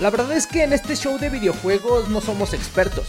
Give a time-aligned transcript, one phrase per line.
[0.00, 3.06] La verdad es que en este show de videojuegos no somos expertos.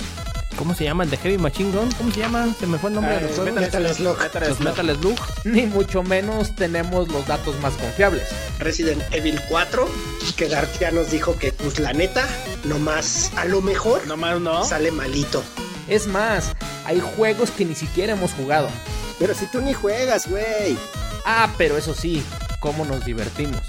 [0.57, 1.89] ¿Cómo se llama el de Heavy Machine Gun?
[1.93, 2.53] ¿Cómo se llama?
[2.59, 3.53] Se me fue el nombre de los juegos.
[3.53, 4.17] Metal Slug.
[4.47, 5.17] Los Metal Slug.
[5.45, 8.23] Ni mucho menos tenemos los datos más confiables.
[8.57, 9.87] Resident Evil 4,
[10.35, 12.27] que Dart ya nos dijo que, pues la neta,
[12.65, 14.65] nomás a lo mejor Nomás no.
[14.65, 15.43] sale malito.
[15.87, 16.51] Es más,
[16.85, 18.67] hay juegos que ni siquiera hemos jugado.
[19.17, 20.77] Pero si tú ni juegas, güey.
[21.25, 22.21] Ah, pero eso sí,
[22.59, 23.61] cómo nos divertimos.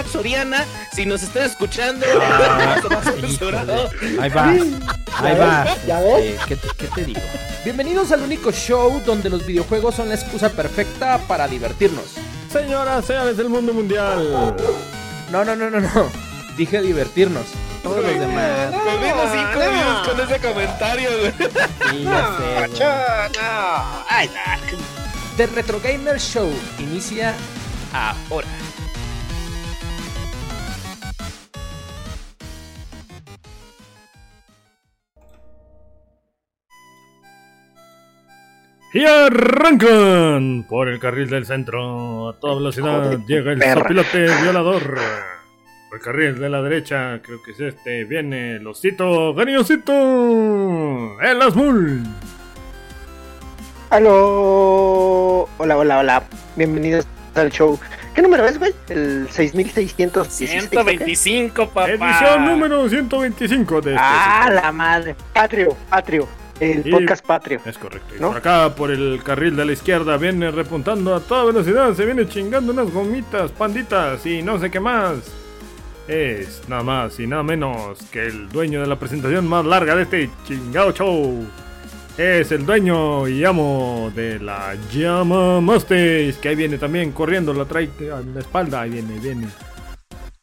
[0.00, 2.76] Soriana, si nos están escuchando, Ah.
[4.20, 4.50] Ahí va.
[4.50, 5.66] Ahí va.
[5.86, 6.24] ¿Ya ves?
[6.34, 7.20] Este, ¿qué, te, qué te digo?
[7.64, 12.04] Bienvenidos al único show donde los videojuegos son la excusa perfecta para divertirnos.
[12.50, 14.54] Señoras, señores del mundo mundial.
[15.30, 15.88] No, no, no, no, no.
[16.56, 17.44] Dije divertirnos.
[17.82, 18.70] Todos los demás.
[18.84, 19.70] Perdimos cinco no.
[19.70, 21.32] views con ese comentario, güey.
[21.90, 22.80] Sí, ya sé, güey.
[22.80, 24.04] No.
[24.08, 24.62] Ay, Dark.
[25.36, 27.34] The Retro Gamer Show inicia
[27.92, 28.48] ahora.
[38.94, 42.28] Y arrancan por el carril del centro.
[42.28, 44.98] A toda velocidad llega el sopilote violador.
[45.88, 48.04] Por el carril de la derecha, creo que es este.
[48.04, 51.18] Viene el osito, cariñosito.
[51.22, 52.02] El Asmul.
[53.88, 55.48] Aló.
[55.56, 56.22] Hola, hola, hola.
[56.56, 57.80] Bienvenidos al show.
[58.14, 58.74] ¿Qué número es, güey?
[58.90, 60.68] El 6617.
[60.68, 61.88] 125, papá.
[61.88, 64.04] Edición número 125 de este.
[64.04, 65.16] Ah, la madre.
[65.32, 66.41] Patrio, Patrio.
[66.62, 67.60] El Y- podcast Patrio.
[67.66, 68.14] Es correcto.
[68.16, 68.28] Y ¿No?
[68.28, 71.92] por acá, por el carril de la izquierda, viene repuntando a toda velocidad.
[71.94, 75.16] Se viene chingando unas gomitas, panditas y no sé qué más.
[76.08, 80.02] Es nada más y nada menos que el dueño de la presentación más larga de
[80.02, 81.44] este chingado show.
[82.18, 86.34] Es el dueño y amo de la Llama Mustache.
[86.42, 88.82] Que ahí viene también corriendo, la trae a la espalda.
[88.82, 89.46] Ahí viene, viene.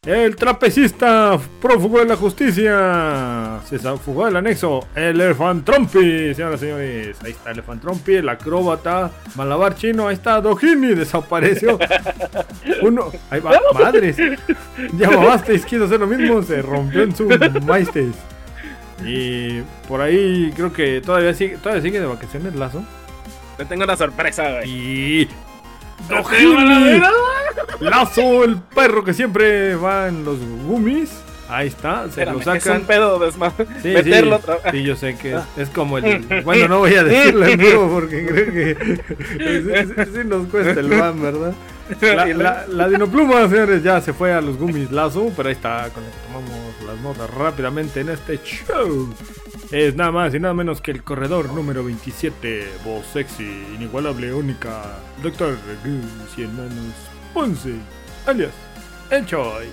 [0.06, 3.60] El trapecista prófugo de la justicia.
[3.68, 4.86] Se fugó del anexo.
[4.94, 7.16] Elefantrompi, señoras y señores.
[7.22, 9.10] Ahí está Elefantrompi, el acróbata.
[9.34, 10.08] Malabar chino.
[10.08, 10.94] Ahí está Dojini.
[10.94, 11.78] Desapareció.
[12.82, 13.12] Uno.
[13.28, 13.60] Ahí va.
[13.74, 14.16] Madres.
[14.96, 16.42] Ya mamasteis quiso hacer lo mismo.
[16.44, 17.28] Se rompió en su
[17.66, 18.14] maestes.
[19.04, 22.82] Y por ahí creo que todavía sigue, todavía sigue de vacaciones Lazo.
[23.58, 24.70] Te tengo una sorpresa, güey.
[24.70, 25.28] Y.
[26.08, 26.84] Te tengo una Dojini.
[26.84, 27.10] vera.
[27.80, 31.10] Lazo, el perro que siempre va en los gummies.
[31.48, 32.80] Ahí está, se Espérame, lo Es sacan.
[32.82, 33.52] un pedo desma-
[33.82, 36.42] Sí, meterlo sí, otra sí, yo sé que es, es como el.
[36.44, 38.96] Bueno, no voy a decirlo en vivo porque creo que.
[39.16, 41.52] Sí, sí- sí nos cuesta el van, ¿verdad?
[42.00, 45.88] La, la, la dinopluma, señores, ya se fue a los gummies lazo, pero ahí está
[45.92, 49.12] con el que tomamos las notas rápidamente en este show.
[49.70, 53.44] Es nada más y nada menos que el corredor número 27, voz sexy,
[53.76, 56.92] inigualable, única, Doctor Gus y hermanos
[57.32, 57.74] Ponce,
[58.26, 58.50] alias
[59.12, 59.68] Enjoy.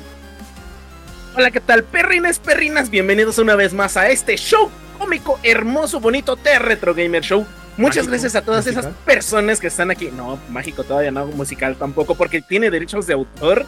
[1.35, 1.83] Hola, ¿qué tal?
[1.83, 4.69] Perrines, perrinas, bienvenidos una vez más a este show
[4.99, 7.47] cómico, hermoso, bonito de Retro Gamer Show.
[7.77, 10.09] Muchas Mágico, gracias a todas esas personas que están aquí.
[10.15, 13.65] No, mágico todavía no, musical tampoco, porque tiene derechos de autor.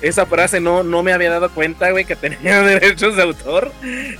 [0.00, 3.70] Esa frase no, no me había dado cuenta, güey, que tenía derechos de autor.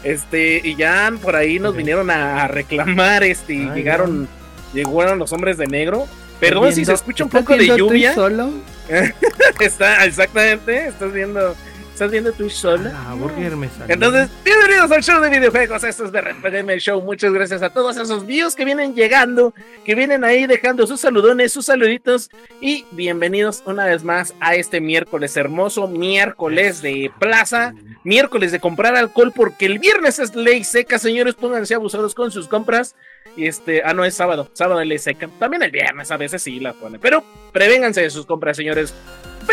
[0.04, 4.28] Este, y ya por ahí nos vinieron a reclamar, este, y Ay, llegaron,
[4.72, 6.06] llegaron los hombres de negro.
[6.38, 8.14] Perdón si se escucha un ¿estás poco de lluvia.
[8.14, 8.50] solo?
[9.60, 11.54] Está, exactamente, estás viendo,
[12.02, 12.90] estás viendo Twitch solo.
[12.92, 13.94] Ah, Burger me salió.
[13.94, 15.84] Entonces, bienvenidos al show de videojuegos.
[15.84, 17.00] Esto es de Retro Gamer Show.
[17.00, 19.54] Muchas gracias a todos esos views que vienen llegando,
[19.84, 22.28] que vienen ahí dejando sus saludones, sus saluditos.
[22.60, 28.96] Y bienvenidos una vez más a este miércoles hermoso, miércoles de plaza, miércoles de comprar
[28.96, 31.36] alcohol, porque el viernes es ley seca, señores.
[31.36, 32.96] Pónganse abusados con sus compras.
[33.36, 35.28] Y este, ah, no, es sábado, sábado es ley seca.
[35.38, 38.92] También el viernes a veces sí la ponen, pero prevénganse de sus compras, señores.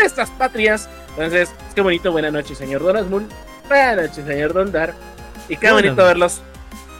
[0.00, 0.88] Festas patrias.
[1.10, 3.26] Entonces, qué bonito, buena noche, señor Don Asmul.
[3.68, 4.94] Buenas noches, señor Don Dar.
[5.48, 6.40] Y qué bonito verlos.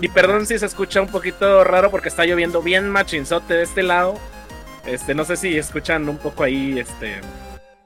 [0.01, 3.83] Y perdón si se escucha un poquito raro porque está lloviendo bien machinzote de este
[3.83, 4.15] lado.
[4.87, 7.21] Este, no sé si escuchan un poco ahí, este,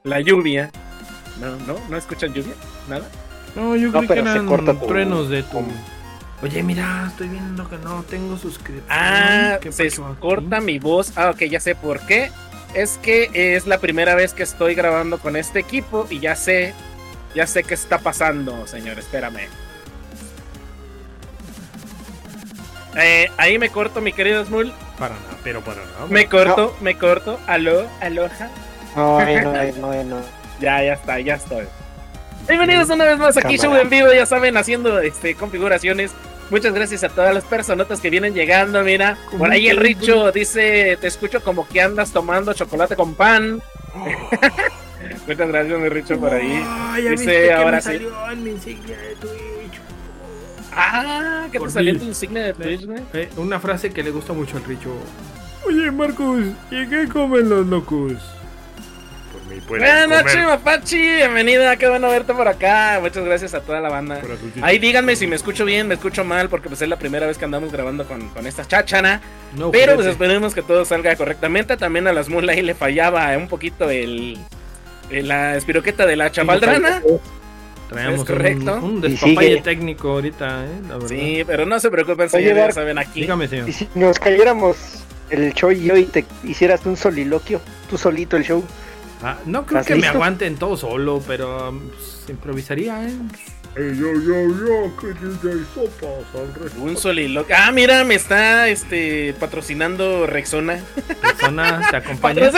[0.03, 0.71] la lluvia.
[1.39, 2.53] No, no, no escuchan lluvia,
[2.87, 3.05] nada.
[3.55, 5.61] No, yo No, creo que pero se eran corta tu- truenos de tu.
[6.41, 8.85] Oye, mira, estoy viendo que no tengo suscripción.
[8.89, 9.89] Ah, ¿Qué se
[10.19, 11.11] corta mi voz.
[11.17, 12.31] Ah, ok, ya sé por qué.
[12.75, 16.73] Es que es la primera vez que estoy grabando con este equipo y ya sé,
[17.33, 18.99] ya sé qué está pasando, señor.
[18.99, 19.47] Espérame.
[22.97, 24.73] Eh, ahí me corto, mi querido Smul.
[24.99, 26.05] Para nada, pero para nada.
[26.09, 27.39] Me corto, me corto.
[27.47, 28.49] Aló, aloja.
[28.93, 30.17] No, no, no, no.
[30.59, 31.65] Ya, ya está, ya estoy.
[32.45, 33.79] Bienvenidos una vez más aquí, Cámara.
[33.79, 36.11] show en vivo, ya saben, haciendo este configuraciones.
[36.51, 39.17] Muchas gracias a todas las personotas que vienen llegando, mira.
[39.37, 43.61] Por ahí el Richo dice, te escucho como que andas tomando chocolate con pan.
[45.27, 46.63] Muchas gracias, mi Richo, por ahí.
[46.67, 47.87] Ay, ya Dice, viste que ahora me sí.
[47.87, 49.79] salió en mi insignia de Twitch.
[50.71, 51.99] Ah, ¿qué te Por salió mí.
[51.99, 53.01] tu insignia de Twitch, güey?
[53.13, 54.91] Eh, una frase que le gusta mucho al Richo.
[55.65, 58.13] Oye, Marcos, ¿y qué comen los locos?
[59.61, 60.97] Pueden Buenas comer noches, Mapachi.
[60.97, 62.99] Bienvenida, qué bueno verte por acá.
[63.01, 64.21] Muchas gracias a toda la banda.
[64.61, 67.37] Ahí díganme si me escucho bien, me escucho mal, porque pues es la primera vez
[67.37, 69.21] que andamos grabando con, con esta chachana.
[69.55, 71.77] No, Pero pues esperemos que todo salga correctamente.
[71.77, 74.37] También a las Moon ahí le fallaba un poquito el,
[75.09, 77.01] el- la espiroqueta de la chapaldrana.
[77.89, 78.75] Traemos es correcto.
[78.77, 81.07] un, un despapalle técnico ahorita, eh, la verdad.
[81.07, 83.21] Sí, pero no se preocupen, ya saben aquí.
[83.21, 83.69] Dígame, señor.
[83.69, 84.75] Y si nos cayéramos
[85.29, 88.63] el show y yo y te hicieras un soliloquio, tú solito el show.
[89.23, 90.15] Ah, no creo ¿Estás que me listo?
[90.15, 93.13] aguanten todo solo, pero um, pues, improvisaría, ¿eh?
[93.77, 96.81] Ey, yo, yo, yo, que DJ Sopas al resto.
[96.81, 97.55] Un soliloquio.
[97.59, 100.79] Ah, mira, me está este patrocinando Rexona.
[101.21, 102.51] Persona te acompaña.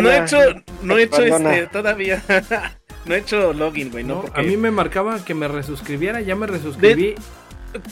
[0.00, 0.38] No- he hecho,
[0.82, 2.22] no he hecho este todavía.
[3.06, 4.16] no he hecho login, güey, ¿no?
[4.16, 7.14] No, Porque a mí me marcaba que me resuscribiera, ya me resuscribí.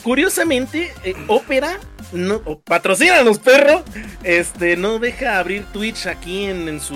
[0.03, 1.79] Curiosamente, eh, Opera,
[2.11, 3.83] no, o patrocínanos, perro,
[4.23, 6.95] este, no deja abrir Twitch aquí en, en su,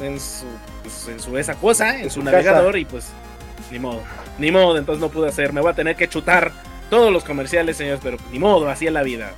[0.00, 0.46] en su,
[0.82, 3.08] pues, en su esa cosa, en su su navegador y pues,
[3.70, 4.02] ni modo,
[4.38, 6.52] ni modo, entonces no pude hacer, me voy a tener que chutar
[6.90, 9.32] todos los comerciales, señores, pero ni modo, así es la vida.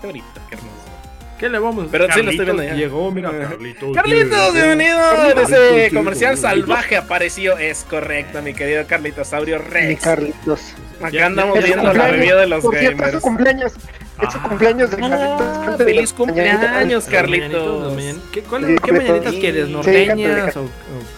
[0.00, 0.77] Qué bonito, qué hermoso.
[1.38, 2.84] ¿Qué le vamos a Pero sí lo estoy viendo Carlitos ya.
[2.84, 3.94] Llegó, mira, Carlitos.
[3.94, 4.52] Carlitos, llegó.
[4.52, 4.98] bienvenido.
[4.98, 7.56] Carlitos, Ese comercial salvaje apareció.
[7.58, 10.02] Es correcto, mi querido Carlitos Saurio Mi Rex.
[10.02, 10.60] Carlitos.
[10.98, 13.14] Acá Ya- andamos viendo la review de los Por cierto, es gamers.
[13.18, 13.72] su cumpleaños.
[14.20, 17.94] Es su cumpleaños de Ah, feliz cumpleaños, Carlitos.
[18.32, 19.40] ¿Qué, cuál- Sí, qué mañanitas Sí.
[19.40, 19.68] quieres?
[19.68, 20.68] ¿Norteñas o, o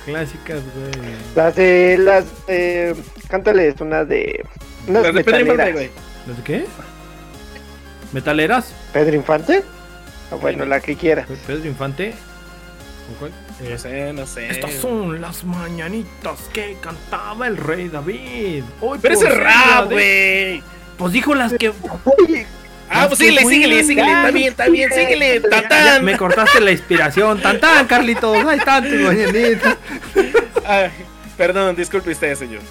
[0.04, 0.92] clásicas, güey?
[1.34, 2.94] Las de las eh,
[3.28, 4.44] cántales una de
[4.86, 5.72] unas Las de Pedro Infante, metaleras.
[5.72, 5.90] güey.
[6.26, 6.64] ¿Las de qué?
[8.12, 8.74] ¿Metaleras?
[8.92, 9.62] Pedro Infante.
[10.36, 11.26] Bueno, la que quiera.
[11.46, 12.14] ¿Pedro Infante?
[13.12, 13.32] ¿O cuál?
[13.68, 14.48] No sé, no sé.
[14.48, 18.64] Estas son las mañanitas que cantaba el rey David.
[18.80, 20.62] Hoy Pero ese rap, güey.
[20.96, 21.72] Pues dijo las que.
[22.28, 22.46] Oye,
[22.92, 24.08] Ah, pues síguele, síguele, síguele.
[24.10, 25.42] Está bien, está bien, síguele.
[26.02, 27.40] Me cortaste la inspiración.
[27.40, 28.36] Tan tan, Carlitos.
[28.44, 29.76] Ahí están tus mañanitas.
[30.66, 30.90] Ay,
[31.36, 32.62] perdón, disculpe usted, señor.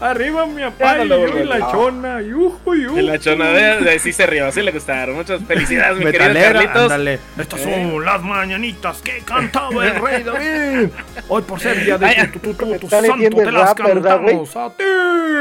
[0.00, 2.22] Arriba mi papá y no y la chona.
[2.22, 2.98] Yuju, yuju.
[2.98, 5.14] En la chonadera de sí se rió, sí le gustaron.
[5.14, 6.76] Muchas felicidades, mi querido Carlitos.
[6.82, 7.18] ándale.
[7.38, 7.64] Estas ¿Eh?
[7.92, 10.88] son las mañanitas que cantaba el rey David.
[11.28, 14.56] Hoy por ser día de Ay, tu, tu, tu, tu, santo te las rap, cantamos
[14.56, 14.84] a ti.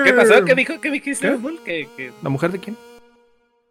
[0.04, 0.44] ¿Qué pasó?
[0.44, 0.82] ¿Qué dijo?
[0.82, 1.56] ¿Qué dijiste, ¿Qué?
[1.64, 2.12] ¿Qué, qué?
[2.22, 2.78] ¿La mujer de quién?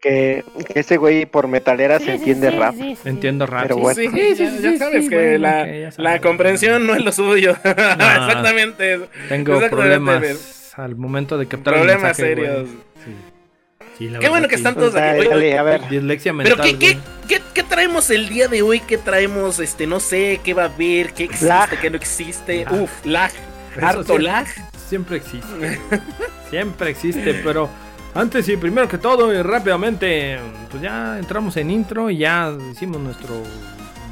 [0.01, 2.75] que, que ese güey por metalera se entiende rap.
[3.05, 3.63] Entiendo rap.
[3.63, 3.81] Pero sí.
[3.81, 4.01] bueno.
[4.01, 6.95] Sí, Sí, sí, ya, sí, ya sí, sabes sí, que bueno, la, la comprensión no
[6.95, 7.51] es lo suyo.
[7.65, 9.01] Exactamente.
[9.29, 10.58] Tengo Exactamente, problemas.
[10.79, 12.47] Al momento de captar el Problemas mensaje, güey.
[12.47, 12.69] serios.
[13.99, 14.61] Sí, la Qué bueno que sí.
[14.61, 15.01] están todos aquí.
[15.05, 15.89] Dale, Oye, dale, a ver.
[15.89, 16.57] Dislexia mental.
[16.63, 18.79] Pero ¿qué, qué, qué, qué traemos el día de hoy?
[18.81, 19.59] ¿Qué traemos?
[19.59, 21.13] Este, no sé, ¿qué va a haber?
[21.15, 21.47] ¿Qué existe?
[21.47, 21.81] Lag.
[21.81, 22.65] ¿Qué no existe?
[22.65, 22.83] Lag.
[22.83, 23.33] Uf, lag.
[23.83, 24.23] Harto sí.
[24.23, 24.47] lag.
[24.89, 25.81] Siempre existe.
[26.51, 27.69] Siempre existe, pero
[28.15, 30.39] antes y primero que todo y rápidamente,
[30.71, 33.43] pues ya entramos en intro y ya hicimos nuestro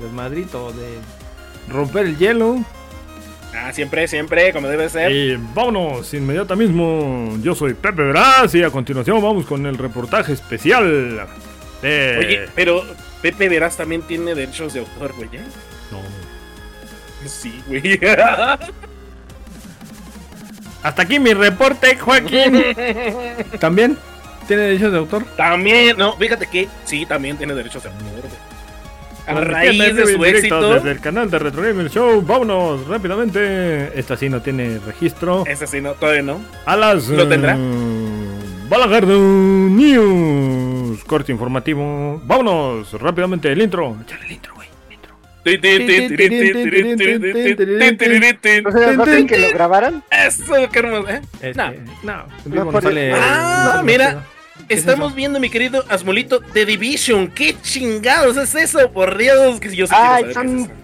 [0.03, 0.99] desmadrito de
[1.73, 2.59] romper el hielo.
[3.57, 5.11] Ah, siempre, siempre, como debe ser.
[5.11, 7.37] Y vámonos inmediata mismo.
[7.43, 11.27] Yo soy Pepe Veraz y a continuación vamos con el reportaje especial
[11.83, 12.17] de.
[12.19, 12.85] Oye, pero
[13.23, 15.29] Pepe Verás también tiene derechos de autor, güey.
[15.33, 15.41] ¿eh?
[15.91, 16.01] No.
[17.27, 17.99] Sí, güey.
[20.83, 22.63] Hasta aquí mi reporte, Joaquín.
[23.59, 23.99] ¿También?
[24.47, 25.25] ¿Tiene derechos de autor?
[25.37, 28.56] también, no, fíjate que sí, también tiene derechos de autor, güey.
[29.27, 30.75] A raíz de su éxito.
[30.75, 33.99] Desde el canal de Retro Gamer Show, vámonos rápidamente.
[33.99, 35.45] Esta sí no tiene registro.
[35.47, 36.41] Ese sí, no, todavía no.
[36.65, 37.09] A las.
[37.09, 37.57] ¿Lo tendrá?
[37.59, 41.03] eh, Balagardo News.
[41.05, 42.21] Corte informativo.
[42.25, 43.97] Vámonos rápidamente el intro.
[44.05, 44.69] Échale el intro, güey.
[44.91, 45.15] intro.
[48.63, 50.03] ¿No que lo grabaran?
[50.11, 51.21] Eso, qué hermoso, ¿eh?
[51.41, 51.73] Este, No.
[52.03, 52.25] no.
[53.21, 54.25] Ah, no, mira.
[54.69, 57.29] ¿Qué es Estamos viendo, mi querido Asmolito, The Division.
[57.29, 58.91] ¿Qué chingados es eso?
[58.91, 60.37] Por Dios, que yo sí Ay, qué es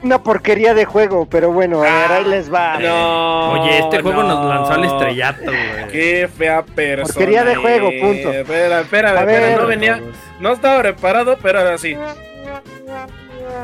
[0.02, 2.78] una porquería de juego, pero bueno, a ver, Ah, ahí les va.
[2.78, 4.28] No, Oye, este juego no.
[4.28, 5.88] nos lanzó al estrellato, güey.
[5.90, 7.06] Qué fea persona.
[7.12, 8.32] Porquería de juego, punto.
[8.32, 9.60] Espera, espera, A espera, ver.
[9.60, 10.00] no venía,
[10.38, 11.96] no estaba preparado, pero ahora sí.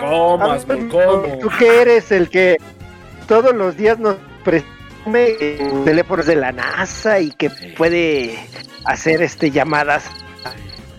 [0.01, 0.89] ¿Cómo, Asmol?
[0.89, 1.39] ¿Cómo?
[1.41, 2.57] Tú que eres el que
[3.29, 4.65] todos los días nos eh,
[5.85, 8.39] teléfonos de la NASA y que puede
[8.85, 10.11] hacer este llamadas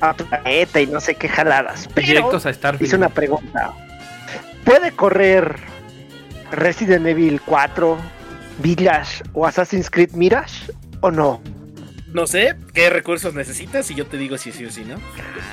[0.01, 1.89] a planeta y no sé qué jaladas.
[1.93, 3.73] Pero Directos a hice una pregunta.
[4.63, 5.55] ¿Puede correr
[6.51, 7.97] Resident Evil 4,
[8.59, 11.41] Village o Assassin's Creed Mirage o no?
[12.13, 14.95] No sé qué recursos necesitas y yo te digo si sí o si no.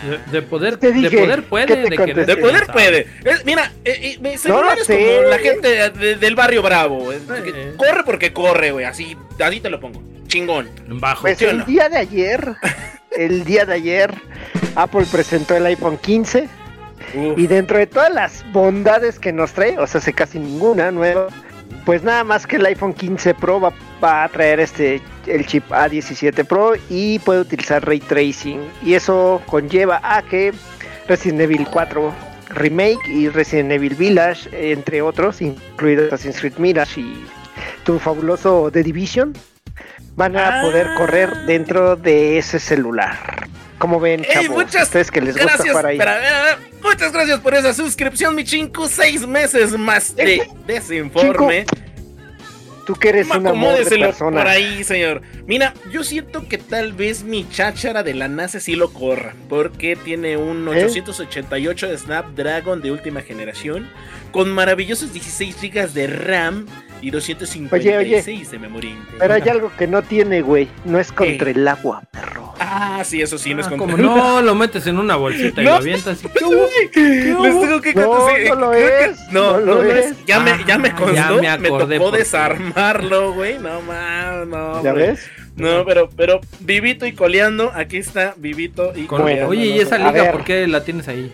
[0.09, 2.25] De, de poder, Te de dije, poder ¿qué puede, te de contesté?
[2.27, 3.07] De poder puede.
[3.25, 4.97] Es- mira, eh, eh, No lo celulares sé.
[5.19, 7.13] como la gente de- del barrio bravo.
[7.13, 7.75] es que Eh.
[7.77, 8.85] Corre porque corre, güey.
[8.87, 10.03] Así, así te lo pongo.
[10.29, 10.69] Chingón.
[10.89, 11.23] Bajo.
[11.23, 11.65] Pues ¿sí o el no?
[11.67, 12.55] día de ayer,
[13.17, 14.15] el día de ayer,
[14.75, 16.49] Apple presentó el iPhone 15
[17.15, 17.39] Uf.
[17.39, 21.29] y dentro de todas las bondades que nos trae, o sea, sé casi ninguna nueva,
[21.85, 23.73] pues nada más que el iPhone 15 Pro va,
[24.03, 29.43] va a traer este el chip A17 Pro y puede utilizar ray tracing y eso
[29.47, 30.53] conlleva a que
[31.09, 32.15] Resident Evil 4
[32.51, 37.27] Remake y Resident Evil Village, entre otros, incluido Assassin's Creed Mirage y
[37.85, 39.33] tu fabuloso The Division,
[40.15, 40.63] van a Ah.
[40.63, 43.17] poder correr dentro de ese celular.
[43.79, 45.99] Como ven, Ey, chavos, muchas ustedes que les gusta jugar ahí.
[46.83, 48.89] muchas gracias por esa suscripción, mi chinco.
[48.89, 51.67] Seis meses más de desinforme.
[52.87, 54.39] Tú que eres una persona.
[54.39, 55.21] por ahí, señor.
[55.47, 59.35] Mira, yo siento que tal vez mi cháchara de la NASA sí lo corra.
[59.49, 60.85] Porque tiene un ¿Eh?
[60.85, 63.89] 888 de Snapdragon de última generación.
[64.31, 66.67] Con maravillosos 16 GB de RAM
[67.03, 69.17] y 256 de memoria interna.
[69.19, 70.69] Pero hay algo que no tiene, güey.
[70.85, 72.36] No es contra el agua, perro.
[72.79, 75.63] Ah, sí, eso sí, no es Ah, con como no, lo metes en una bolsita
[75.63, 75.71] y No.
[75.73, 79.61] lo avientas y Les digo que No, sí, no lo que- es, No, no no,
[79.61, 80.07] lo lo es.
[80.07, 80.17] es.
[80.27, 81.15] Ya me, ya me Ah, constó.
[81.41, 82.25] ya me me, acordé tocó por qué.
[82.25, 83.59] desarmarlo, güey.
[83.59, 84.83] No más, no.
[84.83, 85.07] ¿Ya güey.
[85.09, 85.21] ves?
[85.57, 87.73] No, pero, pero vivito y coleando.
[87.75, 89.49] Aquí está, vivito y Con- coleando.
[89.49, 89.83] Oye, ¿y ¿no?
[89.83, 91.33] esa liga por qué la tienes ahí?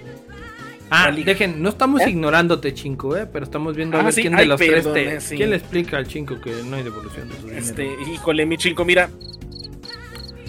[0.90, 2.10] Ah, dejen, no estamos ¿Eh?
[2.10, 3.26] ignorándote, Chinco, ¿eh?
[3.32, 5.20] Pero estamos viendo a Ah, ver sí, quién de ay, los tres te...
[5.22, 5.36] sí.
[5.36, 7.58] ¿Quién le explica al Chinco que no hay devolución de su dinero?
[7.58, 9.08] Este, híjole, mi chinco, mira.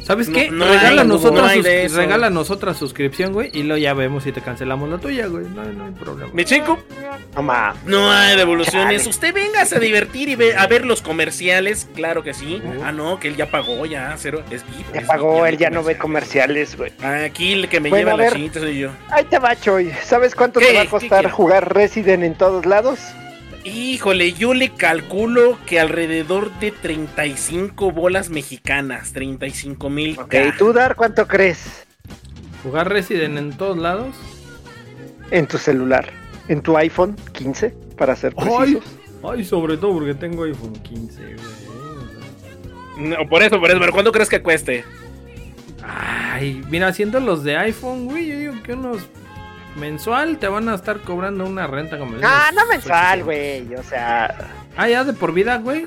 [0.03, 0.51] ¿Sabes no- qué?
[0.51, 4.31] no hay, regálanos, no otra sus- regálanos otra suscripción, güey, y luego ya vemos si
[4.31, 5.45] te cancelamos la tuya, güey.
[5.45, 6.29] No, no hay problema.
[6.33, 6.79] Mi chinco,
[7.35, 7.73] No ma.
[7.85, 8.97] no hay devoluciones.
[9.03, 9.09] Chale.
[9.09, 12.61] Usted vengas a divertir y ve- a ver los comerciales, claro que sí.
[12.83, 14.43] Ah, no, que él ya pagó, ya, cero.
[14.51, 16.91] Es VIP, Ya es pagó, él ya no ve comerciales, güey.
[17.01, 18.33] Aquí el que me Bueno, lleva a la ver.
[18.33, 18.89] chinita soy yo.
[19.09, 19.91] Ahí te va, Choy.
[20.03, 20.67] ¿Sabes cuánto ¿Qué?
[20.67, 22.99] te va a ¿Qué costar jugar Resident en todos lados?
[23.63, 30.19] Híjole, yo le calculo que alrededor de 35 bolas mexicanas, 35 mil.
[30.19, 31.85] Ok, ¿tú, Dar, cuánto crees
[32.61, 34.15] ¿Jugar Resident en todos lados?
[35.31, 36.09] en tu celular?
[36.49, 37.69] ¿En tu iPhone 15?
[37.97, 38.83] Para ser Ay, precisos.
[39.23, 43.09] ay, sobre todo porque tengo iPhone 15, güey.
[43.09, 44.83] No, por eso, por eso, pero ¿cuánto crees que cueste?
[45.81, 48.99] Ay, mira, haciendo los de iPhone, güey, yo digo que unos
[49.75, 53.25] mensual te van a estar cobrando una renta como Ah, no mensual, 800.
[53.25, 53.75] güey.
[53.75, 54.35] O sea,
[54.75, 55.85] Ah, ya de por vida, güey.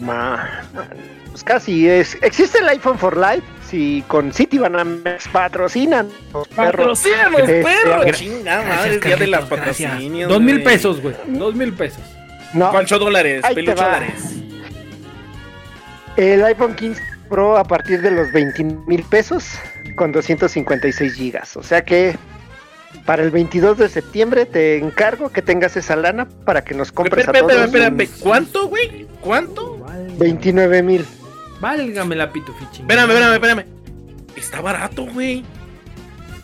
[1.30, 2.16] Pues casi es.
[2.22, 3.42] Existe el iPhone for Life.
[3.68, 6.08] Si con Citibanamex patrocinan.
[6.32, 7.00] los perros.
[7.02, 8.02] ¡Patrocínanos, Este, perro!
[8.04, 9.90] gra- Chingada Gracias, madre, el día de la Carlitos, gracias.
[9.90, 10.28] patrocinio.
[10.28, 11.16] Dos mil pesos, güey.
[11.26, 12.00] Dos mil pesos.
[12.52, 13.74] No, Pancho dólares, va.
[13.74, 14.34] dólares.
[16.16, 19.58] el iPhone 15 Pro a partir de los 20 mil pesos
[19.96, 21.56] con 256 gigas.
[21.56, 22.16] O sea que
[23.04, 27.28] para el 22 de septiembre te encargo que tengas esa lana para que nos compres
[27.28, 27.64] a Espera, todos.
[27.66, 29.06] espera, un espera, ¿Cuánto, güey?
[29.20, 29.84] ¿Cuánto?
[30.18, 31.06] 29 mil.
[31.60, 32.82] Válgame la pitufichi.
[32.82, 33.64] Espérame, espérame, espérame.
[34.36, 35.44] Está barato, güey.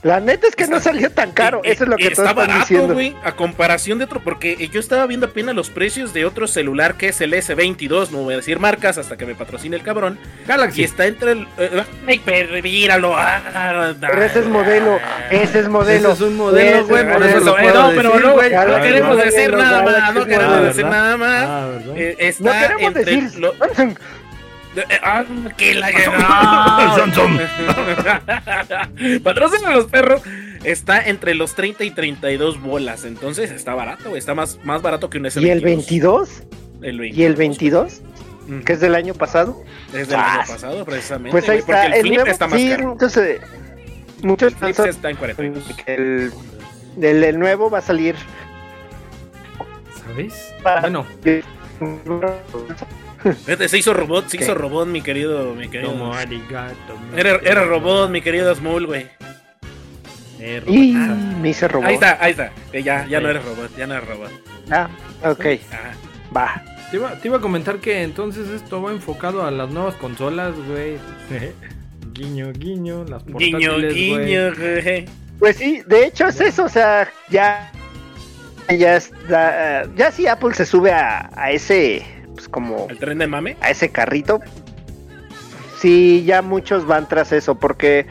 [0.02, 1.60] La neta es que no salió tan caro.
[1.62, 2.94] Eh, Eso es lo que eh, todos está están barato, diciendo.
[2.94, 6.48] güey, a comparación de otro, porque eh, yo estaba viendo apenas los precios de otro
[6.48, 9.82] celular que es el S22, no voy a decir marcas hasta que me patrocine el
[9.84, 10.82] cabrón, y Galaxy.
[10.82, 11.46] está entre el...
[11.56, 13.14] eh, ay, pero míralo.
[13.16, 14.98] ah, Pero ese es modelo.
[15.30, 16.12] Ese es modelo.
[16.12, 17.44] Ese es un modelo, güey, es por eso modelo.
[17.44, 18.50] lo eh, puedo no, pero decir, no, güey.
[18.50, 20.26] no Galaxy queremos decir nada más, no modelo.
[20.26, 21.44] queremos Ah, decir nada más.
[21.46, 21.68] Ah.
[21.94, 23.38] Eh, No queremos entre decir.
[23.38, 23.94] lo- Eh,
[25.02, 25.24] ah,
[25.56, 25.90] que la
[29.22, 30.22] Patrocina a los perros.
[30.64, 33.04] Está entre los 30 y 32 bolas.
[33.04, 34.18] Entonces está barato, güey.
[34.18, 35.42] Está más, más barato que un S22.
[35.42, 36.42] ¿Y el 22?
[36.82, 38.00] El 22, ¿Y el 22?
[38.48, 38.64] güey.
[38.64, 39.62] Que es del año pasado.
[39.92, 41.30] Es del Ah, año pasado, precisamente.
[41.32, 41.86] Pues ahí güey, está.
[41.86, 42.30] el El flip nuevo.
[42.30, 42.92] está más sí, caro.
[42.92, 43.40] entonces.
[44.22, 45.64] Muchos El flip está en 42.
[45.84, 46.32] que el,
[47.00, 48.14] el, el nuevo va a salir.
[50.06, 50.54] ¿Sabes?
[50.62, 51.06] Para- Bueno,
[53.68, 54.44] se hizo robot, se ¿Qué?
[54.44, 55.92] hizo robot, mi querido, mi querido.
[55.92, 56.96] como arigato.
[57.16, 59.06] Era, era robot, mi querido Smul, güey.
[60.40, 61.16] Eh, Y robot.
[61.40, 61.88] me hice robot.
[61.88, 62.52] Ahí está, ahí está.
[62.72, 64.30] Eh, ya, ya no eres robot, ya no eres robot.
[64.70, 64.88] Ah,
[65.24, 65.92] ok, Ajá.
[66.36, 66.62] va.
[66.90, 70.54] Te iba, te iba a comentar que entonces esto va enfocado a las nuevas consolas,
[70.68, 70.96] güey.
[72.12, 75.06] guiño, guiño, las portátiles, Guiño, guiño, güey.
[75.38, 77.70] Pues sí, de hecho es eso, o sea, ya.
[78.68, 79.86] Ya está.
[79.96, 82.04] Ya si Apple se sube a, a ese.
[82.34, 82.86] Pues como.
[82.88, 83.56] ¿El tren de mame?
[83.60, 84.40] a ese carrito.
[85.78, 88.06] Sí, ya muchos van tras eso, porque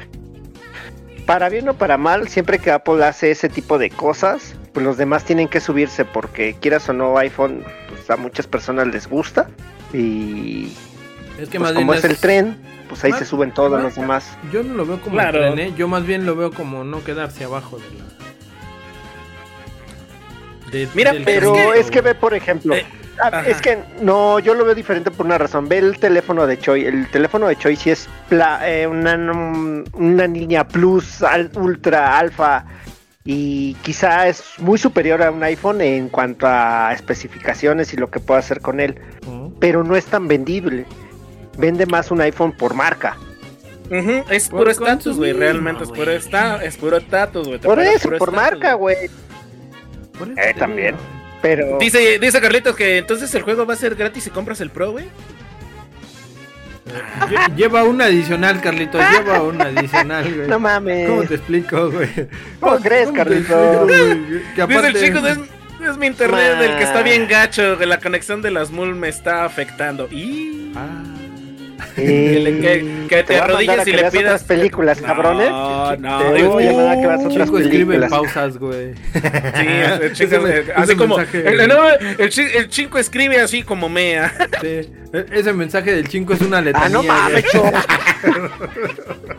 [1.25, 4.97] para bien o para mal, siempre que Apple hace ese tipo de cosas, pues los
[4.97, 9.47] demás tienen que subirse, porque quieras o no, iPhone, pues a muchas personas les gusta.
[9.93, 10.73] Y
[11.39, 12.57] Es que pues más bien como es el tren,
[12.89, 14.37] pues ahí Más- se suben todos más- los demás.
[14.51, 15.45] Yo no lo veo como Claro.
[15.45, 15.73] el tren, ¿eh?
[15.77, 18.03] Yo más bien lo veo como no quedarse abajo de la.
[20.71, 22.85] De- Mira, Pero es que ve, por ejemplo, Eh,
[23.21, 25.67] ah, es que no, yo lo veo diferente por una razón.
[25.69, 26.85] Ve el teléfono de Choi.
[26.85, 29.15] El teléfono de Choi sí es pla- eh, una,
[29.93, 32.65] una línea plus, al- ultra, alfa.
[33.23, 38.19] Y quizá es muy superior a un iPhone en cuanto a especificaciones y lo que
[38.19, 38.95] pueda hacer con él.
[39.59, 40.85] Pero no es tan vendible.
[41.57, 43.17] Vende más un iPhone por marca.
[44.29, 45.33] Es puro estatus, güey.
[45.33, 47.59] Realmente es puro estatus, es puro estatus, güey.
[47.59, 48.95] Por eso, por marca, güey.
[50.17, 50.19] Güey.
[50.19, 50.95] Por eso Eh, también.
[51.41, 54.69] Pero Dice, dice Carlitos que entonces el juego va a ser gratis si compras el
[54.69, 55.05] Pro, güey.
[57.29, 59.01] Lle- Lleva un adicional, Carlitos.
[59.11, 60.47] Lleva un adicional, güey.
[60.47, 61.09] no mames.
[61.09, 62.09] ¿Cómo te explico, güey?
[62.59, 63.87] ¿Cómo crees, Carlitos?
[63.87, 65.37] Dice aparte- el chico, es,
[65.89, 69.07] es mi internet el que está bien gacho, que la conexión de las MUL me
[69.09, 70.07] está afectando.
[70.11, 71.03] Y Ah,
[71.95, 75.49] que, le- que- que te a arrodilles y le pidas otras películas, cabrones.
[75.49, 78.93] No, no, Te digo, voy a mandar a que veas otras chico escribe pausas, güey.
[79.13, 79.67] Sí,
[80.01, 83.63] el, chico, Ese- así ese como mensaje- el, no, el chi- el chico escribe así
[83.63, 84.31] como mea.
[84.61, 84.89] Sí.
[85.33, 86.85] Ese mensaje del chingo es una letanía.
[86.85, 87.45] Ah, no mames.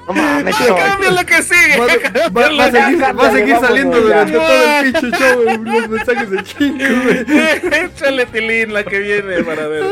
[0.07, 0.75] No mames, Cho.
[0.77, 1.79] Cambia lo que sigue.
[1.79, 5.89] Va, va- va a seguir, va a seguir saliendo durante todo el pinche show los
[5.89, 7.85] mensajes del chingo, güey.
[7.85, 9.85] Échale tilín la que viene para ver.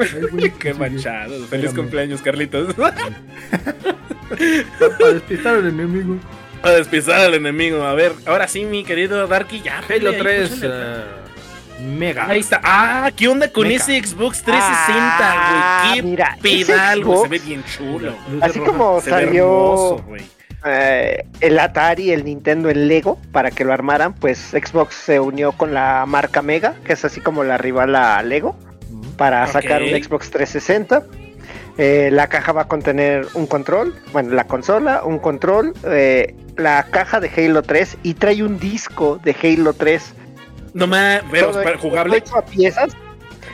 [0.00, 1.30] Ay, Qué manchado.
[1.30, 1.74] Feliz Espérame.
[1.76, 2.74] cumpleaños, Carlitos.
[4.98, 6.16] Para despistar al enemigo.
[6.62, 7.82] A despistar al enemigo.
[7.84, 9.80] A ver, ahora sí, mi querido Darky, ya.
[9.88, 10.74] Halo ahí, 3 échale.
[10.74, 11.04] eh,
[11.84, 12.26] Mega.
[12.28, 12.60] Ahí está.
[12.62, 15.94] Ah, ¿qué onda con ese Xbox 360, Ah, güey?
[15.96, 17.22] Qué mira, pedal, güey.
[17.22, 18.14] Se ve bien chulo.
[18.40, 20.04] Así como Se salió hermoso,
[20.66, 25.52] eh, el Atari, el Nintendo, el Lego para que lo armaran, pues Xbox se unió
[25.52, 28.56] con la marca Mega, que es así como la rival a Lego,
[29.16, 31.04] para sacar un Xbox 360.
[31.76, 36.84] Eh, la caja va a contener un control, bueno, la consola, un control, eh, la
[36.84, 40.14] caja de Halo 3 y trae un disco de Halo 3.
[40.72, 40.88] No
[41.62, 42.16] para hecho- jugable.
[42.18, 42.92] hecho a piezas.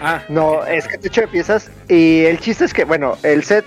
[0.03, 1.71] Ah, No, es que está hecho de piezas.
[1.89, 3.67] Y el chiste es que, bueno, el set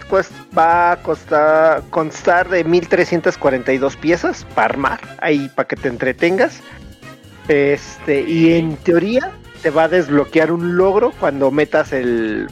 [0.57, 6.59] va a costar, constar de 1342 piezas para armar, ahí para que te entretengas.
[7.47, 9.31] Este, y en teoría
[9.63, 12.47] te va a desbloquear un logro cuando metas el,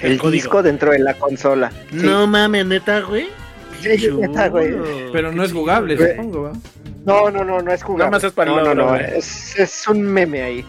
[0.00, 1.72] El disco dentro de la consola.
[1.90, 1.96] Sí.
[1.96, 3.26] no mames, neta, güey.
[3.80, 4.76] Sí, neta, güey.
[5.12, 6.10] Pero no es jugable, Güey.
[6.16, 6.52] supongo, ¿va?
[7.04, 8.04] No, no, no, no es jugable.
[8.04, 9.18] Nada más es para el no, no, logro, no, güey.
[9.18, 10.64] es, es un meme ahí.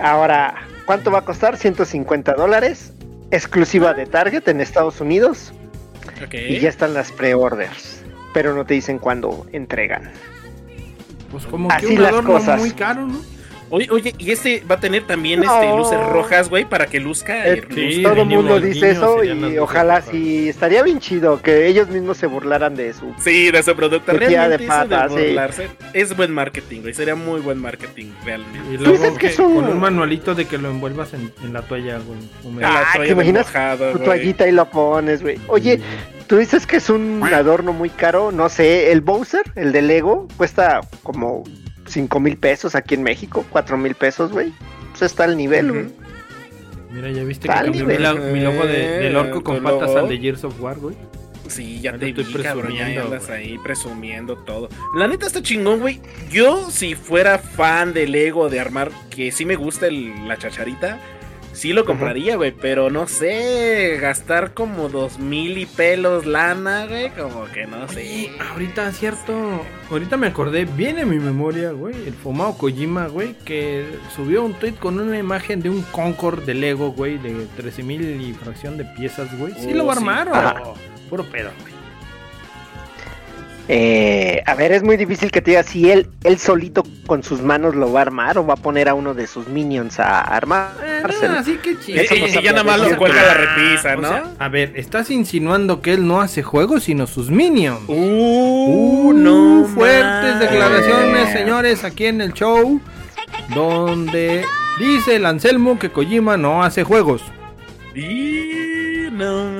[0.00, 1.56] Ahora, ¿cuánto va a costar?
[1.56, 2.92] 150 dólares.
[3.30, 5.52] Exclusiva de Target en Estados Unidos.
[6.32, 8.02] Y ya están las pre-orders.
[8.34, 10.10] Pero no te dicen cuándo entregan.
[11.30, 12.58] Pues como Así que un las cosas.
[12.60, 13.20] muy caro, ¿no?
[13.70, 15.54] Oye, oye, y este va a tener también No.
[15.54, 17.46] este luces rojas, güey, para que luzca.
[17.46, 20.48] Eh, sí, Todo el mundo dice eso y ojalá sí.
[20.48, 23.02] Estaría bien chido que ellos mismos se burlaran de eso.
[23.18, 24.12] Sí, de su producto.
[24.12, 25.14] Realmente de eso de pata, sí.
[25.14, 26.94] burlarse es buen marketing, güey.
[26.94, 28.58] Sería muy buen marketing, realmente.
[28.72, 31.62] Y Pues luego que un- con un manualito de que lo envuelvas en, en la
[31.62, 32.18] toalla, güey.
[32.64, 33.46] Ah, toalla ¿te imaginas?
[33.46, 35.38] mojada, Tu toallita y lo pones, güey.
[35.48, 35.80] Oye,
[36.26, 38.32] tú dices que es un adorno muy caro.
[38.32, 41.44] No sé, el Bowser, el de Lego, cuesta como
[41.88, 43.44] 5 mil pesos aquí en México.
[43.50, 44.52] 4 mil pesos, güey.
[44.90, 45.86] Pues está al nivel, güey.
[46.90, 49.94] Mira, ya viste que Dale, cambié mi, la- mi logo de, del orco con patas
[49.94, 50.96] al de Gears of War, güey.
[51.48, 53.38] Sí, ya te estoy vi, cabrón, ya presumiendo, andas güey.
[53.38, 54.68] ahí presumiendo todo.
[54.94, 56.00] La neta está chingón, güey.
[56.30, 60.98] Yo, si fuera fan de Lego, de armar, que sí me gusta el- la chacharita,
[61.58, 62.52] sí lo compraría, güey.
[62.52, 68.00] Pero no sé, gastar como dos mil y pelos lana, güey, como que no sé.
[68.00, 69.62] Oye, ahorita, cierto.
[69.90, 71.94] Ahorita me acordé, viene en mi memoria, güey.
[72.06, 76.54] El Fumao Kojima, güey, que subió un tweet con una imagen de un Concord de
[76.54, 79.52] Lego, güey, de 13 mil y fracción de piezas, güey.
[79.54, 80.74] Sí Oh, lo armaron.
[81.10, 81.77] Puro pedo, güey.
[83.70, 87.42] Eh, a ver, es muy difícil que te diga si él, él solito con sus
[87.42, 90.20] manos lo va a armar o va a poner a uno de sus minions a
[90.20, 90.70] armar.
[91.36, 92.00] así que Y, chido.
[92.00, 94.08] Eso no y se ya nada más lo cuelga la repisa, O ¿no?
[94.08, 97.80] sea, a ver, estás insinuando que él no hace juegos, sino sus minions.
[97.88, 99.66] Uh, no.
[99.66, 102.80] fuertes declaraciones, señores, aquí en el show,
[103.54, 104.46] donde
[104.78, 107.22] dice el Anselmo que Kojima no hace juegos.
[107.94, 109.58] Y no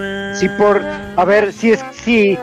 [0.56, 0.82] por,
[1.16, 2.38] a ver, si es, si,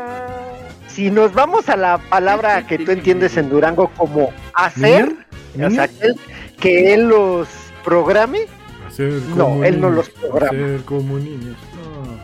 [0.96, 5.14] si nos vamos a la palabra que tú entiendes en Durango como hacer,
[5.62, 6.16] o sea, que él,
[6.60, 7.50] que él los
[7.84, 8.48] programe,
[8.88, 10.58] Hacer No, él no los programa.
[10.58, 11.58] Hacer como niños.
[11.76, 12.18] No.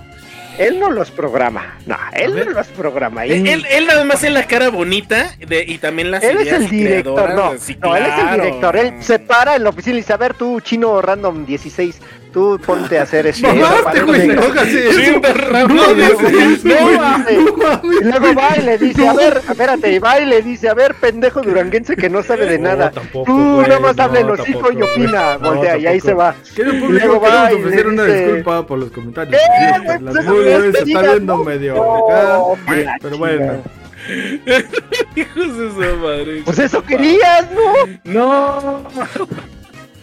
[0.57, 3.25] él no los programa, no, él no los programa.
[3.25, 6.53] Él, él, él nada más es la cara bonita de, y también las Él es
[6.53, 9.95] el director, no, sí, no, él es el director, él se para en la oficina
[9.95, 11.99] y dice, a ver tú, chino random 16,
[12.31, 13.45] Tú ponte a hacer eso.
[13.45, 14.27] Mamaste, güey.
[14.27, 15.19] No hagas eso.
[15.19, 17.97] No hagas eso, güey.
[17.99, 20.73] Y luego va y le dice, a ver, espérate, y va y le dice, a
[20.73, 22.91] ver, pendejo duranguense que no sabe de nada.
[22.91, 26.35] Tú güey, nada más no, habla el hocico y opina, voltea, y ahí se va.
[26.55, 29.41] Y público, luego va y ofrecer le una dice- disculpa por los comentarios.
[29.41, 32.39] Eh, las pues, no se está viendo medio acá.
[33.01, 33.61] Pero bueno.
[35.15, 36.41] Hijos de su madre.
[36.43, 37.47] Pues eso querías,
[38.05, 38.81] ¿no?
[38.83, 38.83] No.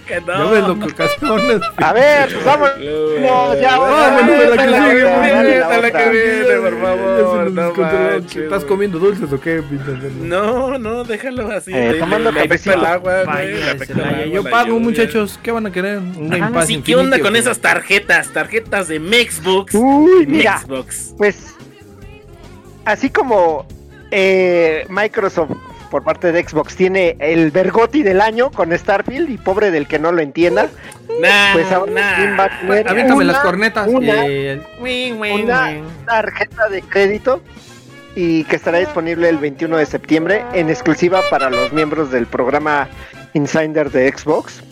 [0.09, 0.27] Que no.
[0.27, 1.61] Ya ves lo que ocasiones.
[1.77, 2.71] A ver, pues vamos.
[2.79, 7.51] No, ya, Vámonos a la que sigue, la que viene, por favor.
[7.53, 9.63] No manches, ¿Estás comiendo dulces o qué?
[10.23, 11.73] No, no, déjalo así.
[11.75, 12.73] Eh, tomando cafecito.
[12.73, 13.25] el agua,
[14.33, 15.39] Yo pago, muchachos.
[15.43, 15.99] ¿Qué van a querer?
[15.99, 18.33] ¿Un Game Pass sí, ¿qué onda con esas tarjetas?
[18.33, 19.75] Tarjetas de Mexbox.
[19.75, 20.63] Uy, mira,
[21.19, 21.55] pues
[22.87, 23.67] así como
[24.11, 25.51] eh, Microsoft
[25.91, 29.99] por parte de Xbox tiene el Bergotti del año con Starfield y pobre del que
[29.99, 30.69] no lo entienda,
[31.21, 32.17] Nah, pues ahora nah.
[32.17, 33.89] ¿quién va a tener Aviéntame una- las cornetas.
[33.89, 34.63] una- Eh,
[36.07, 37.43] tarjeta de crédito
[38.15, 42.89] y que estará disponible el 21 de septiembre en exclusiva para los miembros del programa
[43.35, 44.63] Insider de Xbox.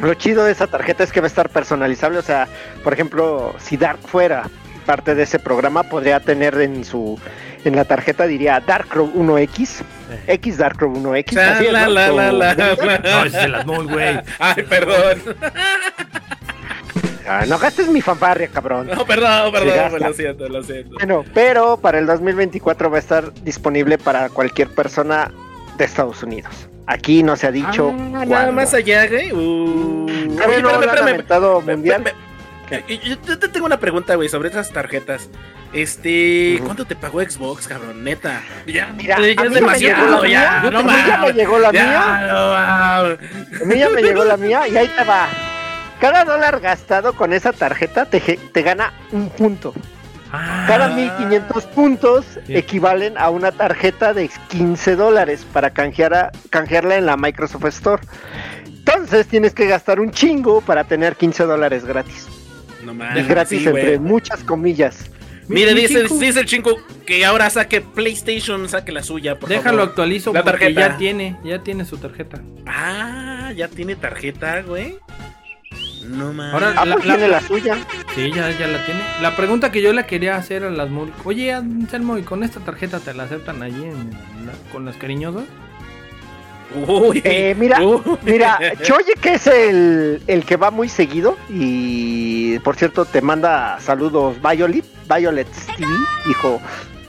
[0.00, 2.46] Lo chido de esa tarjeta es que va a estar personalizable, o sea,
[2.84, 4.48] por ejemplo, si Dark fuera
[4.86, 7.18] parte de ese programa, podría tener en su
[7.64, 9.82] en la tarjeta diría Darkrow 1X,
[10.26, 11.34] X Darkrow 1X.
[11.34, 12.32] Cha, así es, la, ¿no?
[12.32, 12.54] la.
[12.54, 14.20] No, ese es el Asmol, güey.
[14.38, 15.22] Ay, perdón.
[17.28, 18.86] Ah, no gastes mi fanfarria, cabrón.
[18.86, 20.00] No, perdón, perdón.
[20.00, 20.94] Lo siento, lo siento.
[20.94, 25.32] Bueno, pero para el 2024 va a estar disponible para cualquier persona
[25.76, 26.68] de Estados Unidos.
[26.86, 27.92] Aquí no se ha dicho.
[28.14, 29.32] Ah, nada más allá, güey.
[29.32, 30.06] Uh.
[30.06, 31.08] Oye, no espérame, espérame.
[31.08, 32.04] aventado Me- mundial.
[32.04, 32.12] me-
[32.76, 35.28] me- Yo yo te tengo una pregunta, güey, sobre esas tarjetas.
[35.72, 36.60] Este.
[36.64, 38.02] ¿cuánto te pagó Xbox, cabrón?
[38.04, 38.40] Neta.
[38.66, 40.60] Ya, Mira, ya es me demasiado, la ya.
[40.62, 40.70] mía.
[40.70, 42.26] No A mí ya me llegó la Ya, mía.
[42.32, 42.54] no.
[42.54, 45.28] A mí ya me llegó la mía y ahí te va.
[46.00, 49.74] Cada dólar gastado con esa tarjeta te, te gana un punto.
[50.66, 52.58] Cada 1500 puntos Bien.
[52.58, 58.02] equivalen a una tarjeta de 15 dólares para canjear a- canjearla en la Microsoft Store.
[58.66, 62.26] Entonces tienes que gastar un chingo para tener 15 dólares gratis.
[62.84, 63.28] No Y mames.
[63.28, 65.10] gratis sí, entre muchas comillas.
[65.48, 69.48] Mire, Mi- mi dice, dice el chingo que ahora saque PlayStation, saque la suya, por
[69.48, 69.88] Déjalo favor.
[69.90, 70.80] actualizo La porque tarjeta.
[70.92, 72.42] ya tiene, ya tiene su tarjeta.
[72.66, 74.98] Ah, ya tiene tarjeta, güey.
[76.04, 76.54] No mames.
[76.54, 77.76] Ahora- Ah, La- pues la- tiene la suya.
[78.14, 79.00] Sí, ya, ya la tiene.
[79.20, 81.12] La pregunta que yo le quería hacer a las mul...
[81.24, 84.10] Oye, Anselmo, ¿y con esta tarjeta te la aceptan allí en
[84.46, 85.44] la- con las cariñosas?
[86.74, 88.00] Uy, Eh, mira, uy.
[88.22, 93.78] Mira, Choye que es el, el que va muy seguido y por cierto te manda
[93.80, 95.88] saludos Violet, Violet TV,
[96.26, 96.60] dijo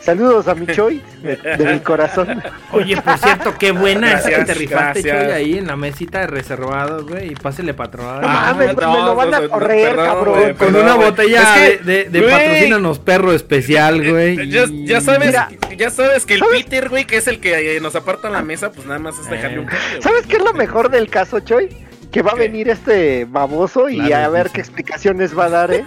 [0.07, 2.41] saludos a mi Choy de, de mi corazón.
[2.71, 5.23] Oye, por cierto, qué buena esa que Gracias, te rifaste, gracias.
[5.25, 8.21] Choy, ahí en la mesita de reservados, güey, y pásele patrón.
[8.21, 10.33] No mames, no, me lo van a no, correr, perdón, cabrón.
[10.39, 11.09] güey, con perdón, una güey.
[11.09, 14.49] botella Es que, de, de, de güey, patrocínanos perro especial, güey.
[14.49, 15.49] Ya, y- ya sabes, Mira.
[15.77, 16.63] ya sabes que el ¿Sabes?
[16.63, 19.29] Peter, güey, que es el que eh, nos aparta la mesa, pues nada más es
[19.29, 19.59] dejarle Eh.
[19.59, 19.77] un güey.
[20.01, 21.67] ¿Sabes qué es lo mejor del caso, Choy?
[22.11, 25.49] Que va a venir este baboso y Claro, a ver sí, qué explicaciones va a
[25.49, 25.83] dar, ¿eh?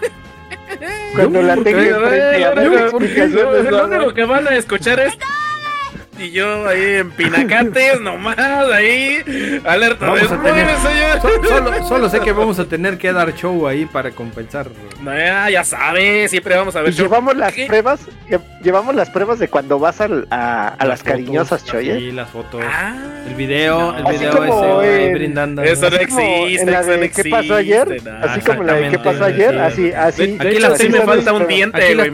[1.14, 4.14] Cuando la ¿por tenga enfrente, a ver Lo explicaciones dar.
[4.14, 5.16] que van a escuchar es.
[6.20, 9.16] Y yo ahí en pinacates, nomás, ahí.
[9.64, 10.76] Alerta Vamos de a tener-
[11.42, 14.68] solo, solo sé que vamos a tener que dar show ahí para compensar.
[15.02, 16.92] No, ya, ya sabes, siempre vamos a ver.
[16.92, 17.66] Llevamos las ¿Qué?
[17.66, 21.96] pruebas, lle- llevamos las pruebas de cuando vas al- a, a las, cariñosas, Choy, ¿eh?
[21.98, 22.62] Sí, las fotos.
[22.64, 22.94] Ah,
[23.26, 24.10] El video, el no.
[24.10, 25.62] video Así como ese, en- brindando.
[25.62, 28.02] Eso no existe, en la eso de no ¿Qué pasó ayer?
[28.22, 29.72] Así como la de ¿Qué pasó ayer?
[29.74, 29.92] sí.
[29.92, 32.12] Así, Aquí las sí me falta un diente, Aquí güey, las el,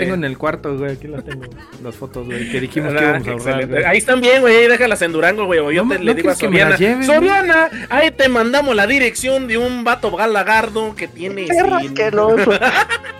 [0.00, 0.92] tengo en el cuarto, güey.
[0.92, 1.44] Aquí las tengo.
[1.82, 2.48] Las fotos, güey.
[2.50, 3.86] Que dijimos que Ah, excelente.
[3.86, 5.60] Ahí están bien, güey, déjalas en Durango, güey.
[5.60, 6.76] O yo No, te, no le digo a Soriana.
[6.76, 11.46] lleven, Soriana, ahí te mandamos la dirección de un vato galagardo que tiene.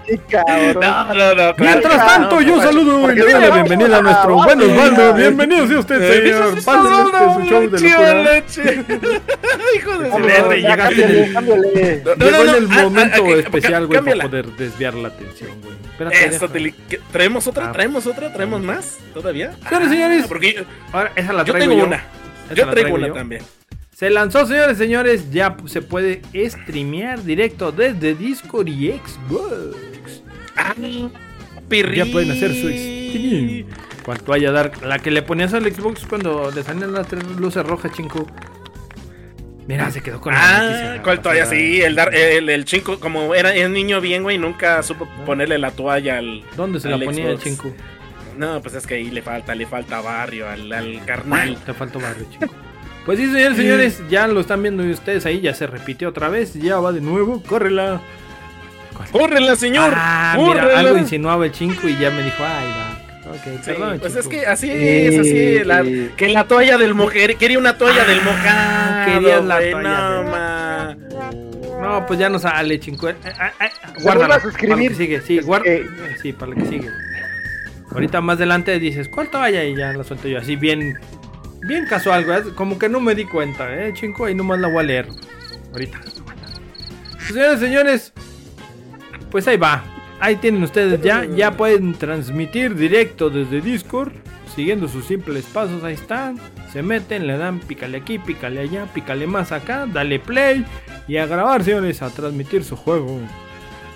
[0.08, 0.80] Qué cabrón.
[0.80, 4.02] No, no, no, claro Mientras tanto, no, yo saludo y le doy la bienvenida a
[4.02, 5.16] nuestro a- bandos.
[5.16, 6.64] Bienvenido sea usted, Eh, señor.
[6.64, 8.84] Pásale es este su show de leche.
[9.76, 11.68] Hijo de ya, llegaste cámbiale,
[12.18, 15.74] Llegó en el ah, ah, momento ah, especial, güey, para poder desviar la atención, güey.
[15.90, 16.74] Espérate, Eso, te li-.
[17.12, 17.68] ¿Traemos otra?
[17.68, 17.72] Ah.
[17.72, 18.32] ¿Traemos otra?
[18.32, 18.98] ¿Traemos más?
[19.12, 19.56] ¿Todavía?
[19.84, 20.26] Señores, señores.
[20.26, 20.62] Porque yo,
[20.92, 21.84] Ahora, esa la yo tengo yo.
[21.86, 21.96] una.
[22.46, 23.12] Esa Yo la traigo una yo.
[23.14, 23.42] también.
[23.94, 25.30] Se lanzó, señores, señores.
[25.30, 30.22] Ya se puede streamear directo desde Discord y Xbox.
[30.56, 30.74] Ah.
[30.78, 33.66] Ya pueden hacer su stream.
[34.04, 34.72] Cuanto haya dar.
[34.86, 38.26] La que le ponías al Xbox cuando le salían las tres luces rojas, chinco.
[39.66, 41.82] Mira, se quedó con la Ah, noticia ¿cuál todavía sí?
[41.82, 45.72] El, dar, el, el chinco, como era el niño bien, güey, nunca supo ponerle la
[45.72, 46.42] toalla al.
[46.56, 47.44] ¿Dónde se la ponía el Xbox.
[47.44, 47.74] chinco?
[48.38, 51.56] No, pues es que ahí le falta, le falta barrio al, al carnal.
[51.66, 52.46] Te faltó barrio, chico.
[53.04, 56.54] Pues sí, señores, señores, ya lo están viendo ustedes ahí, ya se repitió otra vez,
[56.54, 58.00] ya va de nuevo, córrela.
[59.12, 59.92] ¡Córrela, señor!
[59.94, 60.64] Ah, ¡Córrela!
[60.66, 63.30] mira, algo insinuaba el chinco y ya me dijo, ay, va.
[63.30, 65.84] Ok, Sí, perdón, pues es que así es, así es, la-
[66.16, 69.06] que la toalla del mujer, quería una toalla del mojado.
[69.06, 71.80] querías la toalla no.
[71.80, 73.08] No, pues ya no sale, chinco.
[73.08, 74.90] Eh, eh, eh, Se guárdalo, vuelve a Para suscribir.
[74.92, 75.64] lo que sigue, sí, guarda.
[76.20, 76.90] Sí, para lo que sigue.
[77.92, 79.64] Ahorita más adelante dices, ¿cuál toalla?
[79.64, 80.98] Y ya la suelto yo, así bien,
[81.66, 82.54] bien casual, güey.
[82.54, 85.08] Como que no me di cuenta, eh, chinco, ahí nomás la voy a leer.
[85.72, 86.00] Ahorita.
[87.26, 88.12] Señores, señores,
[89.30, 89.84] pues ahí va.
[90.20, 94.12] Ahí tienen ustedes ya, ya pueden transmitir directo desde Discord,
[94.54, 96.38] siguiendo sus simples pasos, ahí están.
[96.72, 100.64] Se meten, le dan pícale aquí, pícale allá, pícale más acá, dale play
[101.06, 103.20] y a grabar, señores, a transmitir su juego.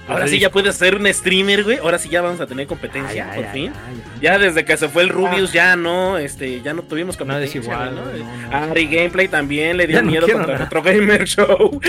[0.08, 1.78] Ahora sí ya puedes ser un streamer, güey.
[1.78, 3.72] Ahora sí ya vamos a tener competencia, por fin.
[4.20, 7.60] Ya desde que se fue el Rubius, ya no, este, ya no tuvimos competencia.
[7.60, 8.36] igual, güey, ¿no?
[8.50, 8.70] no, no.
[8.72, 10.58] Ari Gameplay también le dio no miedo contra.
[10.58, 11.80] Retro Gamer Show.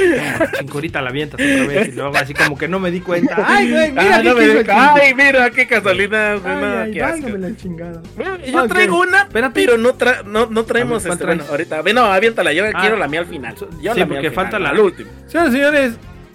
[0.60, 3.36] Chincurita la avientas otra vez y luego así como que no me di cuenta.
[3.48, 4.64] Ay, güey, mira Ah, qué no me.
[4.74, 6.54] Ay, mira, qué casualidad, güey.
[6.54, 8.02] Ay, no, ay, qué la chingada.
[8.46, 11.82] Yo traigo una, pero no, tra no, no traemos ver, este, ¿cuál bueno, ahorita.
[11.82, 12.80] Ve, no, aviéntala, yo Ah.
[12.80, 13.56] quiero la mía al final.
[13.58, 13.66] Sí,
[14.00, 15.10] la porque al falta la- al último.
[15.28, 15.94] Señoras y señores.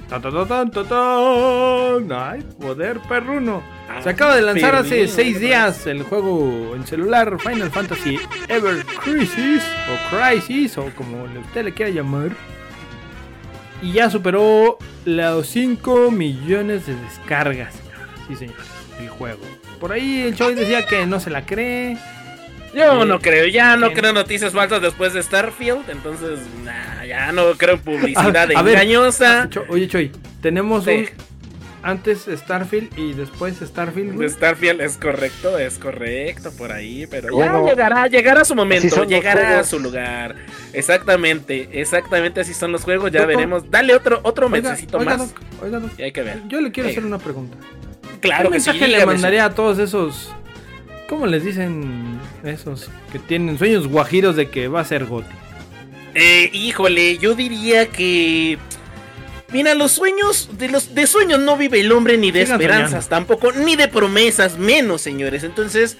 [0.08, 2.12] Ta, ta, ta, tan, ta, tan.
[2.12, 3.62] Ay, poder perruno.
[3.88, 5.40] Ah, Se acaba de lanzar hace perruno, 6 ¿no?
[5.40, 8.18] días el juego en celular Final Fantasy
[8.48, 12.30] Ever Crisis o Crisis o como usted le quiera llamar.
[13.80, 17.74] Y ya superó los 5 millones de descargas.
[18.26, 18.56] Sí, señor,
[18.98, 19.40] el juego.
[19.78, 21.96] Por ahí el Choi decía que no se la cree.
[22.78, 27.32] Yo Eh, no creo, ya no creo noticias falsas después de Starfield, entonces nah, ya
[27.32, 29.48] no creo en publicidad A- a ver, engañosa.
[29.50, 30.90] Cho- Oye, Choi, tenemos Sí.
[30.90, 31.28] un
[31.82, 34.14] antes Starfield y después Starfield.
[34.16, 34.28] güey.
[34.28, 39.60] Starfield es correcto, es correcto por ahí, pero Bueno, ya llegará, llegará su momento, llegará
[39.60, 40.34] a su lugar.
[40.72, 43.70] Exactamente, exactamente así son los juegos, ya veremos.
[43.70, 45.34] Dale otro otro mensajito oiga, más.
[45.34, 46.42] Doc, oiga, Doc, Y hay que ver.
[46.48, 46.98] Yo le quiero Oiga.
[46.98, 47.56] hacer una pregunta.
[48.20, 48.68] Claro ¿Qué que sí.
[48.70, 50.34] mensaje le dígame, mandaría a todos esos
[51.08, 55.26] ¿Cómo les dicen esos que tienen sueños guajiros de que va a ser Goti?
[56.14, 58.58] Eh, híjole, yo diría que.
[59.50, 63.08] Mira, los sueños, de los de sueños no vive el hombre ni de Sigan esperanzas
[63.08, 65.42] tampoco, ni de promesas, menos, señores.
[65.44, 65.96] Entonces,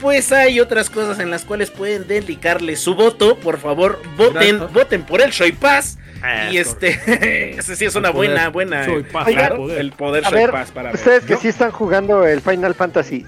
[0.00, 3.36] pues hay otras cosas en las cuales pueden dedicarle su voto.
[3.38, 4.72] Por favor, voten, Gracias.
[4.72, 5.98] voten por el Shoy Pass.
[6.22, 7.00] Ah, y este,
[7.58, 8.30] ese sí es una poder.
[8.30, 8.86] buena, buena.
[8.88, 9.78] Oigan, claro, el poder.
[9.80, 10.94] el poder Shoy para ver.
[10.94, 11.40] Ustedes que ¿Yo?
[11.40, 13.26] sí están jugando el Final Fantasy,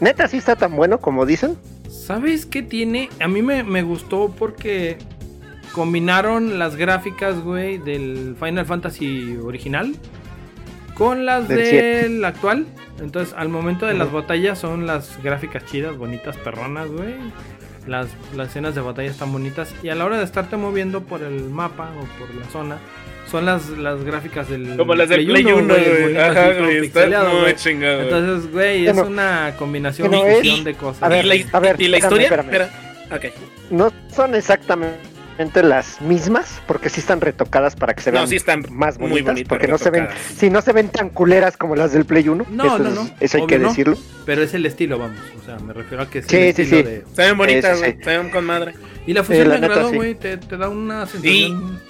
[0.00, 1.56] ¿neta sí está tan bueno como dicen?
[1.88, 3.08] ¿Sabes qué tiene?
[3.20, 4.98] A mí me, me gustó porque
[5.72, 9.94] combinaron las gráficas, güey, del Final Fantasy original
[10.94, 12.66] con las Del del actual.
[13.00, 17.16] Entonces, al momento de las batallas son las gráficas chidas, bonitas, perronas, güey.
[17.86, 19.74] Las, las escenas de batalla están bonitas.
[19.82, 22.78] Y a la hora de estarte moviendo por el mapa o por la zona,
[23.34, 26.02] son las, las gráficas del Como las del Play 1, 1, güey.
[26.02, 28.02] bonitas Ajá, güey, está muy chingado.
[28.02, 31.02] Entonces, güey, es una combinación y es- de cosas.
[31.02, 32.24] a ver, ¿Y la, a ver, y la espérame, historia?
[32.26, 32.46] espérame.
[32.46, 33.16] Espera.
[33.16, 33.24] Ok.
[33.70, 38.36] No son exactamente las mismas, porque sí están retocadas para que se No, vean sí
[38.36, 41.56] están más muy bonitas, bonitas, porque no se ven, si no se ven tan culeras
[41.56, 43.68] como las del Play 1, No, eso, no, es- no, eso hay que no.
[43.70, 43.98] decirlo.
[44.24, 45.18] Pero es el estilo, vamos.
[45.42, 46.86] O sea, me refiero a que es Sí, el sí, estilo sí.
[46.88, 47.04] de.
[47.16, 47.78] Se ven bonitas.
[47.80, 48.74] Se ven con madre.
[49.08, 49.96] Y la fusión neta, agradó, sí.
[49.96, 50.14] güey.
[50.14, 51.80] Te, te da una sensación.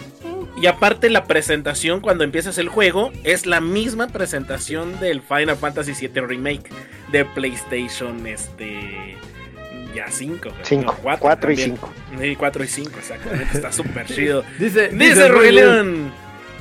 [0.61, 5.93] Y aparte la presentación cuando empiezas el juego es la misma presentación del Final Fantasy
[6.07, 6.71] VII Remake
[7.11, 9.17] de PlayStation este
[9.95, 11.93] ya 5, 5, 4 y 5.
[12.39, 14.45] 4 y 5, exactamente, está súper chido.
[14.59, 15.85] Dice, Dice Rogelio.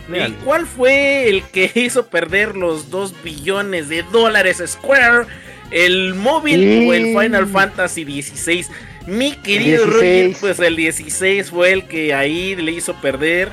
[0.10, 5.26] ¿Y cuál fue el que hizo perder los 2 billones de dólares Square?
[5.72, 6.88] ¿El móvil Sí.
[6.90, 8.66] o el Final Fantasy XVI?
[9.08, 9.94] Mi querido 16.
[9.94, 13.50] Roger, pues el 16 fue el que ahí le hizo perder.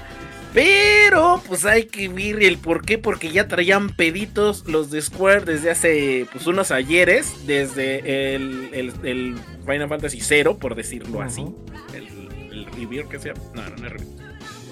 [0.53, 5.43] Pero, pues hay que ver el por qué, porque ya traían peditos los de Square
[5.45, 11.45] desde hace pues unos ayeres, desde el, el- el Final Fantasy 0, por decirlo así.
[11.95, 13.35] El review que sea.
[13.55, 14.09] No, no, no es review.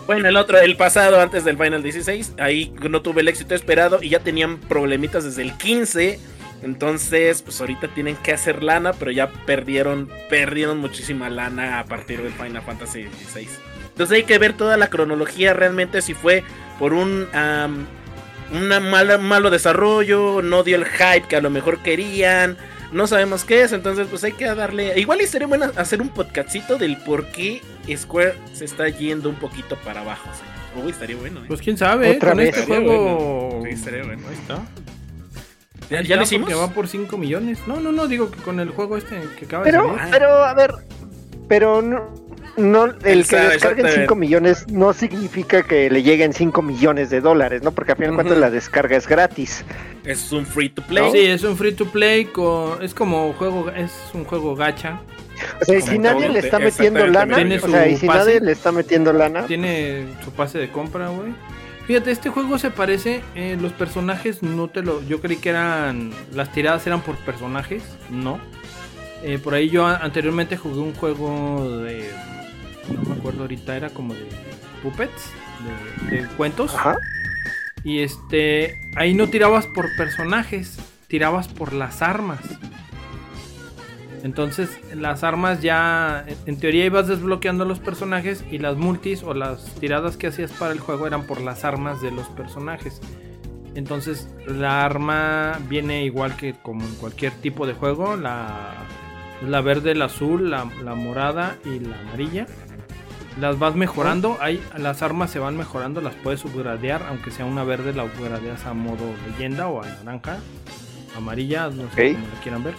[0.07, 4.03] Bueno, el otro, el pasado antes del Final 16, ahí no tuve el éxito esperado
[4.03, 6.19] y ya tenían problemitas desde el 15.
[6.63, 12.21] Entonces, pues ahorita tienen que hacer lana, pero ya perdieron, perdieron muchísima lana a partir
[12.23, 13.49] del Final Fantasy 16.
[13.99, 16.45] Entonces hay que ver toda la cronología realmente si fue
[16.79, 17.27] por un
[18.53, 22.57] una mala, malo desarrollo, no dio el hype que a lo mejor querían,
[22.93, 26.11] no sabemos qué es, entonces pues hay que darle, igual y sería bueno hacer un
[26.11, 27.61] podcastito del por qué
[27.95, 30.87] Square se está yendo un poquito para abajo, señor.
[30.87, 31.47] Uy, estaría bueno, ¿eh?
[31.49, 32.49] Pues quién sabe, Otra con vez.
[32.51, 33.49] este Estaría juego.
[33.49, 33.65] bueno.
[33.67, 34.23] Sí, estaría bueno.
[34.29, 34.63] Ahí está.
[35.91, 36.49] ¿Ya, ya lo hicimos?
[36.49, 37.59] porque va por 5 millones.
[37.67, 40.11] No, no, no, digo que con el juego este que acaba de Pero, salir.
[40.13, 40.71] pero, a ver,
[41.49, 42.28] pero no,
[42.59, 44.01] no, el que Exacto, descarguen exactamente.
[44.03, 47.73] 5 millones no significa que le lleguen 5 millones de dólares, ¿no?
[47.73, 48.41] Porque al final de cuentas Ujú.
[48.43, 49.65] la descarga es gratis.
[50.05, 51.11] Es un free to play.
[51.13, 55.01] Sí, es un free to play con es como juego es un juego gacha.
[55.61, 58.07] O sea, y si nadie le está metiendo lana, Tiene o sea, y su si
[58.09, 58.19] pase.
[58.19, 61.33] nadie le está metiendo lana, Tiene su pase de compra, güey.
[61.87, 66.11] Fíjate, este juego se parece, eh, los personajes no te lo, yo creí que eran,
[66.35, 68.39] las tiradas eran por personajes, no.
[69.23, 72.11] Eh, por ahí yo a- anteriormente jugué un juego de,
[72.93, 74.27] no me acuerdo ahorita, era como de
[74.83, 75.31] puppets,
[76.11, 76.75] de, de cuentos.
[76.75, 76.97] ajá.
[77.85, 82.41] Y este, ahí no tirabas por personajes, tirabas por las armas.
[84.25, 89.75] Entonces, las armas ya, en- teoría ibas desbloqueando los personajes y las multis o las
[89.77, 93.01] tiradas que hacías para el juego eran por las armas de los personajes.
[93.77, 98.75] Entonces, la arma viene igual que como en cualquier tipo de juego, la,
[99.47, 102.47] la verde, la azul, la, la morada y la amarilla.
[103.41, 107.63] Las vas mejorando, hay, las armas se van mejorando, las puedes upgradear, aunque sea una
[107.63, 110.39] verde la upgradeas a modo leyenda o a naranja,
[111.17, 112.75] amarilla, no sé cómo la quieran ver.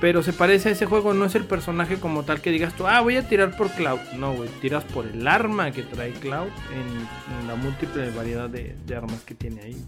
[0.00, 2.88] Pero se parece a ese juego, no es el personaje como tal que digas tú,
[2.88, 4.00] ah, voy a tirar por Cloud.
[4.16, 8.74] No, güey, tiras por el arma que trae Cloud en, en la múltiple variedad de,
[8.84, 9.84] de armas que tiene ahí.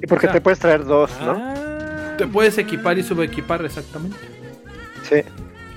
[0.00, 1.32] Y porque te puedes traer dos, ¿no?
[1.36, 4.18] Ah, Te puedes equipar y subequipar, exactamente.
[5.02, 5.16] Sí.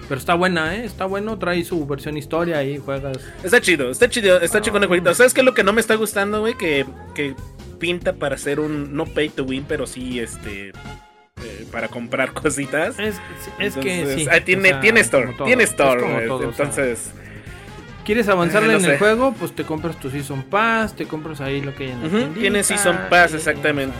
[0.07, 0.85] Pero está buena, ¿eh?
[0.85, 3.17] Está bueno, trae su versión historia ahí, juegas.
[3.43, 5.13] Está chido, está chido, está chido el jueguito.
[5.13, 6.55] ¿Sabes qué es lo que no me está gustando, güey?
[6.57, 6.85] Que,
[7.15, 7.35] que
[7.79, 12.99] pinta para ser un, no pay to win, pero sí, este, eh, para comprar cositas.
[12.99, 13.15] Es,
[13.59, 14.27] es que sí.
[14.29, 17.11] ah, tiene, o sea, tiene store, tiene store, o sea, Entonces,
[18.05, 19.33] ¿Quieres avanzarle eh, no en el juego?
[19.39, 22.17] Pues te compras tu Season Pass, te compras ahí lo que hay en la Ujú,
[22.17, 23.97] tiendita, tiene Season Pass, y- exactamente.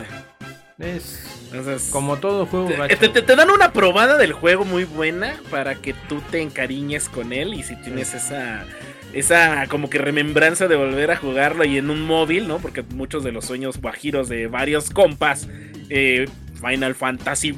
[0.78, 4.82] Es entonces como todo juego te, te- te- te dan una probada del juego muy
[4.84, 8.64] buena para que tú te encariñes con él y si tienes esa
[9.12, 12.58] esa como que remembranza de volver a jugarlo y en un móvil, ¿no?
[12.58, 15.48] Porque muchos de los sueños guajiros de varios compas
[15.90, 16.26] eh,
[16.60, 17.56] Final Fantasy,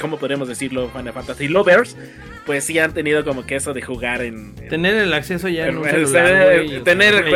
[0.00, 0.88] ¿cómo podríamos decirlo?
[0.90, 1.96] Final Fantasy lovers,
[2.46, 5.66] pues sí han tenido como que eso de jugar en, en- Tener el acceso ya
[5.66, 6.34] en un celular,
[6.84, 7.34] tener sí,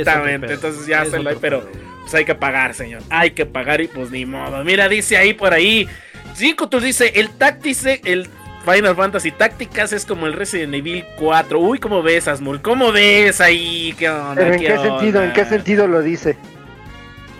[0.00, 1.93] exactamente, entonces ya se lo hay, pero pedo.
[2.04, 3.02] Pues hay que pagar, señor.
[3.08, 4.62] Hay que pagar y pues ni modo.
[4.62, 5.88] Mira, dice ahí por ahí.
[6.34, 8.28] Chico, tú dice, el Tactice, el
[8.64, 11.58] Final Fantasy Tácticas es como el Resident Evil 4.
[11.58, 12.60] Uy, ¿cómo ves, Asmul?
[12.60, 13.94] ¿Cómo ves ahí?
[13.98, 14.34] ¿Qué onda?
[14.34, 14.82] Pero ¿en qué onda?
[14.98, 15.22] sentido?
[15.22, 16.36] ¿En qué sentido lo dice?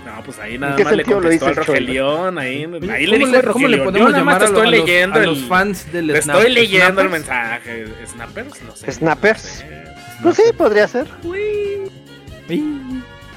[0.04, 1.66] No, pues ahí nada más le sentido lo contestó dice al?
[1.66, 2.38] Rogelión.
[2.38, 4.70] Ahí, ahí le ¿cómo dijo ¿Cómo le podemos Yo nada más te estoy a los,
[4.70, 5.28] leyendo a el...
[5.30, 6.36] los fans del Te Snap?
[6.36, 7.86] estoy leyendo el mensaje.
[8.06, 8.62] ¿Snappers?
[8.62, 8.92] No sé.
[8.92, 9.42] ¿Snappers?
[9.42, 10.22] No sé.
[10.22, 11.06] Pues sí, podría ser.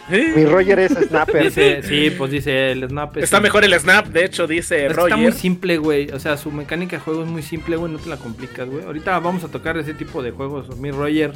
[0.09, 1.43] Mi Roger es Snapper.
[1.43, 3.17] Dice, sí, pues dice el Snap.
[3.17, 5.09] es- Está mejor el Snap, de hecho, dice Es Roger.
[5.13, 6.09] está muy simple, güey.
[6.11, 7.91] O sea, su mecánica de juego es muy simple, güey.
[7.91, 8.83] No te la complicas, güey.
[8.85, 10.77] Ahorita vamos a tocar ese tipo de juegos.
[10.77, 11.31] Mi Roger.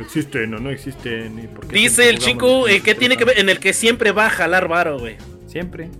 [0.00, 1.38] Existen o no existen.
[1.38, 4.10] ¿Y por qué Dice el chico eh, que tiene que ver en el que siempre
[4.10, 5.16] va a jalar varo, güey.
[5.46, 5.90] Siempre.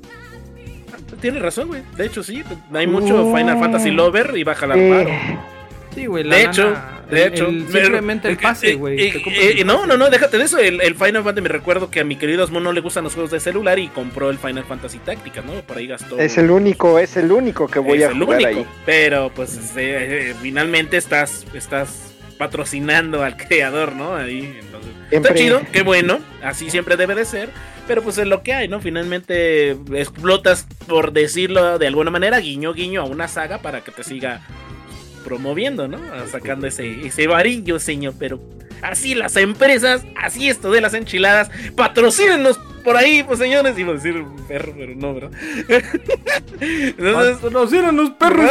[1.20, 1.83] Tiene razón, güey.
[1.96, 2.42] De hecho, sí.
[2.72, 3.37] Hay mucho Uh.
[3.37, 5.11] Final Fantasy Lover y va a jalar Eh, varo.
[5.94, 6.25] Sí, güey.
[6.25, 6.75] la De lana- hecho,
[7.14, 7.46] de el- hecho.
[7.48, 9.01] el- simplemente el pase, güey.
[9.01, 10.59] Eh, compras eh, eh, no, no, no, déjate de eso.
[10.59, 13.14] El, el Final Fantasy me recuerdo que a mi querido Asmon no le gustan los
[13.14, 15.53] juegos de celular y compró el Final Fantasy Táctica, ¿no?
[15.62, 16.18] Por ahí gastó.
[16.18, 18.61] es el único, es el único que voy es a el jugar único.
[18.61, 18.66] ahí.
[18.87, 24.16] Pero pues eh, eh, finalmente estás, estás patrocinando al creador, ¿no?
[24.16, 24.90] Ahí, entonces.
[25.11, 25.16] Siempre.
[25.31, 27.51] Está chido, qué bueno, así siempre debe de ser,
[27.87, 28.81] pero pues es lo que hay, ¿no?
[28.81, 34.05] Finalmente explotas, por decirlo de alguna manera, guiño guiño a una saga para que te
[34.05, 34.40] siga
[35.24, 35.98] promoviendo, ¿no?
[36.30, 38.40] Sacando ese, ese varillo, señor, pero
[38.82, 43.94] así las empresas, así esto de las enchiladas, patrocínenos por ahí, pues señores, iba a
[43.94, 45.30] decir perro, pero no, ¿verdad?
[46.61, 48.50] Entonces, los perros.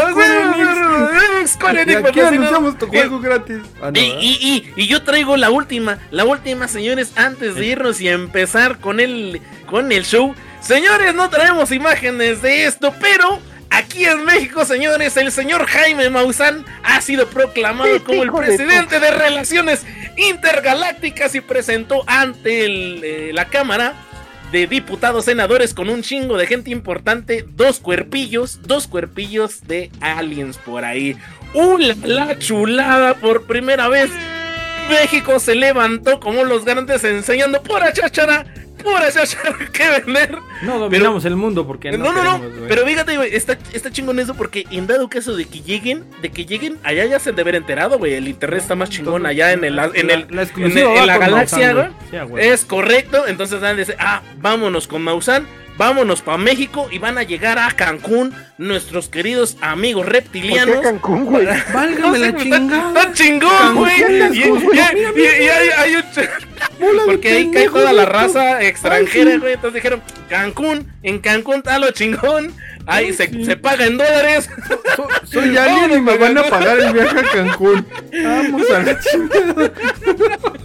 [1.86, 3.58] Y aquí anunciamos tu juego gratis.
[3.82, 4.22] Ah, no, y, ¿verdad?
[4.22, 8.80] y, y, y yo traigo la última, la última, señores, antes de irnos y empezar
[8.80, 10.34] con el, con el show.
[10.62, 13.40] Señores, no traemos imágenes de esto, pero
[13.72, 18.38] aquí en México, señores, el señor Jaime Maussan ha sido proclamado Sí, como el de
[18.38, 19.86] presidente de Relaciones
[20.18, 23.96] Intergalácticas y presentó ante el, eh, la Cámara
[24.52, 30.58] de diputados senadores con un chingo de gente importante, dos cuerpillos, dos cuerpillos de aliens
[30.58, 31.18] por ahí.
[31.54, 33.14] ¡Una la chulada!
[33.16, 34.10] Por primera vez,
[34.90, 38.46] México se levantó como los grandes enseñando pura cháchara,
[38.84, 40.38] cháchara que vender.
[40.62, 42.24] No dominamos el mundo porque No, no.
[42.24, 45.62] no, queremos, pero fíjate, güey, está, está chingón eso porque en dado caso de que
[45.62, 48.76] lleguen, de que lleguen, allá ya se han de haber enterado, güey, el internet está
[48.76, 51.88] más chingón allá en el, en el, La en, el- la galaxia, güey.
[52.10, 52.18] Sí.
[52.48, 55.46] Es correcto, entonces van a decir, ah, vámonos con Maussan,
[55.82, 60.76] vámonos para México y van a llegar a Cancún nuestros queridos amigos reptilianos.
[60.76, 61.48] ¿Por qué Cancún, güey?
[61.74, 62.88] Válgame la chingada.
[63.02, 63.96] Está chingón, güey.
[64.00, 69.54] Y, y- y- y hay, un Porque ahí cae toda la raza extranjera, güey.
[69.54, 72.54] Entonces dijeron, Cancún, en Cancún está lo chingón.
[72.92, 74.50] Ahí se, se paga en dólares.
[74.96, 77.86] So- soy alien y me van a pagar el viaje a Cancún.
[78.24, 79.72] Vamos a la chingada.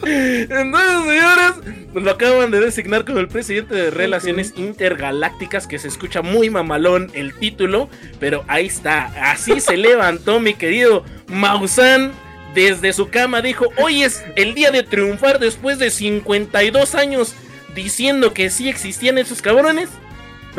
[0.04, 1.52] Entonces, señores,
[1.92, 6.50] pues lo acaban de designar como el presidente de Relaciones Intergalácticas, que se escucha muy
[6.50, 7.88] mamalón el título,
[8.20, 9.06] pero ahí está.
[9.30, 12.12] Así se levantó mi querido Maussan.
[12.54, 17.34] Desde su cama dijo, hoy es el día de triunfar después de 52 años
[17.74, 19.90] diciendo que sí existían esos cabrones.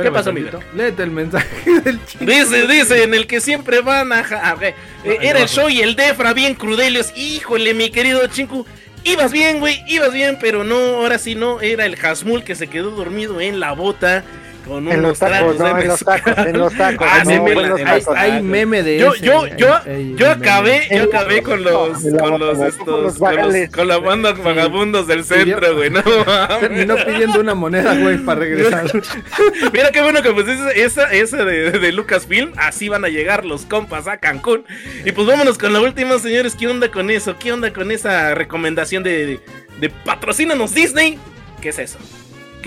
[0.03, 0.59] ¿Qué pasó, mi Miguel?
[0.75, 2.25] Léete el mensaje del chico.
[2.25, 4.23] Dice, dice, en el que siempre van a...
[4.23, 4.57] ja-.
[4.61, 4.75] Eh,
[5.21, 7.11] era el show y el Defra bien crudelios.
[7.15, 8.65] Híjole, mi querido Chinku.
[9.03, 11.61] Ibas bien, güey, ibas bien, pero no, ahora sí no.
[11.61, 14.23] Era el Hasmul que se quedó dormido en la bota
[14.67, 17.07] con En unos los tacos, tragos no, de en los tacos, en los tacos.
[17.09, 18.17] Ah, no, sí, me en los Hay, tacos.
[18.17, 19.25] hay meme de Yo, ese.
[19.25, 23.35] yo, yo, hay- yo acabé, yo acabé con los, con los con los estos, con
[23.35, 26.59] los, con la banda vagabundos del centro, güey, no mames.
[26.59, 28.85] Terminó pidiendo una moneda, güey, para regresar.
[29.73, 33.65] Mira qué bueno que pues esa, esa de, de Lucasfilm, así van a llegar los
[33.65, 34.65] compas a Cancún.
[35.05, 37.35] Y pues vámonos con la última, señores, ¿qué onda con eso?
[37.39, 39.39] ¿Qué onda con esa recomendación de, de,
[39.79, 41.17] de patrocínanos Disney?
[41.61, 41.97] ¿Qué es eso?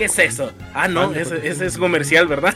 [0.01, 0.51] ¿Qué es eso?
[0.73, 2.55] Ah, no, ese, es comercial, ¿verdad?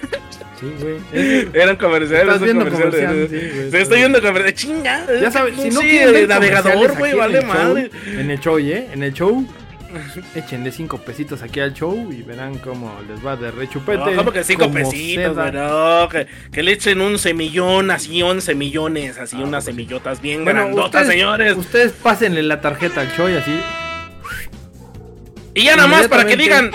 [0.59, 1.47] Sí, güey.
[1.53, 2.25] Eran comerciales.
[2.25, 3.69] Estás viendo comercial de- comercial, sí, güey.
[3.69, 4.53] Se estoy viendo comercial.
[4.55, 5.05] Chinga.
[5.21, 7.91] Ya sabes, si no sí, quieren navegador, comerciales güey, vale madre.
[8.07, 8.87] En el show, ¿eh?
[8.91, 9.47] En el show.
[10.35, 13.99] Échenle cinco pesitos aquí al show y verán cómo les va de rechupete.
[13.99, 19.19] No, como que cinco pesitos, no, que, que le echen un semillón, así 11 millones,
[19.19, 21.57] así unas semillotas bien Ah, Bueno, grandotas, ustedes, señores.
[21.57, 23.59] Ustedes pásenle la tarjeta al show y así.
[25.53, 26.71] Y ya nada más para que digan.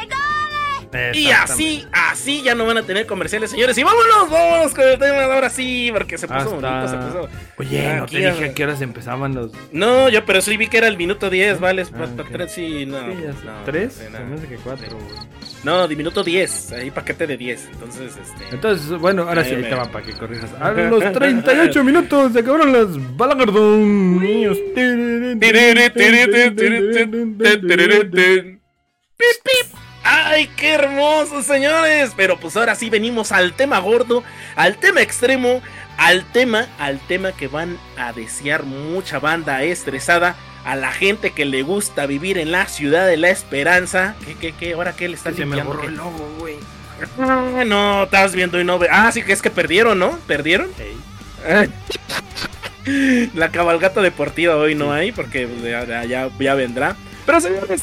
[1.14, 3.78] Y así, así ya no van a tener comerciales, señores.
[3.78, 7.28] Y vámonos, vámonos con el tema ahora sí, porque se puso bonito, se puso.
[7.58, 9.52] Oye, no te dije a qué horas empezaban los.
[9.72, 11.82] No, yo pero sí vi que era el minuto 10, ¿vale?
[11.82, 12.28] Ah, Pa- pa- ok.
[12.32, 12.98] tres, sí, no.
[13.64, 14.02] ¿Tres?
[14.48, 14.98] que cuatro.
[15.62, 17.68] No, de minuto 10, ahí paquete de 10.
[17.72, 18.54] Entonces, este.
[18.54, 20.50] Entonces, bueno, ahora sí, Ahí te va para que corrijas.
[20.60, 24.20] A los 38 minutos se acabaron las balagardón.
[29.16, 29.79] Pip, pip.
[30.12, 32.12] ¡Ay, qué hermoso, señores!
[32.16, 34.24] Pero pues ahora sí venimos al tema gordo,
[34.56, 35.62] al tema extremo,
[35.98, 40.34] al tema, al tema que van a desear mucha banda estresada,
[40.64, 44.16] a la gente que le gusta vivir en la ciudad de la esperanza.
[44.26, 44.72] ¿Qué, qué, qué?
[44.74, 45.72] ¿Ahora qué le están Se me limpiando?
[45.74, 46.56] borró el logo, güey.
[47.18, 48.88] Ah, no, estás viendo y no ve.
[48.90, 50.18] Ah, sí que es que perdieron, ¿no?
[50.26, 50.68] ¿Perdieron?
[53.34, 56.96] La cabalgata deportiva hoy no hay porque ya- ya- ya vendrá.
[57.26, 57.82] Pero señores,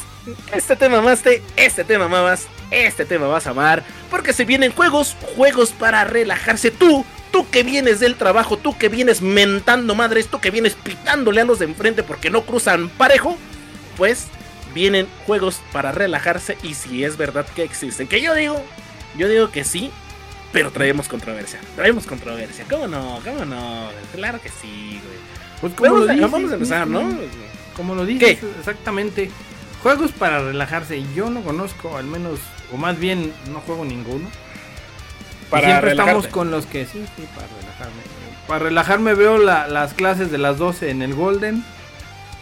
[0.53, 3.83] este tema más te, este tema más, este tema vas a amar.
[4.09, 6.71] Porque se vienen juegos, juegos para relajarse.
[6.71, 11.41] Tú, tú que vienes del trabajo, tú que vienes mentando madres, tú que vienes pitándole
[11.41, 13.37] a los de enfrente porque no cruzan parejo.
[13.97, 14.27] Pues
[14.73, 18.07] vienen juegos para relajarse y si es verdad que existen.
[18.07, 18.61] Que yo digo,
[19.17, 19.91] yo digo que sí,
[20.53, 21.59] pero traemos controversia.
[21.75, 22.65] Traemos controversia.
[22.69, 23.19] ¿Cómo no?
[23.23, 23.89] ¿Cómo no?
[24.13, 25.17] Claro que sí, güey.
[25.61, 27.17] Pues como Vamos, lo dices, vamos a empezar, ¿no?
[27.75, 28.39] Como lo ¿Qué?
[28.59, 29.31] exactamente.
[29.87, 31.01] Juegos para relajarse.
[31.15, 32.41] Yo no conozco, al menos,
[32.73, 34.27] o más bien, no juego ninguno.
[34.27, 36.17] Y Para siempre relajarte.
[36.19, 38.01] estamos con los que sí, sí, para relajarme.
[38.49, 41.63] Para relajarme veo la- las clases de las 12 en el Golden.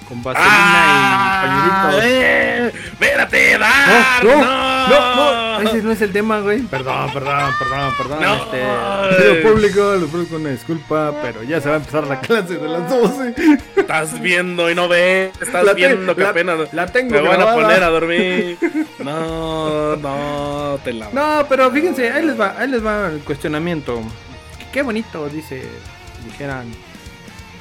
[0.08, 1.42] Con vaselina ¡Ah!
[1.46, 1.48] y
[1.90, 2.04] pañuelitos.
[2.06, 4.24] eh, ¡Espérate, No, Dar!
[4.24, 4.88] no, ¡No!
[4.88, 6.62] no, no, ese no es el tema, güey.
[6.62, 8.20] Perdón, perdón, perdón, perdón.
[8.22, 9.10] No.
[9.10, 12.68] Este, público, les ofrezco una disculpa, pero ya se va a empezar la clase de
[12.68, 13.34] las 12.
[13.76, 15.32] Estás viendo y no ves.
[15.42, 18.58] Estás La viendo que la- apenas la tengo me van a poner a dormir.
[19.00, 21.10] No, no, te la.
[21.12, 24.02] No, pero fíjense, ahí les va, ahí les va el cuestionamiento.
[24.72, 25.64] Qué bonito, dice,
[26.26, 26.66] dijeran.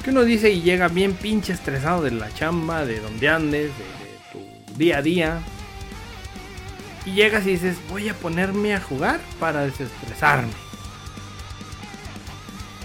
[0.05, 3.83] Que uno dice y llega bien pinche estresado de la chamba, de donde andes, de,
[3.83, 5.39] de tu día a día.
[7.07, 10.53] Y llegas y dices, voy a ponerme a jugar para desestresarme.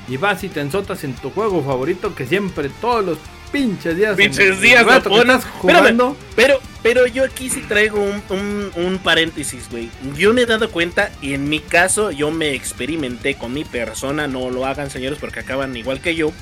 [0.08, 3.18] Y vas y te enzotas en tu juego favorito que siempre todos los
[3.52, 4.16] pinches días.
[4.16, 5.36] Pinches días rato que pones.
[5.36, 6.16] estás jugando.
[6.34, 9.88] Pero, pero yo aquí sí traigo un, un- un paréntesis, güey.
[10.16, 14.26] Yo me he dado cuenta, y en mi caso, yo me experimenté con mi persona.
[14.26, 16.32] No lo hagan, señores, porque acaban igual que yo.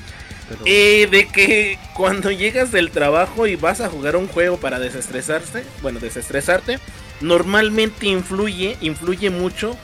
[1.09, 5.99] De que cuando llegas del trabajo y vas a jugar un juego para desestresarse, bueno,
[5.99, 6.79] desestresarte,
[7.21, 9.75] normalmente influye, influye mucho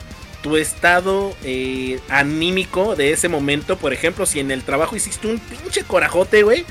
[0.42, 3.76] tu estado eh, anímico de ese momento.
[3.78, 6.64] Por ejemplo, si en el trabajo hiciste un pinche corajote, güey.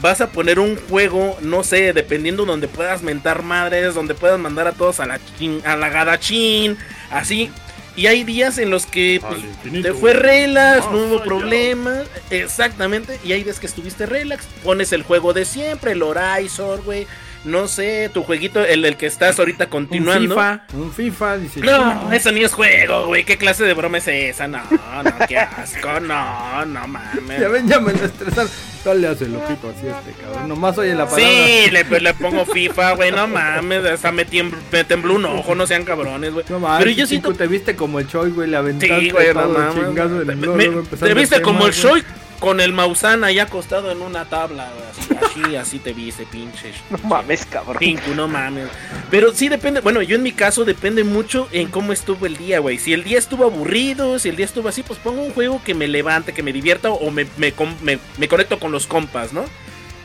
[0.00, 4.66] Vas a poner un juego, no sé, dependiendo donde puedas mentar madres, donde puedas mandar
[4.66, 6.76] a todos a la chin- a la gadachín,
[7.10, 7.50] así.
[7.96, 12.02] Y hay días en los que pues, te fue relax, no hubo problema.
[12.30, 13.20] Exactamente.
[13.24, 14.44] Y hay días que estuviste relax.
[14.64, 17.06] Pones el juego de siempre, el Horizon, güey.
[17.44, 20.34] No sé, tu jueguito, el, el que estás ahorita Un continuando.
[20.34, 21.60] FIFA, un FIFA, dice.
[21.60, 23.24] No, eso ni es juego, güey.
[23.24, 24.48] ¿Qué clase de broma es esa?
[24.48, 24.62] No,
[25.02, 26.00] no, qué asco.
[26.00, 27.38] No, no mames.
[27.40, 28.50] Ya ven, ya me lo estresaron.
[28.82, 30.48] Dale, hace el ojito así a este cabrón.
[30.48, 31.24] Nomás oye la palabra.
[31.26, 35.24] Sí, le, pues, le pongo FIFA, güey, no mames, hasta me, tiembl- me tembló un
[35.26, 36.44] ojo, no sean cabrones, güey.
[36.50, 39.32] No mames, Pero yo siento te viste como el Choi, güey, le aventaste Sí, güey,
[39.34, 40.26] no mames.
[40.26, 41.72] Te- me- Te viste como el.
[41.72, 42.02] Shoy
[42.44, 44.70] con el Maussan ahí acostado en una tabla.
[44.90, 46.72] Así, así, así te viste, pinche.
[46.90, 47.78] No mames, cabrón.
[47.78, 48.68] Pinku, no mames.
[49.10, 52.58] Pero sí depende, bueno, yo en mi caso depende mucho en cómo estuvo el día,
[52.58, 52.78] güey.
[52.78, 55.74] Si el día estuvo aburrido, si el día estuvo así, pues pongo un juego que
[55.74, 59.32] me levante, que me divierta o me, me, com- me- me conecto con los compas,
[59.32, 59.44] ¿no?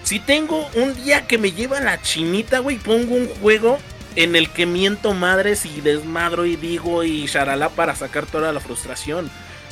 [0.04, 3.78] Si tengo un día que me lleva la chinita, güey, pongo un juego
[4.16, 8.60] en el que miento madres y desmadro y digo y charalá para sacar toda la
[8.62, 9.30] frustración.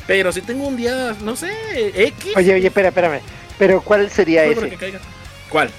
[0.08, 1.52] Pero si tengo un día, no sé,
[1.94, 2.32] X.
[2.34, 3.20] Oye, oye, espera, espérame.
[3.58, 4.76] Pero ¿cuál sería que ese?
[4.76, 5.00] caiga.
[5.50, 5.70] ¿Cuál?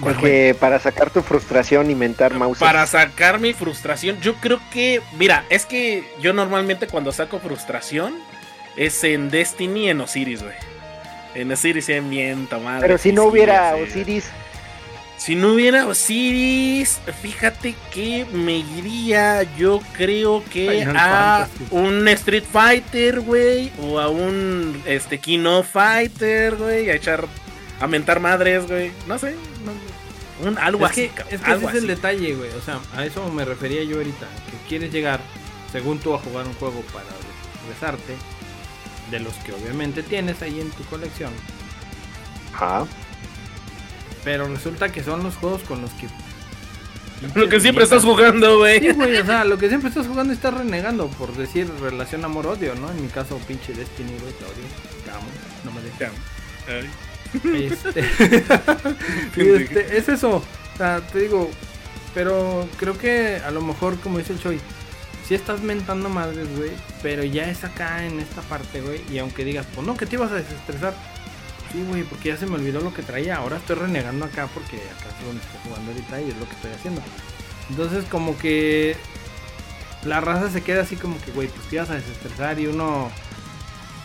[0.00, 2.60] Porque para sacar tu frustración y mentar mouse.
[2.60, 8.14] Para sacar mi frustración, yo creo que, mira, es que yo normalmente cuando saco frustración
[8.76, 10.54] es en Destiny y en Osiris, güey.
[11.34, 12.82] En Osiris se miento, madre.
[12.82, 13.74] Pero si no hubiera.
[13.74, 14.30] Osiris,
[15.18, 21.66] Si no hubiera Osiris, fíjate que me iría, yo creo que Final a Fantasy.
[21.74, 27.26] un Street Fighter, güey, o a un este Kino Fighter, güey, a echar
[27.80, 28.92] a mentar madres, güey.
[29.08, 31.86] No sé, no- un algo Es así, que, es, que ese algo es el así.
[31.88, 32.50] detalle, güey.
[32.52, 34.26] O sea, a eso me refería yo ahorita.
[34.50, 35.18] Que quieres llegar,
[35.72, 38.14] según tú, a jugar un juego para desestresarte.
[39.10, 41.32] De los que obviamente tienes ahí en tu colección.
[42.54, 42.86] ajá.
[44.24, 46.08] Pero resulta que son los juegos con los que.
[47.34, 48.80] Lo que siempre estás jugando, güey.
[48.80, 52.24] Sí, güey, o sea, lo que siempre estás jugando y estás renegando por decir relación
[52.24, 52.90] amor-odio, ¿no?
[52.90, 55.04] En mi caso, pinche Destiny, güey, te odio.
[55.04, 55.26] Te amo,
[55.64, 56.10] no me dejes.
[57.44, 58.00] Este,
[59.60, 60.36] este, es eso.
[60.36, 61.50] O sea, te digo,
[62.14, 64.60] pero creo que a lo mejor, como dice el Choi,
[65.26, 66.70] si estás mentando madres, güey,
[67.02, 70.16] pero ya es acá en esta parte, güey, y aunque digas, pues no, que te
[70.16, 70.94] ibas a desestresar.
[71.72, 73.36] Sí, güey, porque ya se me olvidó lo que traía.
[73.36, 76.54] Ahora estoy renegando acá porque acá es donde estoy jugando ahorita y es lo que
[76.54, 77.02] estoy haciendo.
[77.70, 78.96] Entonces, como que
[80.04, 83.10] la raza se queda así como que, güey, pues te ibas a desestresar y uno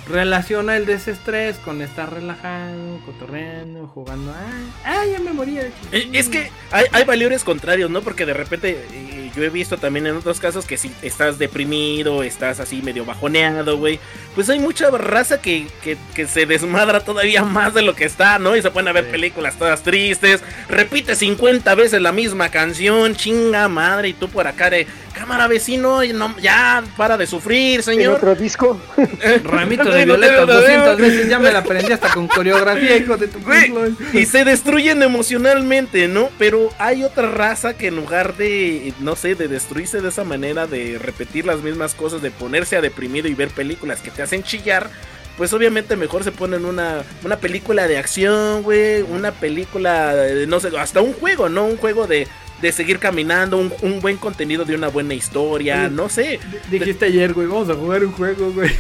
[0.08, 4.34] relaciona el desestrés con estar relajado, cotorreando, jugando.
[4.34, 5.62] Ah, ah, ya me moría.
[5.62, 6.20] Eh, chingada".
[6.20, 8.02] Es que hay, hay valores contrarios, ¿no?
[8.02, 12.60] Porque de repente yo he visto también en otros casos que si estás deprimido, estás
[12.60, 14.00] así medio bajoneado, güey.
[14.36, 18.40] Pues hay mucha raza que, que, que se desmadra todavía más de lo que está,
[18.40, 18.56] ¿no?
[18.56, 19.12] Y se pueden ver Sí.
[19.12, 20.42] películas todas tristes.
[20.70, 24.10] Repite 50 veces la misma canción, chinga madre.
[24.10, 28.16] Y tú por acá de cámara vecino, y no, ya para de sufrir, ¿En señor.
[28.16, 28.80] otro disco?
[29.44, 30.98] Ramito No, de no, 200 no.
[30.98, 33.92] veces, ya me la aprendí hasta con coreografía, hijo de tu Güey, culo.
[34.14, 36.30] y se destruyen emocionalmente, ¿no?
[36.40, 40.68] Pero hay otra raza que en lugar de, no sé, de destruirse de esa manera,
[40.68, 44.44] de repetir las mismas cosas, de ponerse a deprimido y ver películas que te hacen
[44.44, 44.90] chillar,
[45.38, 50.60] pues obviamente mejor se ponen una, una película de acción, güey, una película, de, no
[50.60, 51.66] sé, hasta un juego, ¿no?
[51.66, 52.28] Un juego de,
[52.62, 56.40] de seguir caminando, un, un buen contenido de una buena historia, no sé.
[56.70, 58.70] Dijiste ayer, güey, vamos a jugar un juego, güey.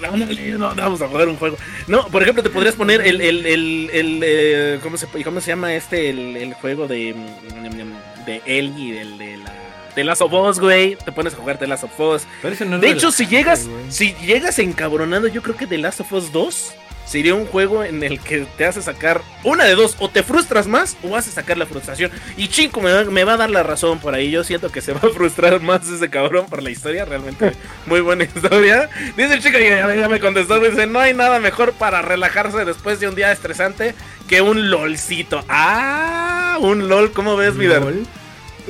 [0.00, 1.58] No, no, vamos a jugar un juego.
[1.86, 5.48] No, por ejemplo, te podrías poner el, el, el, el, eh, ¿cómo, se, ¿cómo se
[5.48, 6.08] llama este?
[6.08, 9.69] El, el juego de, mm, de Ellie, del de la...
[9.94, 10.96] De Last of Us, güey.
[10.96, 12.26] Te pones a jugar The Last of Us.
[12.66, 16.32] No De hecho, si llegas, si llegas encabronado, yo creo que The Last of Us
[16.32, 16.74] 2
[17.10, 20.68] sería un juego en el que te hace sacar una de dos, o te frustras
[20.68, 22.12] más o haces sacar la frustración.
[22.36, 24.30] Y Chico me va, me va a dar la razón por ahí.
[24.30, 27.04] Yo siento que se va a frustrar más ese cabrón por la historia.
[27.04, 27.52] Realmente
[27.86, 28.88] muy buena historia.
[29.16, 33.00] Dice el chico, ya, ya me contestó, dice, no hay nada mejor para relajarse después
[33.00, 33.94] de un día estresante
[34.28, 35.44] que un LOLcito.
[35.48, 37.66] Ah, un LOL, ¿cómo ves, mi?
[37.66, 38.06] Lol.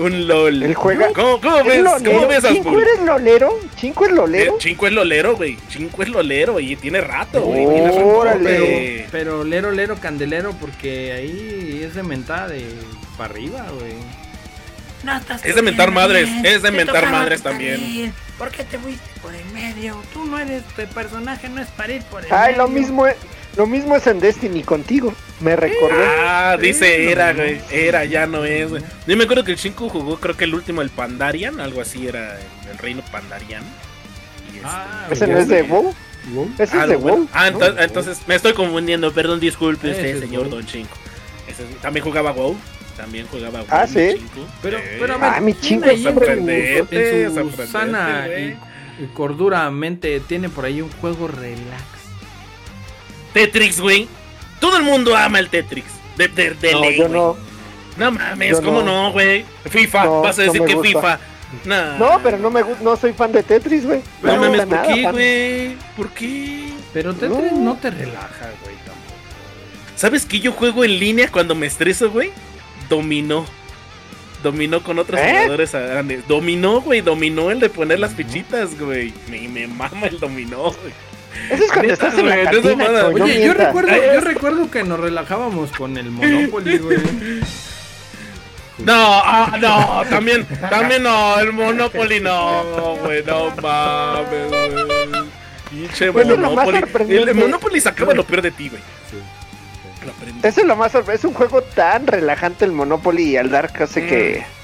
[0.00, 0.62] Un LOL.
[0.62, 1.12] Él juega.
[1.12, 1.82] ¿Cómo, cómo ¿Es ves?
[1.82, 2.12] lolero?
[2.14, 3.60] ¿Cómo ves, eres lolero?
[3.76, 4.54] ¿Chinco es lolero?
[4.54, 5.58] Eh, Chinco es lolero, güey.
[5.68, 7.66] Chinco es lolero y tiene rato, güey.
[7.66, 8.58] Órale.
[8.60, 9.06] güey.
[9.10, 12.64] Pero lero, lero, candelero, porque ahí es de mentada de
[13.18, 13.92] para arriba, güey.
[15.02, 17.80] No estás Es de mentar madres, bien, es de mentar madres también.
[17.80, 19.96] carril, ¿Por qué te fuiste por el medio?
[20.12, 22.80] Tú no eres, tu personaje no es para ir por el Ay, lo medio.
[22.80, 23.16] mismo, es-
[23.56, 25.14] lo mismo es en Destiny contigo.
[25.40, 26.04] Me recordé.
[26.20, 27.56] Ah, dice era, güey.
[27.58, 27.64] no.
[27.70, 28.82] Era, ya no es, güey.
[29.06, 32.06] Yo me acuerdo que el Chinco jugó, creo que el último, el Pandarian, algo así
[32.06, 33.62] era el, el reino Pandarian.
[34.52, 35.94] Y este, Ah, ¿Ese no es de WoW?
[36.34, 36.50] Wow.
[36.58, 37.16] Ese ah, es de bueno.
[37.18, 37.28] WoW.
[37.32, 40.50] Ah, entonces me estoy confundiendo, perdón, disculpe Ese usted, es señor WoW.
[40.56, 40.96] Don Chinco.
[41.48, 42.56] Ese es- también jugaba WoW.
[42.98, 43.68] También jugaba WoW.
[43.70, 44.16] Ah, ¿sí?
[44.60, 46.78] Pero, pero a ver, Ah, mi ¿quién chingo ahí en siempre en
[47.30, 48.50] su Sorprendente, sana güey.
[48.50, 51.82] y, corduramente tiene por ahí un juego relax.
[53.32, 54.06] Tetris, güey.
[54.60, 55.84] Todo el mundo ama el Tetris.
[56.16, 57.36] De, de, de No, ley, yo no.
[57.96, 59.04] No mames, Yo ¿cómo no.
[59.06, 59.44] no, güey?
[59.68, 60.88] FIFA, No, vas a decir que gusta.
[61.00, 61.18] FIFA.
[61.64, 61.98] Nah.
[61.98, 64.00] No, pero no me no soy fan de Tetris, güey.
[64.22, 65.76] No me mames, ¿por qué, güey?
[65.96, 66.72] ¿Por qué?
[66.92, 67.58] Pero Tetris No.
[67.60, 69.14] no, te relaja, güey, tampoco.
[69.96, 72.30] ¿Sabes que yo juego en línea cuando me estreso, güey?
[72.88, 73.44] Dominó.
[74.42, 75.28] Dominó con otros ¿Eh?
[75.32, 76.26] jugadores grandes.
[76.28, 77.00] Dominó, güey.
[77.02, 79.12] Dominó el de poner las fichitas, güey.
[79.28, 80.92] Me, me mama el dominó, güey.
[81.50, 85.70] Eso es cuando estás en la cantina, Oye, yo recuerdo, yo recuerdo que nos relajábamos
[85.72, 86.98] con el Monopoly, güey.
[88.78, 95.30] No, ah, no, también, también no, el Monopoly no, güey, no mames, güey.
[95.70, 97.16] Pinche Monopoly.
[97.16, 98.82] El, Monopoly sacaba lo peor de ti, güey.
[100.08, 100.48] Aprendí.
[100.48, 101.26] Eso es lo más sorprendente.
[101.26, 104.59] Es un juego tan relajante el Monopoly y el Dark hace que Mm.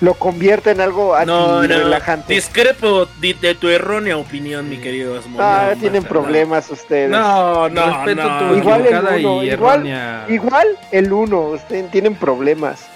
[0.00, 2.34] Lo convierte en algo No, no, relajante.
[2.34, 5.40] discrepo de, de tu errónea opinión, mi querido Asmod.
[5.40, 7.10] Ah, No, tienen problemas ustedes.
[7.10, 8.38] No, no, Respeto no.
[8.50, 8.94] tu Igual el
[9.24, 10.24] uno, igual-.
[10.28, 12.86] Igual el 1, ustedes tienen problemas.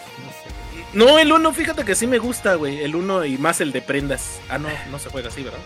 [0.93, 2.83] No, el uno, fíjate que sí me gusta, güey.
[2.83, 4.41] El uno y más el de prendas.
[4.49, 5.61] Ah, no, no se juega así, ¿verdad?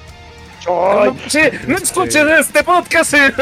[0.66, 3.14] No, sí, no escuchen este podcast.
[3.14, 3.32] eh.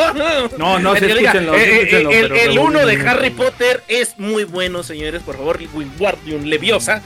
[0.58, 3.08] No, no, diga, escúchenlo, eh, eh, escúchenlo, el, pero el uno de.
[3.08, 5.22] Harry Potter es muy bueno, señores.
[5.22, 7.00] Por favor, Wingardium Leviosa.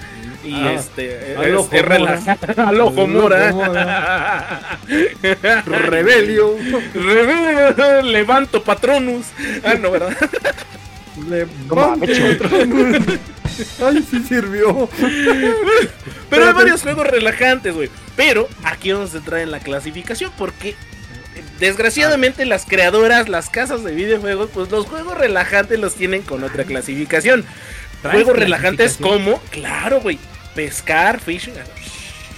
[0.45, 1.35] Y Ah, este.
[1.37, 2.39] al es- ojo es rela-
[2.69, 4.79] Al ojo Al Mora.
[5.67, 6.57] Rebelio.
[6.95, 9.27] Rebelio, Levanto Patronus.
[9.65, 10.17] Ah, no, ¿verdad?
[11.69, 12.45] mames, chico.
[13.87, 14.89] Ay, sí sirvió.
[16.31, 17.89] Pero hay varios juegos relajantes, güey.
[18.17, 20.75] Pero aquí vamos a entrar en la clasificación porque
[21.61, 26.65] desgraciadamente las creadoras, las casas de videojuegos, pues los juegos relajantes los tienen con otra
[26.65, 27.45] clasificación.
[28.03, 30.19] ¿Traes Juegos relajantes como, claro, güey,
[30.55, 31.55] pescar, fishing,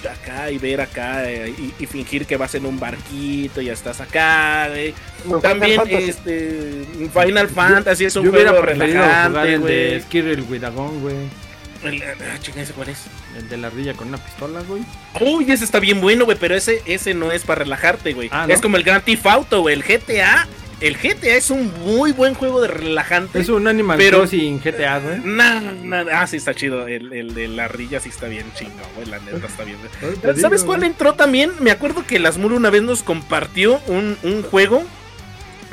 [0.06, 3.72] acá y ver acá eh, y, y fingir que vas en un barquito y ya
[3.72, 4.94] estás acá, güey.
[5.24, 6.10] No, También Final Fantasy.
[6.10, 10.00] este Final Fantasy es un Yo juego preferido jugar relajante, el de güey.
[10.02, 11.14] Skirrel güey.
[11.82, 12.98] El- ah, chinga, ¿ese cuál es?
[13.36, 14.82] El de la ardilla con una pistola, güey.
[15.20, 18.28] Uy, ese está bien bueno, güey, pero ese, ese no es para relajarte, güey.
[18.32, 18.54] Ah, ¿no?
[18.54, 19.74] Es como el Grand Theft Auto, güey.
[19.74, 20.46] El GTA,
[20.80, 23.38] el GTA es un muy buen juego de relajante.
[23.40, 25.20] Es un Animal Pero- Crossing GTA, güey.
[25.24, 26.86] Nah, nah, ah, sí está chido.
[26.88, 29.06] El, el de la rilla sí está bien chingón, güey.
[29.08, 29.78] La neta está bien.
[30.40, 31.52] ¿Sabes cuál entró también?
[31.60, 34.84] Me acuerdo que las Muro una vez nos compartió un, un juego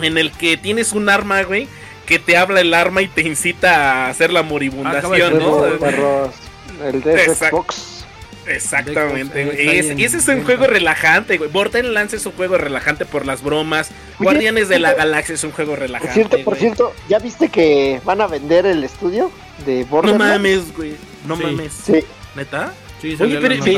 [0.01, 1.67] en el que tienes un arma, güey,
[2.05, 5.65] que te habla el arma y te incita a hacer la de moribundación, ¿no?
[6.83, 7.35] El de.
[7.35, 8.05] Xbox.
[8.47, 9.77] Exactamente, Xbox, güey.
[9.79, 11.49] está Ese, es un juego relajante, güey.
[11.49, 13.89] Borderlands es un juego relajante por las bromas.
[14.19, 16.13] Oye, Guardianes de la Galaxia es un juego Por relajante.
[16.13, 19.31] cierto, por cierto, ¿ya viste que van a vender el estudio
[19.65, 20.35] de No Borderlands?
[20.35, 20.93] mames, güey.
[21.27, 21.43] No Sí.
[21.43, 21.73] mames.
[21.73, 22.03] Sí,
[22.35, 22.71] ¿Neta?
[23.01, 23.71] Sí, Oye, pero ¿y, sí,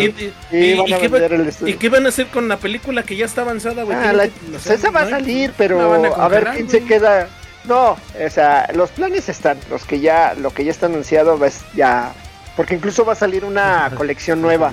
[0.51, 1.19] y- van y a qué va-
[1.65, 3.97] y van a hacer con la película que ya está avanzada, güey?
[3.97, 5.09] Ah, la- que- o sea, esa va a ¿no?
[5.11, 7.29] salir, pero van a a, ver quién se queda.
[7.67, 11.61] No, o sea, los planes están, los que ya, lo que ya está anunciado es
[11.75, 12.13] ya,
[12.55, 14.71] porque incluso va a salir una colección nueva,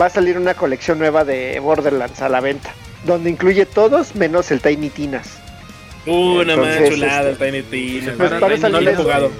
[0.00, 2.72] va a salir una colección nueva de Borderlands a la venta,
[3.04, 5.38] donde incluye todos menos el Tiny Tinas.
[6.06, 7.62] Uh, una más chulada, este, el Tiny
[8.00, 8.14] Tina.
[8.16, 9.30] pues, No, parece no le he jugado.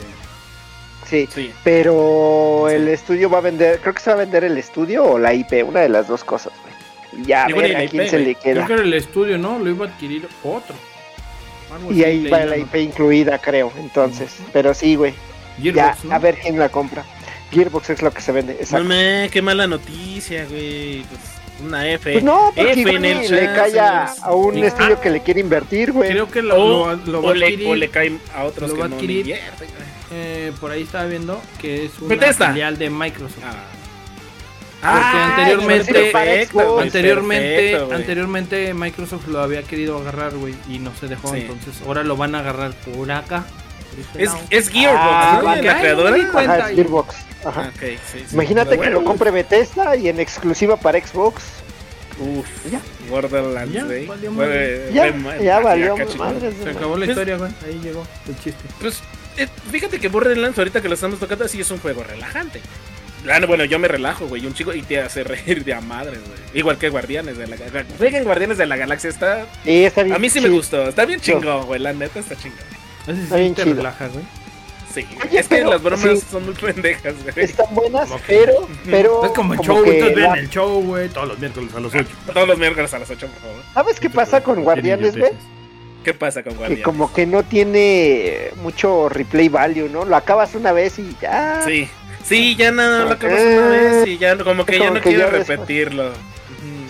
[1.08, 1.50] Sí, Sí.
[1.64, 5.18] pero el estudio va a vender, creo que se va a vender el estudio o
[5.18, 7.26] la IP, una de las dos cosas, güey.
[7.26, 8.66] Ya, a ver a quién IP, se le Creo queda.
[8.68, 9.58] que era el estudio, ¿no?
[9.58, 10.76] Lo iba a adquirir otro.
[11.72, 12.56] Algo Y ahí va la.
[12.56, 13.72] IP incluida, creo.
[13.78, 15.14] Entonces, pero sí, güey.
[15.62, 17.04] Ya, a ver quién la compra.
[17.50, 18.52] Gearbox es lo que se vende.
[18.54, 18.88] Exacto.
[19.30, 21.02] Qué mala noticia, güey.
[21.02, 21.20] Pues,
[21.66, 22.12] una F.
[22.12, 24.62] Pues no, porque F en el le cae a, un Sí.
[24.62, 25.00] estudio Ah.
[25.02, 26.10] que le quiere invertir, güey.
[26.10, 27.68] Creo que lo, O, lo- lo va o a le, adquirir.
[27.68, 29.36] o le caen a otros lo que va no adquirir.
[30.12, 32.48] eh, por ahí estaba viendo que es una Bethesda.
[32.52, 33.44] filial de Microsoft.
[33.44, 33.54] Ah.
[34.80, 40.92] Porque Ah, anteriormente- perfecto, anteriormente, perfecto, anteriormente Microsoft lo había querido agarrar, güey, y no
[40.98, 41.32] se dejó.
[41.34, 41.40] Sí.
[41.42, 43.44] Entonces ahora lo van a agarrar por acá.
[44.16, 45.42] Es, es Gearbox, Ah.
[45.62, 46.16] La creadora.
[46.34, 47.14] Ajá, es Gearbox.
[47.44, 47.70] Ajá.
[47.74, 48.34] Ok, sí, sí.
[48.34, 51.42] Imagínate que lo bueno, compre Bethesda y en exclusiva para Xbox.
[52.18, 52.80] Uf, Ya.
[53.10, 54.06] Borderlands, Ya, güey.
[54.06, 54.90] valió Fue- madre.
[55.42, 56.54] Ya, valió madres.
[56.62, 57.50] Se acabó la Pues- historia, güey.
[57.66, 58.62] Ahí llegó el chiste.
[58.80, 59.00] Pues
[59.36, 62.60] eh, fíjate que Borderlands, ahorita que lo estamos tocando, sí es un juego relajante.
[63.30, 65.80] Ah, no, bueno, yo me relajo, güey, un chico y te hace reír de a
[65.80, 66.38] madres, güey.
[66.54, 67.96] Igual que Guardianes de la Galaxia.
[67.98, 69.46] Jueguen Guardianes de la Galaxia, está...
[69.64, 70.16] Sí, está bien.
[70.16, 72.58] A mí sí me gustó, está bien chingón, güey, la neta está chingón.
[73.06, 73.76] Sí Está bien te chido.
[73.76, 74.24] relaja, güey.
[74.92, 76.26] Sí, Oye, es que las bromas sí.
[76.30, 77.44] son muy pendejas, güey.
[77.44, 79.24] Están buenas, pero, pero.
[79.24, 81.94] Es como el como show, que ven el show, güey, todos los miércoles a las
[81.94, 82.06] 8.
[82.34, 83.62] Todos los miércoles a las 8, por favor.
[83.72, 85.30] ¿Sabes qué pasa con Guardianes, güey?
[86.02, 86.84] ¿Qué pasa con Que Guardianes?
[86.84, 90.04] como que no tiene mucho replay value, ¿no?
[90.04, 91.62] Lo acabas una vez y ya.
[91.64, 91.88] Sí.
[92.24, 95.00] Sí, ya nada, lo acabas Eh, una vez y ya como que ya como no
[95.00, 96.12] que quiero ya repetirlo.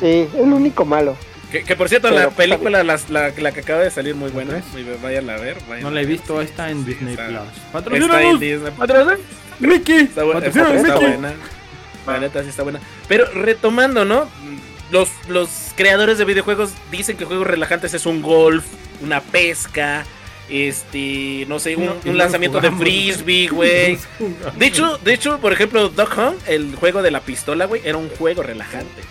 [0.01, 1.17] Sí, el único malo.
[1.51, 4.15] Que, que por cierto, Pero, la pues, película, las- la, la que acaba de salir,
[4.15, 4.63] muy buena.
[4.73, 5.57] Muy- Vayan a ver.
[5.69, 7.41] vayan No la he visto, sí, está en sí, Disney está- Plus.
[7.41, 8.73] Está en Patrocínanos, Disney.
[8.77, 9.21] ¿Patrocínanos?
[9.59, 9.97] Mickey.
[9.97, 11.09] Está, bu- está- Patrocínanos, está Mickey.
[11.09, 11.33] buena.
[12.07, 12.81] La neta sí está buena.
[13.09, 14.29] Pero retomando, ¿no?
[14.91, 18.65] Los, los creadores de videojuegos dicen que juegos relajantes es un golf,
[19.03, 20.05] una pesca,
[20.51, 23.99] este, no sé, un, No, lanzamiento de frisbee, güey.
[24.57, 27.97] De hecho, de hecho, por ejemplo, Duck Hunt, el juego de la pistola, güey, era
[27.97, 29.03] un juego relajante.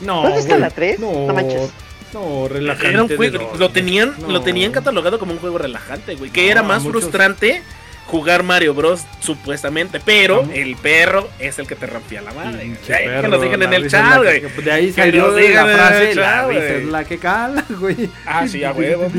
[0.00, 0.98] No, ¿Dónde está la 3?
[0.98, 1.70] No, No manches.
[2.12, 2.88] No, relajante.
[2.90, 4.28] Era un juego, lo tenían, No.
[4.28, 6.30] lo tenían catalogado como un juego relajante, güey.
[6.30, 7.62] Que No, era más muchos- frustrante
[8.06, 9.02] jugar Mario Bros.
[9.20, 12.72] supuestamente, pero el perro es el que te rompía la madre.
[12.86, 14.40] que nos digan en la el chat, la güey.
[14.62, 16.76] De ahí salió de la frase, la chat, risa güey.
[16.82, 18.10] es la que cala, güey.
[18.26, 19.10] Ah, sí, a huevo.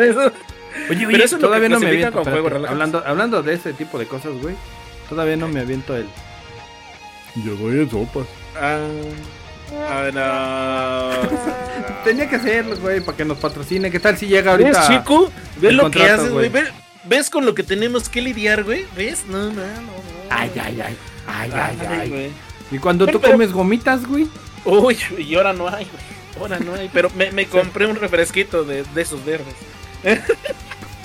[0.00, 0.32] Eso-
[0.90, 2.18] Oye, Pero oye, eso todavía no me aviento.
[2.20, 4.54] espérate, juego hablando, hablando de ese tipo de cosas, güey.
[5.08, 6.06] Todavía no me aviento el.
[7.44, 8.26] Yo doy en sopas.
[8.60, 8.78] Ah,
[9.72, 10.10] ah,
[11.22, 11.28] no.
[12.04, 13.90] Tenía que hacerlo, güey, para que nos patrocine.
[13.90, 14.88] ¿Qué tal si llega ¿Ves, ahorita?
[15.00, 15.30] chico?
[15.56, 16.48] ¿Ves el lo que haces, güey?
[16.48, 16.68] ¿Ves,
[17.04, 18.84] ves con lo que tenemos que lidiar, güey?
[18.96, 19.24] ¿Ves?
[19.28, 19.92] No, no, no.
[20.30, 20.96] Ay, ay, ay.
[21.26, 22.08] Ay, ay, ay.
[22.08, 22.30] güey.
[22.70, 24.26] Y cuando tú Pero- comes gomitas, güey.
[24.64, 26.04] Uy, y ahora no hay, güey.
[26.40, 26.90] Ahora no hay.
[26.92, 29.54] Pero me, me compré un refresquito de, de esos verdes.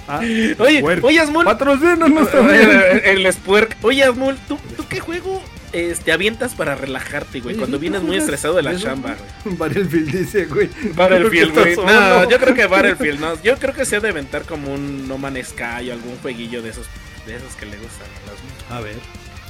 [0.08, 1.46] Ah, Oye, oye, Asmul.
[1.46, 3.02] patrocínanos también.
[3.04, 3.78] El Spuerk.
[3.82, 5.42] Oye, Asmul, ¿tú, ¿tú qué juego
[5.74, 7.56] este, avientas para relajarte, güey?
[7.56, 9.56] Cuando ¿sí vienes muy estresado de la chamba, güey.
[9.58, 10.70] Battlefield dice, güey.
[10.94, 11.76] Battlefield, güey.
[11.76, 13.42] No, yo creo que Battlefield, no.
[13.42, 16.62] Yo creo que se ha de aventar como un No Man's Sky o algún jueguillo
[16.62, 16.88] de esos,
[17.26, 18.96] de esos que le gustan a las A ver,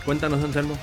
[0.05, 0.77] cuéntanos, Anselmo.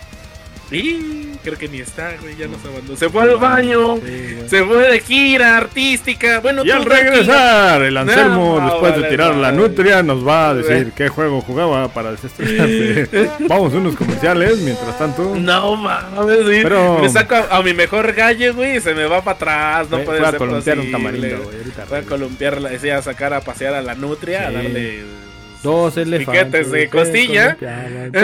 [0.71, 2.99] Y creo que ni está, güey, ya nos abandonó.
[2.99, 3.97] Se fue al baño.
[3.97, 4.37] Sí.
[4.49, 6.41] Se fue de gira artística.
[6.41, 9.57] Bueno, Y al regresar, el Anselmo, No, después de vale, tirar la vale.
[9.57, 13.31] nutria, nos va a decir qué juego jugaba para desestresarse.
[13.49, 15.35] Vamos a unos comerciales, mientras tanto.
[15.37, 16.63] No mames, güey.
[16.63, 19.37] Pero- Me saco a, a mi mejor gallo, güey, y se me va para
[19.79, 19.91] atrás.
[19.91, 21.57] No puede a ser columpiar un tamarindo, güey.
[21.89, 25.03] Fue a columpiar, decía, sacar a pasear a la nutria, a darle.
[25.63, 26.45] Dos elefantes.
[26.45, 27.57] Piquetes de costilla.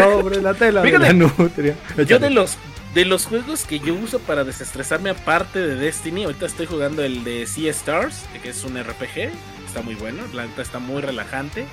[0.05, 1.75] Sobre la tela de Fíjate, la nutria.
[2.07, 2.57] Yo de los
[2.95, 7.25] de los juegos que yo uso para desestresarme aparte de Destiny, ahorita estoy jugando el
[7.25, 9.31] de Sea Stars, que es un RPG,
[9.67, 11.67] está muy bueno, la neta está muy relajante.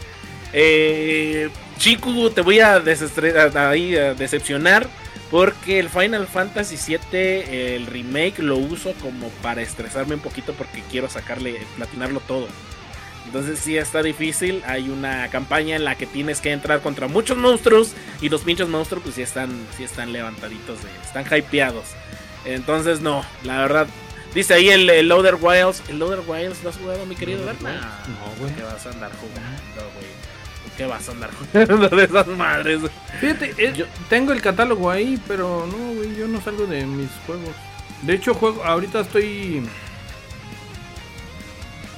[0.51, 4.87] Eh, Chiku, te voy a, desestre- a- ahí a decepcionar
[5.29, 10.83] porque el Final Fantasy VII, el remake, lo uso como para estresarme un poquito porque
[10.89, 12.47] quiero sacarle, platinarlo todo.
[13.25, 14.61] Entonces sí está difícil.
[14.65, 17.93] Hay una campaña en la que tienes que entrar contra muchos monstruos.
[18.21, 21.85] Y los pinchos monstruos pues sí están, sí están levantaditos, de- están hypeados.
[22.45, 23.87] Entonces no, la verdad.
[24.33, 25.83] Dice ahí el, el Loader Wilds.
[25.89, 28.01] ¿El Loader Wilds lo has jugado, mi querido Berna?
[28.07, 28.53] No, güey.
[28.55, 30.07] ¿Qué vas a andar jugando, güey?
[30.77, 32.79] ¿Qué vas a andar jugando de esas madres?
[33.19, 37.09] Fíjate, eh, Yo- tengo el catálogo ahí, pero no, güey, yo no salgo de mis
[37.27, 37.49] juegos.
[38.03, 39.61] De hecho, juego, ahorita estoy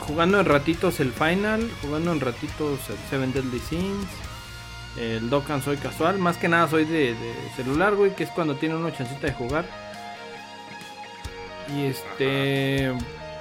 [0.03, 4.07] jugando en ratitos el Final, jugando en ratitos el Seven Deadly Sins,
[4.97, 8.55] el Dokkan soy casual, más que nada soy de, de celular, güey, que es cuando
[8.55, 9.65] tiene una chancita de jugar.
[11.75, 12.91] Y este,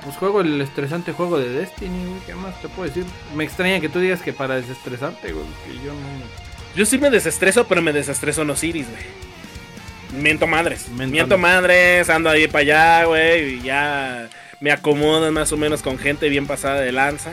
[0.03, 3.05] pues juego el estresante juego de Destiny, güey, ¿qué más te puedo decir?
[3.37, 6.53] Me extraña que tú digas que para desestresarte, güey, que yo no...
[6.75, 10.23] Yo sí me desestreso, pero me desestreso en Osiris, güey.
[10.23, 10.89] Miento madres.
[10.89, 11.13] Mentando.
[11.13, 13.55] Miento madres, ando ahí para allá, güey.
[13.57, 14.29] Y ya
[14.63, 17.33] me acomodo más o menos con gente bien pasada de lanza.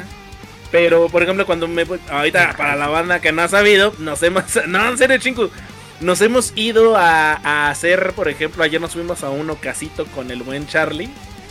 [0.72, 1.86] Pero, por ejemplo, cuando me.
[2.10, 4.44] Ahorita, para la banda que no ha sabido, nos hemos.
[4.68, 5.50] No, en serio, chingu.
[6.02, 10.32] Nos hemos ido a, a hacer, por ejemplo, ayer nos fuimos a un ocasito con
[10.32, 11.10] el buen Charlie.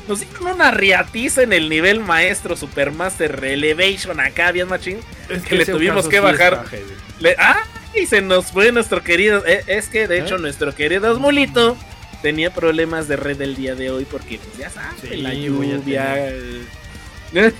[0.08, 4.98] Nos dieron una riatiza en el nivel maestro Supermaster Elevation acá, bien machín.
[5.28, 6.64] Es que le tuvimos que sí bajar.
[6.70, 6.84] heavy.
[7.20, 7.58] Le- ¡Ah!
[7.94, 9.44] Y se nos fue nuestro querido.
[9.46, 10.40] eh, es que de hecho ¿Eh?
[10.40, 11.76] nuestro querido Osmulito
[12.22, 15.80] tenía problemas de red el día de hoy porque, pues ya sabes, Sí, la lluvia.
[17.32, 17.52] ¿Me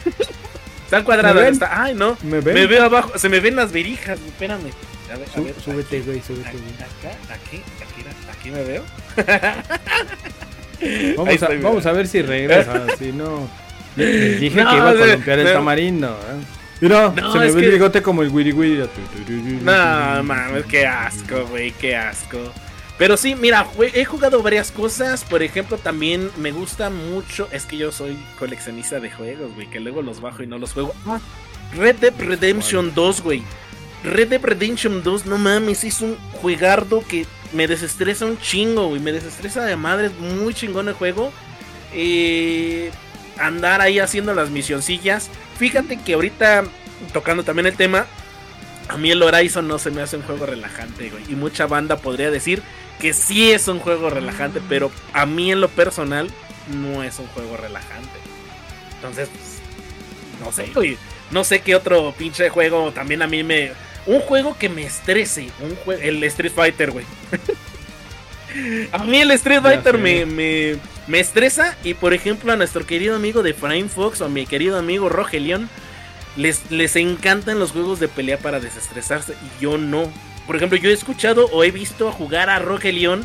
[1.43, 1.53] ven?
[1.53, 2.17] está- Ay, no.
[2.23, 2.55] ¿Me ven?
[2.55, 3.19] Me veo abajo.
[3.19, 4.19] Se me ven las virijas.
[4.21, 4.71] Espérame.
[5.13, 8.85] A ver, a ver, súbete, güey, súbete, Aquí, acá, aquí, aquí, aquí me veo.
[11.17, 13.49] Vamos, a, vamos a ver si regresa, si no...
[13.97, 16.45] Les dije No, que iba a columpiar el tamarindo, ¿eh?
[16.81, 18.85] Mira, No, se me ve que- el bigote como el wiri wiri.
[19.63, 22.39] No, mames, qué asco, güey, qué asco.
[22.99, 25.25] Pero sí, mira, he jugado varias cosas.
[25.25, 27.49] Por ejemplo, también me gusta mucho.
[27.53, 30.73] Es que yo soy coleccionista de juegos, güey, que luego los bajo y no los
[30.73, 30.93] juego.
[31.07, 31.21] Ah,
[31.77, 33.45] Red Dead Redemption 2, güey.
[34.03, 39.01] Red Dead Redemption 2, no mames, es un juegardo que me desestresa un chingo, güey.
[39.01, 41.33] Me desestresa de madre, es muy chingón el juego.
[41.95, 42.91] Eh,
[43.39, 45.31] andar ahí haciendo las misioncillas.
[45.57, 46.65] Fíjate que ahorita
[47.13, 48.07] tocando también el tema,
[48.89, 51.23] a mí el Horizon no se me hace un juego relajante, güey.
[51.29, 52.63] Y mucha banda podría decir
[53.01, 56.31] que sí es un juego relajante, pero a mí en lo personal
[56.75, 58.11] no es un juego relajante.
[58.97, 59.61] Entonces, pues,
[60.45, 60.99] no sé, güey.
[61.31, 63.73] No sé qué otro pinche juego también a mí me...
[64.07, 67.05] Un juego que me estrese, un jue- el Street Fighter, güey.
[68.93, 70.77] a mí el Street Fighter me, me,
[71.07, 74.47] me estresa y por ejemplo a nuestro querido amigo de Frame Fox o a mi
[74.47, 75.69] querido amigo Rogelion
[76.37, 80.11] les, les encantan los juegos de pelea para desestresarse y yo no.
[80.49, 83.25] Por ejemplo, yo he escuchado o he visto a jugar a Rogelion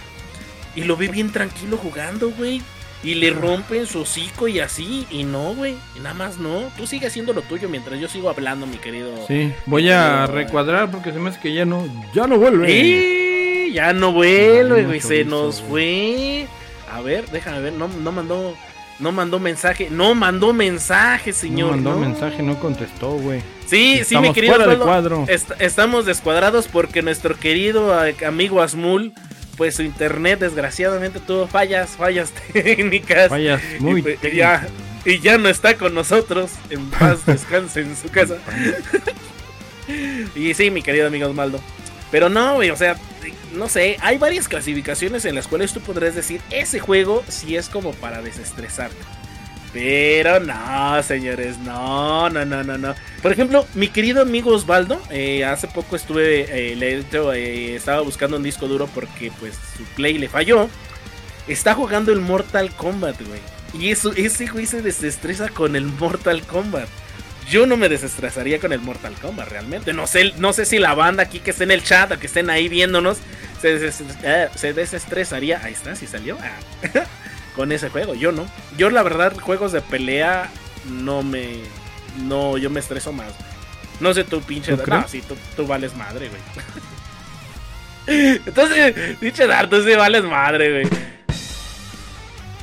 [0.75, 2.61] y lo vi bien tranquilo jugando, güey.
[3.03, 5.75] Y le rompen su hocico y así, y no, güey.
[6.01, 6.69] Nada más no.
[6.77, 9.09] Tú sigue haciendo lo tuyo mientras yo sigo hablando, mi querido.
[9.27, 12.71] Sí, voy a recuadrar porque se me hace que ya no, ya no vuelve.
[12.71, 15.01] Y ya no vuelve, güey.
[15.01, 16.47] Se nos fue.
[16.91, 17.73] A ver, déjame ver.
[17.73, 18.55] No, no mandó.
[18.99, 19.89] No mandó mensaje.
[19.89, 21.71] No mandó mensaje, No señor.
[21.71, 21.99] mandó no.
[21.99, 23.41] mensaje, no contestó, güey.
[23.73, 25.25] Sí, sí, mi Estamos querido fuera de cuadro.
[25.27, 29.13] est- estamos descuadrados porque nuestro querido eh, amigo Asmul,
[29.57, 33.29] pues su internet desgraciadamente tuvo fallas, fallas técnicas.
[33.29, 33.99] Vayas muy.
[33.99, 34.67] y, pues, ya,
[35.05, 36.51] y ya no está con nosotros.
[36.69, 38.35] En paz descanse en su casa.
[40.35, 41.59] y sí, mi querido amigo Osvaldo.
[42.11, 42.95] Pero no, o sea,
[43.55, 47.69] no sé, hay varias clasificaciones en las cuales tú podrías decir, ese juego sí es
[47.69, 48.95] como para desestresarte.
[49.73, 52.93] Pero no, señores, no, no, no, no, no.
[53.23, 58.37] Por ejemplo, mi querido amigo Osvaldo, eh, hace poco estuve, eh, le eh, estaba buscando
[58.37, 60.69] un disco duro porque pues su play le falló.
[61.47, 63.41] Está jugando el Mortal Kombat, güey.
[63.73, 66.87] Y eso, ese güey se desestresa con el Mortal Kombat.
[67.49, 69.91] Yo no me desestresaría con el Mortal Kombat realmente.
[69.91, 72.27] No sé, no sé si la banda aquí que esté en el chat o que
[72.27, 73.17] estén ahí viéndonos
[73.59, 73.91] se,
[74.23, 75.61] eh, se desestresaría.
[75.63, 76.37] Ahí está, si salió.
[76.41, 77.05] Ah.
[77.55, 78.13] con ese juego.
[78.13, 78.45] Yo no.
[78.77, 80.49] Yo la verdad, juegos de pelea
[80.89, 81.57] no me...
[82.23, 83.33] No, yo me estreso más.
[83.99, 84.75] No sé tú, pinche...
[84.75, 86.41] ¿Tú No, sí, tú, tú vales madre, güey.
[88.45, 91.03] Entonces, pinche Dar, tú sí vales madre, güey.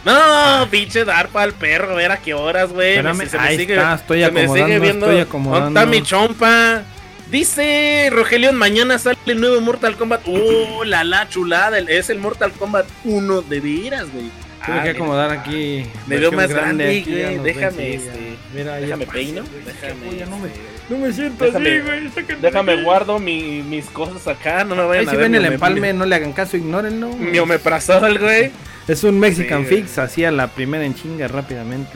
[0.04, 2.96] No, pinche dar para el perro, a ver a qué horas, güey.
[2.96, 5.06] Espérame, Se me ahí está, estoy se me sigue viendo.
[5.06, 5.80] estoy ¿Dónde acomodando.
[5.80, 6.82] está mi chompa?
[7.30, 10.22] Dice Rogelion, mañana sale el nuevo Mortal Kombat.
[10.26, 11.78] ¡Oh, la la chulada!
[11.78, 14.30] Es el Mortal Kombat 1 de veras, güey.
[14.64, 14.92] Tuve Ah, que mira.
[14.92, 15.84] acomodar aquí.
[16.06, 18.36] Me veo versión más grande, aquí, güey, déjame, ven, sí, este.
[18.54, 19.42] Mira, Déjame peino.
[19.64, 22.08] Déjame, no me, este, no me siento déjame- así, güey.
[22.10, 24.64] sáquenme déjame guardo mi- mis cosas acá.
[24.64, 27.08] No me vayan Ahí a si ver ven el empalme, no le hagan caso, ignórenlo.
[27.14, 28.50] Mi, omeprazol, güey.
[28.88, 29.76] Es un Mexican Sí.
[29.76, 31.92] Fix, hacía la primera en chinga rápidamente.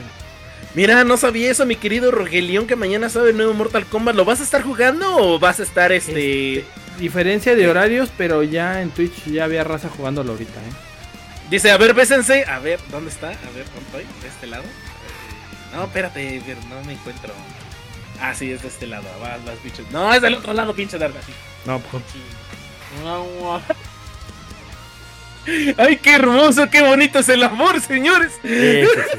[0.74, 4.14] Mira, no sabía eso, mi querido Rogelión, que mañana sabe el nuevo Mortal Kombat.
[4.16, 6.64] ¿Lo vas a estar jugando o vas a estar este...
[6.98, 10.72] Diferencia de horarios, pero ya en Twitch ya había raza jugándolo ahorita, ¿eh?
[11.50, 12.44] Dice, a ver, bésense.
[12.44, 13.28] A ver, ¿dónde está?
[13.28, 14.04] A ver, ¿dónde estoy?
[14.22, 14.64] ¿De este lado?
[15.74, 17.32] No, espérate, no me encuentro.
[18.20, 19.04] Ah, sí, es de este lado.
[19.20, 19.90] Vas, vas, bichos.
[19.90, 21.20] No, es del otro lado, pinche Darga.
[21.66, 22.02] No, pues.
[25.76, 28.32] Ay, qué hermoso, qué bonito es el amor, señores.
[28.42, 29.18] sí, sí, sí.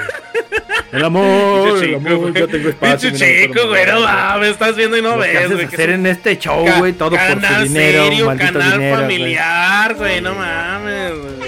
[0.92, 2.34] El amor, el chico, amor, güey.
[2.34, 3.10] yo tengo espacio.
[3.10, 5.66] Pinche mira, chico, güey, no mames, estás viendo y no ves, güey.
[5.66, 9.96] hacer en este show, güey, todo por su canal dinero, serio, maldito canal dinero, familiar,
[9.96, 11.45] güey, no mames, güey.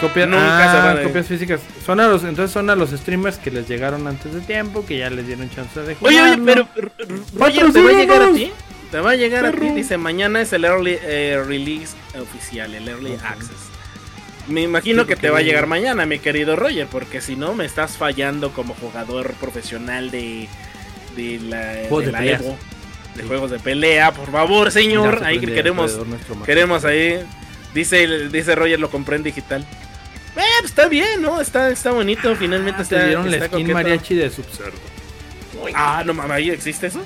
[0.00, 1.60] Copias, Nunca se ah, van copias físicas.
[1.84, 4.98] Son a los, entonces son a los streamers que les llegaron antes de tiempo, que
[4.98, 6.12] ya les dieron chance de jugar.
[6.12, 6.90] Oye, oye, pero R-
[7.34, 8.52] Roger, ¿te va a llegar a ti?
[8.90, 12.88] Te va a llegar a ti, dice, mañana es el early eh, release oficial, el
[12.88, 13.50] early access.
[14.48, 17.54] Me imagino Sí, que te va a llegar mañana, mi querido Roger, porque si no
[17.54, 20.48] me estás fallando como jugador profesional de,
[21.14, 22.24] de la, de la.
[22.24, 22.58] Evo,
[23.14, 25.96] de juegos de pelea, por favor, señor, ahí queremos,
[26.46, 27.20] queremos ahí,
[27.74, 29.64] dice, dice Roger, lo compré en digital.
[30.40, 31.40] Eh, pues está bien, ¿no?
[31.40, 33.74] Está, está bonito, finalmente Ah, está, te dieron la está skin coqueto.
[33.74, 34.78] mariachi de Subcerdo.
[35.74, 37.02] Ah, no mames, ¿ahí existe eso?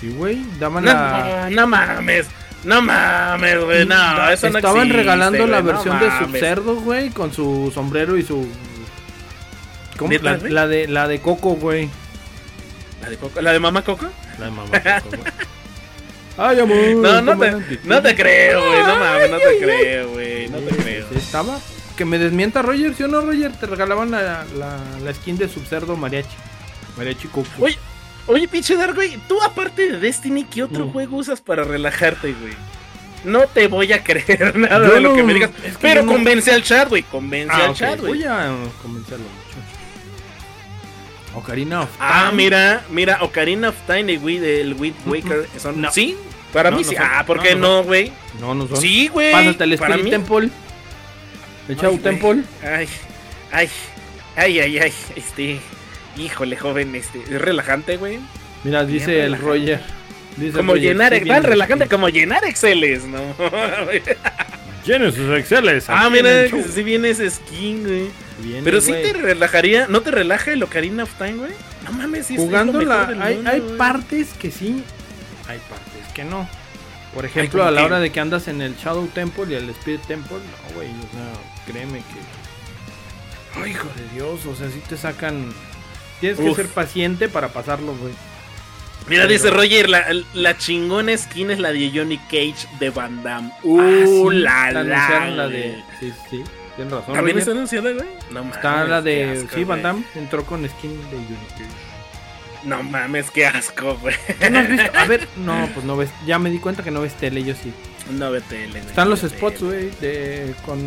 [0.00, 1.48] Sí, güey, daban No, la...
[1.50, 2.26] no mames.
[2.64, 3.86] No mames, güey.
[3.86, 6.10] No, eso no Estaban regalando la güey, no versión de.
[6.18, 8.46] Subcerdo, güey, con su sombrero y su...
[9.96, 10.10] ¿Cómo?
[10.10, 11.88] ¿Neta, La, la de, la de Coco, güey.
[13.00, 13.40] ¿La de, Coco?
[13.40, 14.08] ¿La de Mamá Coco?
[14.38, 15.32] La de mamá Coco, güey.
[16.36, 16.76] Ay, amor.
[16.96, 18.82] No, no te, no te creo, güey.
[18.82, 20.48] No mames, no te creo, güey.
[20.48, 21.06] No te creo.
[21.16, 21.58] Estaba.
[21.98, 23.50] Que me desmienta Roger, ¿sí o no, Roger?
[23.52, 26.28] Te regalaban la, la, la skin de Subcerdo mariachi.
[26.96, 27.48] Mariachi Coco.
[27.58, 27.76] Oye,
[28.28, 29.18] oye, pinche Dar, güey.
[29.28, 30.92] Tú, aparte de Destiny, ¿qué otro Mm.
[30.92, 32.54] juego usas para relajarte, güey?
[33.24, 35.50] No te voy a creer nada Yo de lo que no- me digas.
[35.64, 37.02] es que Pero no- convence al chat, güey.
[37.02, 38.12] Convence Ah, al ok, chat, güey.
[38.12, 39.64] Voy a convencerlo, muchachos.
[41.34, 42.42] Ocarina of Ah, Time.
[42.44, 45.80] mira, mira, Ocarina of Time y Wind- el Wind Waker son.
[45.80, 45.90] No.
[45.92, 46.16] ¿Sí?
[46.52, 46.96] Para No, mí no sí.
[46.98, 48.12] Ah, ¿por No, qué no no, güey?
[48.40, 48.76] No, no son.
[48.78, 49.32] Sí, güey.
[49.32, 50.10] Pásate el Spirit.
[50.10, 50.50] Temple.
[51.68, 52.02] El Shadow Ay, güey.
[52.02, 52.42] Temple.
[52.62, 52.88] Ay,
[53.52, 53.68] ay,
[54.36, 55.60] ay, ay, ay, este,
[56.16, 58.18] híjole, joven, este, es relajante, güey.
[58.64, 59.38] Mira, dice el.
[59.38, 59.80] Roger.
[60.36, 63.20] Dice Como Roger, llenar, sí, tan bien relajante como llenar Exceles, ¿no?
[64.86, 65.84] Llenen sus Exceles.
[65.88, 66.30] ah, mira,
[66.72, 68.10] si viene ese skin, güey.
[68.38, 69.02] Viene, Pero sí güey.
[69.02, 71.50] te relajaría, ¿no te relaja el Ocarina of Time, güey?
[71.84, 73.06] No mames, sí es- es lo Jugando mejor la.
[73.06, 73.76] del Hay, mundo, hay güey.
[73.76, 74.82] partes que sí,
[75.48, 76.48] hay partes que no.
[77.14, 77.86] Por ejemplo, ¿cómo a la qué?
[77.86, 80.92] hora de que andas en el Shadow Temple y el Spirit Temple, no, güey, o
[81.12, 81.32] sea,
[81.70, 83.60] créeme que.
[83.62, 85.52] Ay, hijo de Dios, o sea, sí te sacan.
[86.20, 88.12] Tienes que ser paciente para pasarlo, güey.
[89.08, 90.04] Mira, Pero- dice Roger, la,
[90.34, 93.50] la chingona skin es la de Johnny Cage de Van Damme.
[93.54, 95.82] Ah, Uh, sí, la, la, la de.
[96.00, 96.42] Sí, sí,
[96.76, 97.14] tienes razón.
[97.14, 97.38] ¿También Roger.
[97.38, 98.06] está anunciada, güey?
[98.30, 98.56] No mames.
[98.56, 99.30] Está la de.
[99.30, 99.82] asco, sí, Van güey.
[99.82, 101.64] Damme entró con skin de Unity.
[102.64, 104.16] No mames, qué asco, güey.
[104.40, 104.90] ¿Tú no has visto?
[104.98, 106.10] A ver, no, pues no ves.
[106.26, 107.72] Ya me di cuenta que no ves tele, yo sí.
[108.10, 108.78] No vete, güey.
[108.82, 110.80] Están los spots, güey, de con,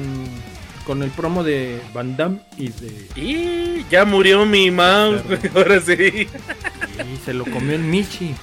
[0.92, 5.22] con el promo de Van Damme y de Y ya murió mi mouse.
[5.56, 5.94] Ahora sí.
[5.94, 8.36] y se lo comió el Michi.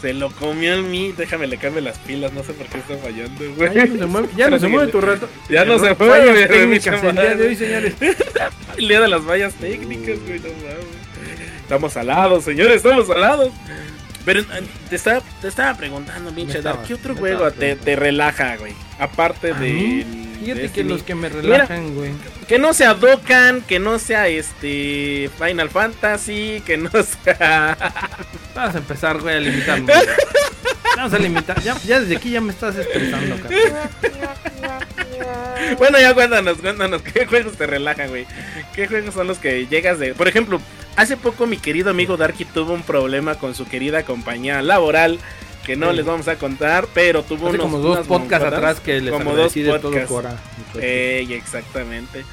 [0.00, 1.12] Se lo comió el mí.
[1.14, 2.32] Déjame le cambio las pilas.
[2.32, 3.74] No sé por qué está fallando, güey.
[3.74, 5.28] ya no se mueve, ya no se mueve tu rato.
[5.50, 7.94] Ya no se mueve, técnicas el día de hoy, señores.
[8.78, 10.38] El día de las vallas técnicas, güey.
[10.38, 10.86] No mames.
[11.60, 12.76] Estamos salados, señores.
[12.76, 13.50] Estamos salados.
[14.26, 14.44] Pero eh,
[14.90, 18.74] te estaba, te estaba preguntando, pinche Dark, ¿qué otro juego te, te relaja, güey?
[18.98, 20.04] Aparte A de.
[20.40, 22.10] Fíjate que los que me relajan, güey.
[22.46, 26.90] Que no sea Dokkan, que no sea este Final Fantasy, que no
[27.24, 27.78] sea.
[28.54, 29.84] Vas a empezar, güey, a limitarme.
[29.92, 30.06] güey.
[30.96, 31.62] Vamos a limitar.
[31.62, 33.60] Ya, ya desde aquí ya me estás estresando, cabrón.
[35.78, 38.26] bueno, ya cuéntanos, cuéntanos, ¿qué juegos te relajan, güey?
[38.74, 40.14] ¿Qué juegos son los que llegas de.?
[40.14, 40.60] Por ejemplo,
[40.96, 45.18] hace poco mi querido amigo Darky tuvo un problema con su querida compañía laboral.
[45.64, 45.96] Que no Sí.
[45.96, 49.34] les vamos a contar, pero tuvo Hace unos, como dos podcasts atrás que les como
[49.34, 50.08] dos de todo podcasts.
[50.08, 50.36] cora.
[50.80, 52.24] Ey, exactamente.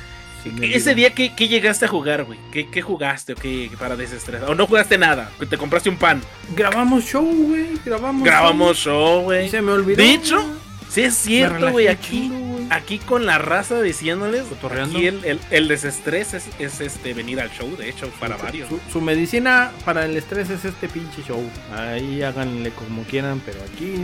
[0.43, 2.38] Sí, Ese día, ¿qué, llegaste a jugar, güey?
[2.51, 4.51] ¿Qué, ¿Qué jugaste o qué para desestresar?
[4.51, 5.32] ¿O no jugaste nada?
[5.49, 6.22] ¿Te compraste un pan?
[6.55, 7.70] Grabamos show, güey.
[7.84, 9.49] Grabamos Grabamos show, güey.
[9.49, 9.97] Se me olvidó.
[9.97, 10.45] De hecho,
[10.94, 11.88] sí es cierto, güey.
[11.88, 12.32] Aquí,
[12.70, 14.44] aquí con la raza diciéndoles,
[14.82, 18.44] aquí el, el, el desestrés es, es, este venir al show, de hecho, para Su-
[18.44, 18.70] varios.
[18.70, 21.44] Su, su medicina para el estrés es este pinche show.
[21.76, 23.96] Ahí háganle como quieran, pero aquí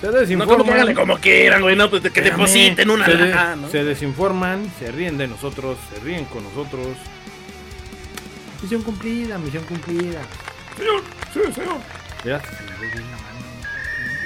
[0.00, 0.56] se No, desinforman.
[0.58, 2.30] como que háganle como quieran, güey, no, pues que Espérame.
[2.36, 3.68] depositen una se, de- lana, ¿no?
[3.70, 6.88] se desinforman, se ríen de nosotros, se ríen con nosotros.
[8.62, 10.20] Misión cumplida, misión cumplida.
[10.76, 11.78] Señor, sí, señor.
[12.24, 12.46] Ya se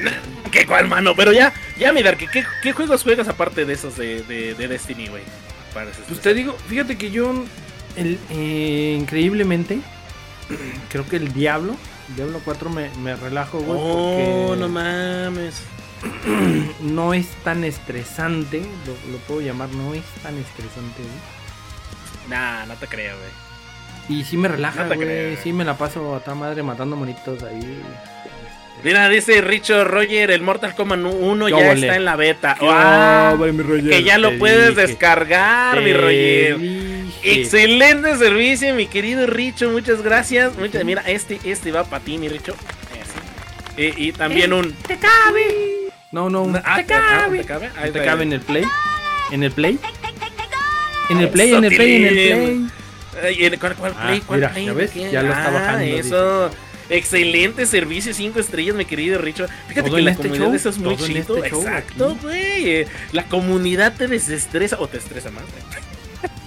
[0.52, 1.14] ¿Qué cuál, mano?
[1.14, 4.68] Pero ya, ya, mi Dark, ¿qué, qué juegos juegas aparte de esos de, de, de
[4.68, 5.22] Destiny, güey?
[6.08, 7.44] Pues te digo, fíjate que yo,
[7.96, 9.78] el, eh, increíblemente,
[10.90, 11.76] creo que el Diablo,
[12.16, 15.62] Diablo 4 me, me relajo, güey, Oh, no mames.
[16.80, 22.28] no es tan estresante, lo, lo puedo llamar, no es tan estresante, güey.
[22.28, 24.18] Nah, no te creo, güey.
[24.20, 25.36] Y sí me relaja, No güey, creo.
[25.42, 27.82] sí me la paso a toda madre matando monitos ahí.
[28.82, 32.56] Mira, dice Richo Roger, el Mortal Kombat 1 ¿Qué ya está en la beta.
[32.58, 33.90] ¿Qué Ah, óvole, mi Roger?
[33.90, 36.58] que ya lo Te puedes dije, descargar, mi Roger.
[36.58, 37.00] dije.
[37.22, 39.70] Excelente servicio, mi querido Richo.
[39.70, 40.56] Muchas gracias.
[40.56, 42.54] Muchas, mira, este, este va para ti, mi Richo.
[43.76, 43.98] Ese.
[43.98, 44.72] Y, y también un.
[44.74, 45.90] ¡Te cabe!
[46.12, 47.38] No, no, un- Ah, te cabe.
[47.38, 47.66] ¿Te cabe?
[47.76, 48.04] Ahí ¿te está.
[48.04, 48.64] cabe en el play?
[49.30, 49.78] ¿En el play?
[51.10, 52.66] En el play, en el play, en el play.
[53.22, 54.20] Ay, ¿en ¿Cuál, cuál Ah, play?
[54.20, 54.64] ¿Cuál mira, play?
[54.66, 54.90] ¿ya ves?
[54.92, 55.10] ¿Qué?
[55.10, 56.50] Ya lo está bajando, Eso.
[56.90, 59.46] Excelente servicio, 5 estrellas, mi querido Richo.
[59.68, 61.36] Fíjate Todo que en la este comunidad show, de eso es muy chido.
[61.36, 62.86] este Exacto, güey.
[63.12, 65.44] La comunidad te desestresa o te estresa más.
[65.44, 65.80] güey.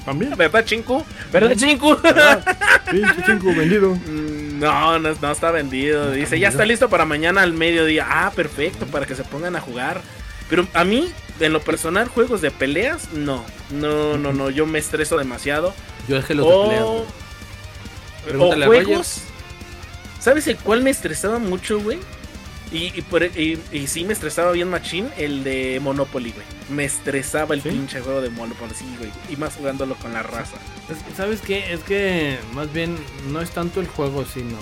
[0.06, 0.34] También.
[0.38, 1.04] ¿Verdad, Chinku?
[1.32, 1.96] ¿Verdad, Chinku?
[2.92, 3.96] Pinche cinco vendido.
[3.96, 6.12] Mm, No, no, no está vendido.
[6.12, 8.06] Dice, ya está listo para mañana al mediodía.
[8.10, 10.02] Ah, perfecto, para que se pongan a jugar.
[10.50, 13.46] Pero a mí, en lo personal, juegos de peleas, no.
[13.72, 15.74] No, no, no, yo me estreso demasiado.
[16.10, 16.98] Yo dejé los de O, peleas, güey.
[17.00, 17.06] o
[18.28, 19.22] Pregúntale a juegos.
[20.24, 22.00] ¿Sabes el cual me estresaba mucho, güey?
[22.72, 26.46] Y, y, por- y- y sí me estresaba bien machín el de Monopoly, güey.
[26.70, 27.70] Me estresaba el ¿Sí?
[27.70, 29.12] pinche juego de Monopoly, sí, güey.
[29.30, 30.58] Y más jugándolo con la raza.
[30.90, 31.74] Es que, ¿Sabes qué?
[31.74, 32.98] Es que más bien
[33.32, 34.58] no es tanto el juego, sino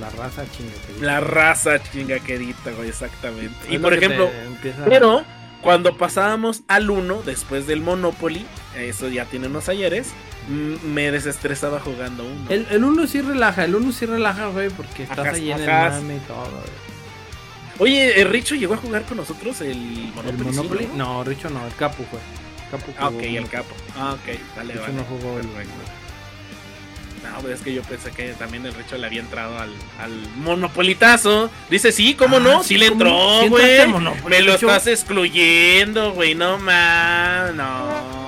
[0.00, 0.72] la raza chinga.
[1.06, 3.54] La raza chingaquerita, güey, exactamente.
[3.68, 5.22] Es Y por ejemplo, empieza- pero
[5.62, 8.46] cuando pasábamos al 1 después del Monopoly,
[8.78, 10.08] eso ya tiene unos ayeres,
[10.48, 12.50] mm, me desestresaba jugando uno.
[12.50, 15.66] El, el uno sí relaja, el uno sí relaja, güey, porque estás ahí en el
[15.66, 16.88] mame y todo, güey.
[17.80, 19.76] Oye, ¿el Richo llegó a jugar con nosotros el
[20.14, 20.30] Monopoly?
[20.30, 20.88] ¿El Monopoly?
[20.96, 21.22] ¿no?
[21.24, 22.18] Richo no, el Capu fue.
[22.72, 23.74] Capu Ah, jugó ok, el capo.
[23.96, 24.94] Ah, ok, dale, Richo vale.
[24.94, 25.72] no jugó el Perfecto.
[27.22, 29.70] No, pues es que yo pensé que también el Richo le había entrado al,
[30.00, 31.50] al monopolitazo.
[31.70, 32.62] Dice, sí, ¿cómo Ah, no?
[32.62, 33.10] sí, Sí, le entró,
[33.40, 34.14] ¿Sí entraste güey.
[34.28, 36.34] Me lo estás excluyendo, güey.
[36.34, 38.27] No más, no.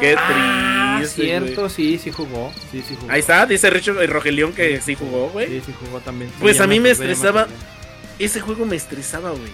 [0.00, 1.70] Qué Ah, es este, cierto, güey.
[1.70, 2.52] sí, sí jugó.
[2.70, 3.12] Sí, sí jugó.
[3.12, 5.46] Ahí está, dice Richo, el Rogelión que sí jugó, güey.
[5.48, 6.30] Sí, sí jugó también.
[6.40, 7.48] Pues Sí, a mí me estresaba-.
[8.18, 9.52] Ese juego me estresaba, güey.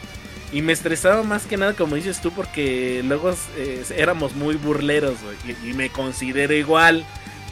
[0.52, 5.16] Y me estresaba más que nada, como dices tú, porque luego eh, éramos muy burleros,
[5.22, 5.56] güey.
[5.64, 7.04] Y, y me considero igual.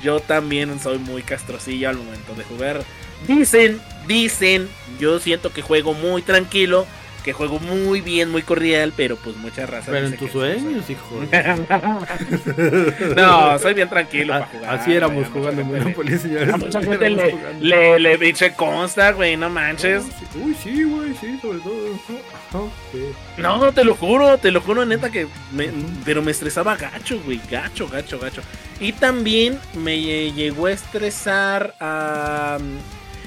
[0.03, 2.82] Yo también soy muy castrocillo al momento de jugar.
[3.28, 4.68] Dicen, dicen,
[4.99, 6.86] yo siento que juego muy tranquilo,
[7.23, 9.91] que juego muy bien, muy cordial, pero pues mucha raza.
[9.93, 11.20] Pero en tus sueños, hijo.
[13.16, 14.75] No, soy bien tranquilo Ah, para jugar.
[14.81, 16.55] Así éramos güey, jugando Monopoly, señores.
[16.55, 20.05] A mucha gente le, le, le pinche consta, güey, no manches.
[20.35, 21.77] Uy, sí, güey, sí, sobre todo.
[22.93, 23.05] Sí.
[23.39, 25.27] No, te lo juro, te lo juro, neta que.
[25.53, 25.70] me-
[26.05, 27.41] pero me estresaba gacho, güey.
[27.51, 28.43] Gacho, gacho, gacho.
[28.81, 31.75] Y también me lle- llegó a estresar.
[31.81, 32.59] a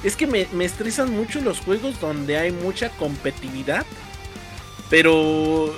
[0.06, 3.86] es que me, me estresan mucho los juegos donde hay mucha competitividad.
[4.90, 5.76] Pero.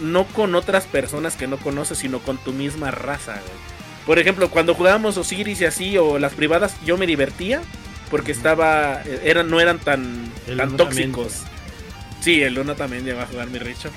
[0.00, 3.76] No con otras personas que no conoces, sino con tu misma raza, güey.
[4.04, 7.62] Por ejemplo, cuando jugábamos Osiris y así, o las privadas, yo me divertía.
[8.10, 9.02] Porque estaba.
[9.22, 11.46] Eran, no eran tan, El tan también, tóxicos.
[12.20, 13.90] Sí, el Luna también llegó a jugar mi Richo.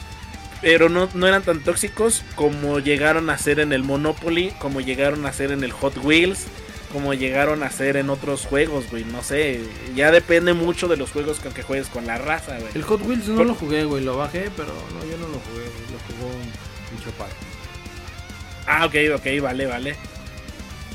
[0.62, 5.26] Pero no, no eran tan tóxicos como llegaron a ser en el Monopoly, como llegaron
[5.26, 6.48] a ser en el Hot Wheels,
[6.92, 9.04] como llegaron a ser en otros juegos, güey.
[9.06, 9.62] No sé,
[9.96, 12.72] ya depende mucho de los juegos con que juegues con la raza, güey.
[12.76, 14.04] El Hot Wheels no Por- lo jugué, güey.
[14.04, 15.66] Lo bajé, pero no, yo no lo jugué.
[15.66, 16.52] Lo jugó un
[16.90, 17.30] pinche par.
[18.66, 19.96] Ah, ok, ok, vale, vale.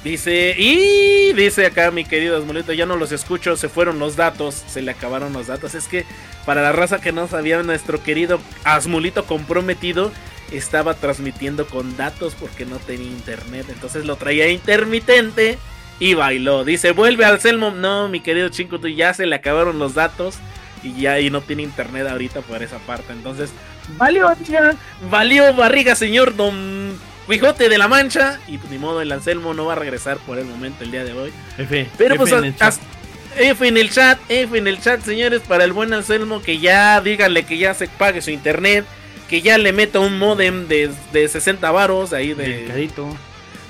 [0.02, 4.54] Dice, y dice acá mi querido Asmulito, ya no los escucho, se fueron los datos,
[4.68, 5.74] se le acabaron los datos.
[5.74, 6.04] Es que
[6.44, 10.12] para la raza que no sabía, nuestro querido Asmulito comprometido
[10.52, 13.64] estaba transmitiendo con datos porque no tenía internet.
[13.70, 15.58] Entonces lo traía intermitente
[16.00, 16.64] y bailó.
[16.64, 17.70] Dice, vuelve al Selmo.
[17.70, 20.36] No, mi querido Chinco, tú ya se le acabaron los datos
[20.82, 23.12] y ya y no tiene internet ahorita por esa parte.
[23.12, 23.50] Entonces,
[23.96, 24.74] valió, ya,
[25.10, 28.38] valió barriga, señor Don Quijote de la Mancha.
[28.48, 31.04] Y pues, ni modo, el Anselmo no va a regresar por el momento el día
[31.04, 31.32] de hoy.
[31.58, 31.88] F.
[31.96, 32.68] Pero F pues, en el chat.
[32.68, 32.80] as-
[33.36, 37.00] F en el chat, F en el chat, señores, para el buen Anselmo, que ya
[37.00, 38.84] díganle que ya se pague su internet,
[39.28, 42.66] que ya le meta un modem de, de 60 varos ahí de.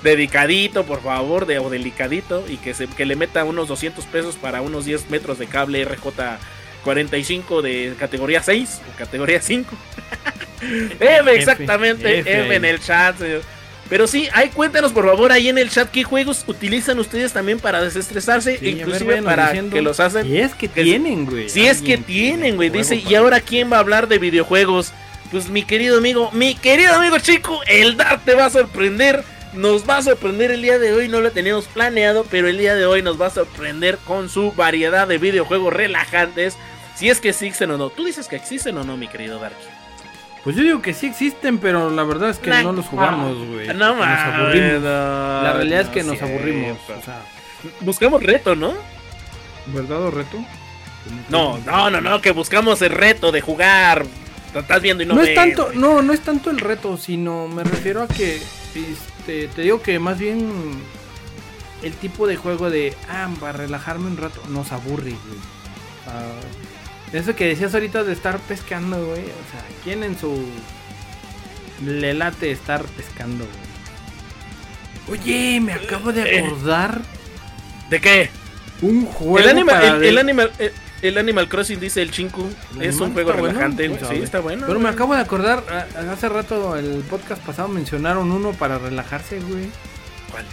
[0.04, 4.36] Dedicadito, por favor, de, o delicadito, y que, se, que le meta unos 200 pesos
[4.36, 5.84] para unos 10 metros de cable
[6.84, 9.74] RJ45 de categoría 6 o categoría 5.
[11.00, 12.30] F, exactamente, F.
[12.44, 13.42] F en el chat, señor.
[13.88, 17.58] Pero sí, ahí cuéntanos por favor ahí en el chat qué juegos utilizan ustedes también
[17.60, 19.74] para desestresarse, Sí, ver, inclusive para diciendo.
[19.76, 20.26] que los hacen.
[20.26, 21.50] Y es que que- tienen, güey.
[21.50, 22.70] Si es que tienen, güey.
[22.70, 24.92] Dice, ¿y ahora quién va a hablar de videojuegos?
[25.30, 29.22] Pues mi querido amigo, mi querido amigo chico, el Dart te va a sorprender.
[29.54, 32.74] Nos va a sorprender el día de hoy, no lo teníamos planeado, pero el día
[32.74, 36.56] de hoy nos va a sorprender con su variedad de videojuegos relajantes.
[36.96, 37.90] Si es que existen o no.
[37.90, 39.64] ¿Tú dices que existen o no, mi querido Darky?
[40.42, 43.36] Pues yo digo que sí existen, pero la verdad es que Nah, no los jugamos,
[43.48, 43.66] güey.
[43.68, 44.82] No Nos aburrimos.
[44.82, 46.34] no, La realidad es que nos cierto.
[46.36, 46.78] aburrimos.
[46.88, 47.22] O sea,
[47.80, 48.74] Buscamos reto, ¿no?
[49.66, 50.44] ¿verdad o reto?
[51.30, 54.04] No, no, no, no, que buscamos el reto de jugar.
[54.54, 55.78] Estás viendo y no, No, es tanto, güey.
[55.78, 58.40] no, no es tanto el reto, sino me refiero a que
[59.26, 60.50] este, te digo que más bien
[61.82, 65.38] el tipo de juego de ah, para relajarme un rato nos aburre, güey.
[67.12, 69.20] Eso que decías ahorita de estar pescando, güey.
[69.22, 70.44] O sea, ¿quién en su
[71.84, 73.44] le late estar pescando,
[75.06, 75.18] güey?
[75.20, 76.40] Oye, me acabo de Eh.
[76.44, 77.00] acordar
[77.90, 78.30] ¿De qué?
[78.82, 80.72] un juego El Animal, para el, de- el Animal, el,
[81.08, 82.48] el Animal Crossing dice el Chinku.
[82.80, 83.88] Es un juego bueno, relajante.
[84.08, 84.64] Sí, está bueno.
[84.66, 85.62] Pero me acabo de acordar,
[86.12, 89.68] hace rato el podcast pasado mencionaron uno para relajarse, güey.
[90.30, 90.44] ¿Cuál?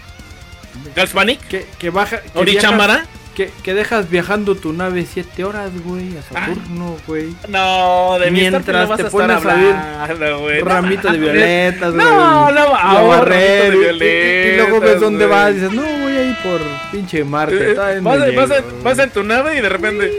[0.95, 1.39] ¿Galspanic?
[1.47, 2.21] Que, que baja.
[2.21, 3.05] Que, ¿Orichamara?
[3.35, 6.47] que, que dejas viajando tu nave 7 horas, güey, a Ah.
[6.47, 7.33] Saturno, güey.
[7.47, 10.59] No, de mi Mientras no vas te pones a ver güey.
[10.59, 12.05] Ramito de violetas, güey.
[12.05, 13.69] No, no, ahora y-
[14.03, 15.37] y- luego ves dónde güey.
[15.39, 16.59] vas y dices, no, voy a ir por
[16.91, 17.71] pinche Marte.
[17.71, 20.11] Eh, Vas, vas, vas en tu nave y de repente.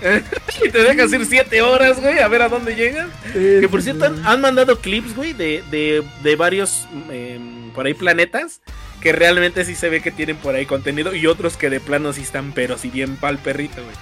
[0.64, 3.10] y te dejas ir 7 horas, güey, a ver a dónde llegan.
[3.32, 4.20] Sí, Que por sí, cierto, sí.
[4.20, 8.60] han, han mandado clips, güey, de, de, de varios em, por ahí planetas
[9.00, 12.12] que realmente sí se ve que tienen por ahí contenido y otros que de plano
[12.12, 13.94] sí están, pero si bien pa'l perrito, güey.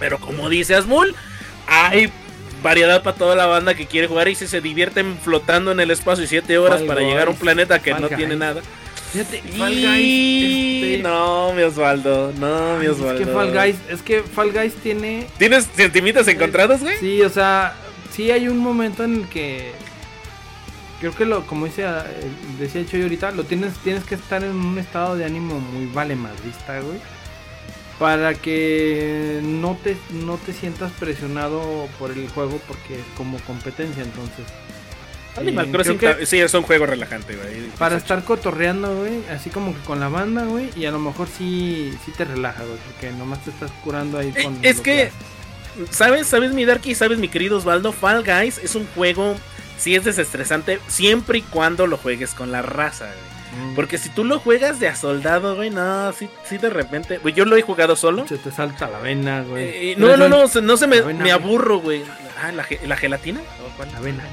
[0.00, 1.14] Pero como dice Asmul,
[1.66, 2.10] hay
[2.62, 5.90] variedad para toda la banda que quiere jugar y si se divierten flotando en el
[5.90, 8.62] espacio 7 horas para llegar a un planeta que no tiene nada.
[9.12, 9.42] Fíjate.
[9.56, 10.84] Fall Guys.
[10.84, 13.18] este, No, mi Osvaldo, no, mi es Osvaldo.
[13.18, 16.98] que Fall Guys, es que Fall Guys tiene ¿Tienes sentimientos encontrados, güey?
[16.98, 17.74] Sí, o sea,
[18.12, 19.72] sí hay un momento en el que
[21.00, 21.86] creo que lo, como dice, eh,
[22.58, 26.16] decía Choy ahorita, lo tienes, tienes que estar en un estado de ánimo muy vale
[26.16, 26.98] madrista, güey.
[27.98, 34.02] Para que no te, no te sientas presionado por el juego porque es como competencia,
[34.02, 34.44] entonces.
[35.38, 37.66] Animal Crossing que- sí es un juego relajante, güey.
[37.78, 41.28] Para estar cotorreando, güey, así como que con la banda, güey, y a lo mejor
[41.28, 44.58] sí, sí te relaja, güey, porque nomás te estás curando ahí Eh, con...
[44.62, 45.10] es que-.
[45.90, 46.26] ¿Sabes?
[46.26, 46.94] ¿Sabes mi Darky?
[46.94, 47.92] ¿Sabes mi querido Osvaldo?
[47.92, 49.36] Fall Guys es un juego,
[49.78, 53.36] sí es desestresante, siempre y cuando lo juegues con la raza, güey.
[53.72, 53.74] Mm.
[53.74, 57.18] Porque si tú lo juegas de a soldado, güey, no, sí, sí de repente.
[57.18, 58.26] Güey, yo lo he jugado solo.
[58.26, 59.64] Se te salta la vena, güey.
[59.92, 62.02] Eh, no, no, no, se- no se me, vena, me aburro, güey.
[62.42, 63.40] Ah, ¿la, ge- la gelatina?
[63.40, 63.90] ¿O cuál?
[63.92, 64.24] La vena.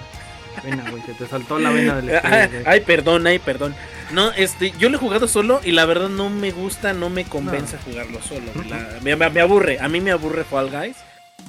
[0.63, 1.01] Vena, güey.
[1.03, 2.63] Se te saltó la vena del Ah, estrés, güey.
[2.65, 3.75] Ay, perdón, ay, perdón.
[4.11, 7.25] No, este, yo lo he jugado solo y la verdad no me gusta, no me
[7.25, 8.51] convence jugarlo solo.
[8.69, 10.97] La- me, me- me aburre, a mí me aburre Fall Guys.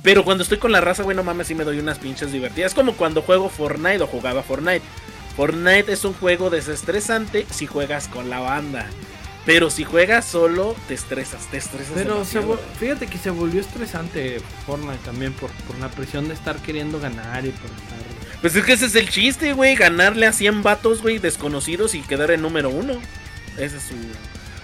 [0.03, 2.73] Pero cuando estoy con la raza, güey, no mames, sí me doy unas pinches divertidas.
[2.73, 4.83] Es como cuando juego Fortnite o jugaba Fortnite.
[5.37, 8.87] Fortnite es un juego desestresante si juegas con la banda.
[9.47, 11.93] Pero si juegas solo, te estresas, te estresas.
[11.95, 12.41] Pero se
[12.79, 17.45] fíjate que se volvió estresante Fortnite también por, por la presión de estar queriendo ganar
[17.45, 17.99] y por estar...
[18.45, 19.75] Pues es que ese es el chiste, güey.
[19.75, 23.01] Ganarle a 100 vatos, güey, desconocidos y quedar en número uno.
[23.57, 23.95] Esa es su,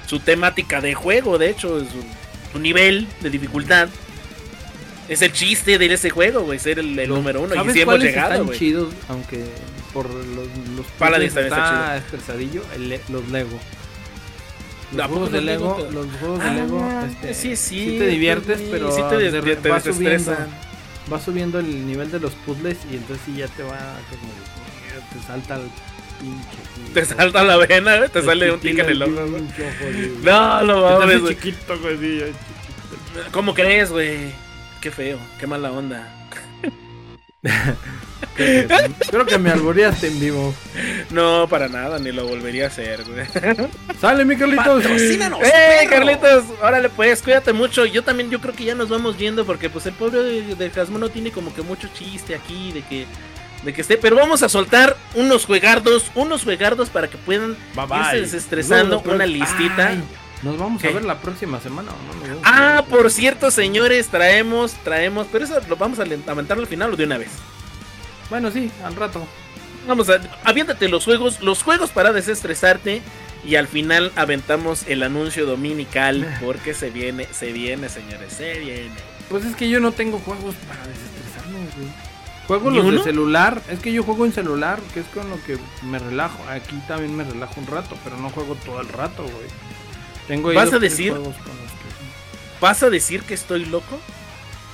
[0.06, 2.04] su temática de juego, de hecho, es su,
[2.52, 3.88] su nivel de dificultad.
[5.08, 7.54] Es el chiste de ese juego, güey, ser el, número uno.
[7.54, 8.58] Y ¿Sabes sí hemos llegado, están güey.
[8.58, 9.46] chidos, aunque
[9.94, 10.46] por los,
[10.76, 13.58] los Paladins también está está estresadillo, el los Lego.
[14.92, 17.56] Los ¿A poco juegos de Lego Lego, te- los juegos de Lego, Ah, este, sí,
[17.56, 19.70] sí, sí te diviertes, sí, pero sí te, de- te- te.
[21.12, 23.78] Va subiendo el nivel de los puzzles y entonces sí ya te va
[24.10, 24.32] como
[25.12, 25.70] te salta el
[26.20, 26.92] pinche.
[26.94, 29.10] Te salta la vena, te sale un tic en el ojo.
[30.22, 31.34] No, no mames, güey.
[31.34, 33.30] chiquito, güey, chiquito.
[33.32, 34.32] ¿Cómo crees, güey?
[34.80, 36.08] Qué feo, qué mala onda.
[39.10, 40.54] Creo que- me alboreaste en vivo.
[41.10, 43.26] No, para nada, ni lo volvería a hacer, güey.
[44.00, 44.82] Sale, mi Carlitos.
[44.82, 45.90] Patrocínanos, ¡Eh, perro!
[45.90, 46.44] Carlitos!
[46.62, 47.84] Órale, pues, cuídate mucho.
[47.86, 51.00] Yo también, yo creo que ya nos vamos yendo porque, pues, el pobre de, Jasmine
[51.00, 53.06] no tiene como que mucho chiste aquí de que,
[53.64, 53.96] de que esté.
[53.96, 59.26] Pero vamos a soltar unos juegardos, unos juegardos para que puedan Bye, irse desestresando una
[59.26, 59.88] listita.
[59.88, 60.02] Ay,
[60.42, 60.88] Nos vamos ¿Qué?
[60.88, 62.22] a ver la próxima semana, ¿o no?
[62.22, 66.92] Vemos Ah, por cierto, señores, traemos, traemos, pero eso lo vamos a lamentarlo al final
[66.92, 67.28] o de una vez.
[68.30, 69.26] Bueno, sí, al rato.
[69.86, 73.02] Vamos a, aviéntate los juegos, los juegos para desestresarte
[73.44, 78.90] y al final aventamos el anuncio dominical porque se viene, se viene, señores, se viene.
[79.28, 81.88] Pues es que yo no tengo juegos para desestresarme, güey.
[82.46, 82.98] Juego ¿Ni los uno?
[82.98, 83.62] de celular.
[83.70, 86.38] Es que yo juego en celular, que es con lo que me relajo.
[86.48, 89.46] Aquí también me relajo un rato, pero no juego todo el rato, güey.
[90.26, 91.10] Tengo ¿Vas a decir?
[91.12, 94.00] juegos con los que- Vas a decir que estoy loco,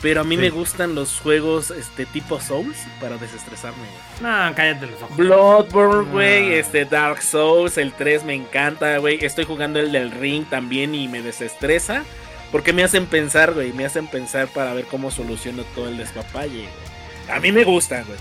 [0.08, 0.42] pero a mí Sí.
[0.42, 3.78] me gustan los juegos este tipo Souls para desestresarme.
[3.78, 4.22] güey.
[4.22, 5.16] No, cállate los ojos.
[5.16, 9.18] Bloodborne, güey, este Dark Souls, el 3 me encanta, güey.
[9.24, 12.04] Estoy jugando el del Ring también y me desestresa.
[12.52, 13.72] Porque me hacen pensar, güey.
[13.72, 17.36] Me hacen pensar para ver cómo soluciono todo el despapalle, güey.
[17.36, 18.18] A mí me gusta, güey.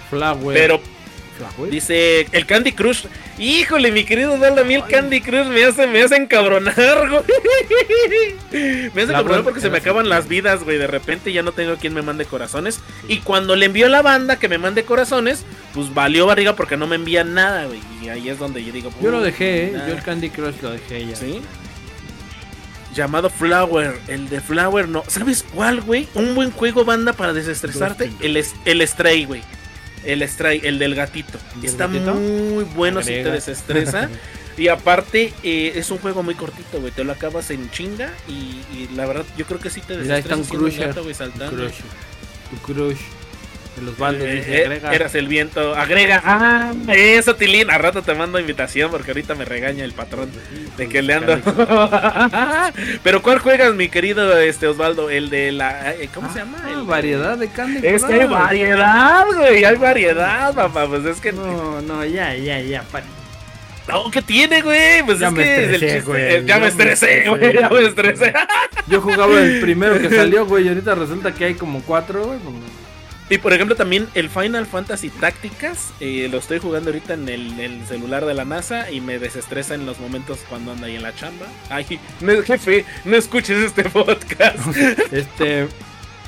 [0.55, 0.81] Pero.
[1.69, 3.05] Dice el Candy Crush.
[3.37, 7.23] Híjole, mi querido Dal, a mí el Candy Crush me hace, me hace encabronar, güey.
[8.93, 10.77] Me hace La encabronar porque se me acaban las vidas, güey.
[10.77, 12.79] De repente ya no tengo quien me mande corazones.
[13.07, 15.43] Y cuando le envío a la banda que me mande corazones,
[15.73, 17.79] pues valió barriga porque no me envían nada, güey.
[18.01, 19.73] Y ahí es donde yo digo, Yo lo dejé, ¿eh?
[19.87, 21.15] Yo el Candy Crush lo dejé ya.
[21.15, 21.41] ¿Sí?
[22.95, 25.03] Llamado Flower, el de Flower no.
[25.07, 26.07] ¿Sabes cuál, güey?
[26.13, 28.09] Un buen juego banda para desestresarte.
[28.21, 29.43] El, el Stray, güey.
[30.05, 31.37] El Stray, el del gatito.
[31.55, 32.13] ¿El del Está gatito?
[32.15, 34.09] muy bueno si te desestresa.
[34.57, 36.91] y aparte, eh, es un juego muy cortito, güey.
[36.91, 38.11] Te lo acabas en chinga.
[38.27, 38.31] Y,
[38.75, 40.71] y la verdad, yo creo que sí te Mira, ahí está desestresa un siendo un
[40.71, 40.87] Crusher.
[40.89, 41.55] gato, güey, saltando.
[41.55, 41.79] Crush.
[42.65, 43.01] Crush.
[43.75, 44.93] De los baldes, Eh, dice, eh, agrega.
[44.93, 45.75] eras el viento.
[45.75, 46.21] Agrega.
[46.23, 47.69] Ah, eso, Tilín.
[47.69, 50.31] A rato te mando invitación porque ahorita me regaña el patrón
[50.77, 51.37] de que le ando.
[53.03, 55.09] Pero ¿cuál juegas, mi querido este Osvaldo?
[55.09, 55.91] El de la.
[55.93, 56.57] eh, ¿Cómo se llama?
[56.63, 59.65] Ah, El- variedad de Candy Es que hay variedad, güey.
[59.65, 60.87] Hay variedad, papá.
[60.87, 61.31] Pues es que.
[61.33, 62.83] No, no, ya, ya, ya.
[63.87, 65.03] No, ¿qué tiene, güey?
[65.05, 66.01] Pues Ya es me que estresé, chiste.
[66.01, 66.31] güey.
[66.31, 67.53] Ya Ya me me estresé, estresé, güey.
[67.53, 68.33] Ya me estresé.
[68.87, 72.39] Yo jugaba el primero que salió, güey, y ahorita resulta que hay como cuatro, güey.
[72.39, 72.55] pues,
[73.29, 75.93] Y por ejemplo, también el Final Fantasy Tácticas.
[75.99, 79.73] eh, lo estoy jugando ahorita en el, el celular de la NASA y me desestresa
[79.73, 81.47] en los momentos cuando anda ahí en la chamba.
[81.69, 84.59] Ay, no, jefe, no escuches este podcast.
[85.11, 85.67] Este.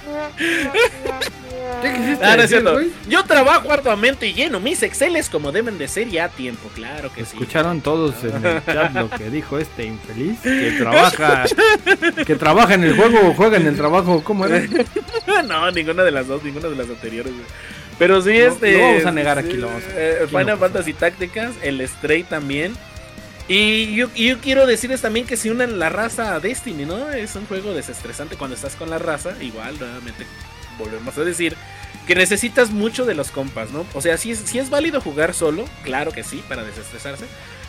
[1.81, 2.73] ¿Qué quisiste Ah, no es decir, cierto.
[2.73, 2.91] güey?
[3.07, 7.11] Yo trabajo arduamente y lleno mis Exceles como deben de ser y a tiempo, claro
[7.13, 7.31] que sí.
[7.33, 11.45] Escucharon todos en el chat lo que dijo este infeliz que trabaja
[12.25, 14.61] que trabaja en el juego o juega en el trabajo, ¿cómo era?
[15.47, 17.31] no, ninguna de las dos, ninguna de las anteriores.
[17.33, 17.45] güey.
[17.99, 18.73] Pero sí, este.
[18.73, 20.57] lo vamos a negar aquí, lo vamos a- eh, aquí Final no.
[20.57, 22.75] Fantasy Tácticas, el Stray también.
[23.49, 24.09] Y yo,
[24.41, 27.09] quiero decirles también que si unen la raza a Destiny, ¿no?
[27.11, 29.31] Es un juego desestresante cuando estás con la raza.
[29.41, 30.25] Igual, nuevamente,
[30.77, 31.55] volvemos a decir
[32.07, 33.85] que necesitas mucho de los compas, ¿no?
[33.93, 37.25] O sea, si es, si es válido jugar solo, claro que sí, para desestresarse.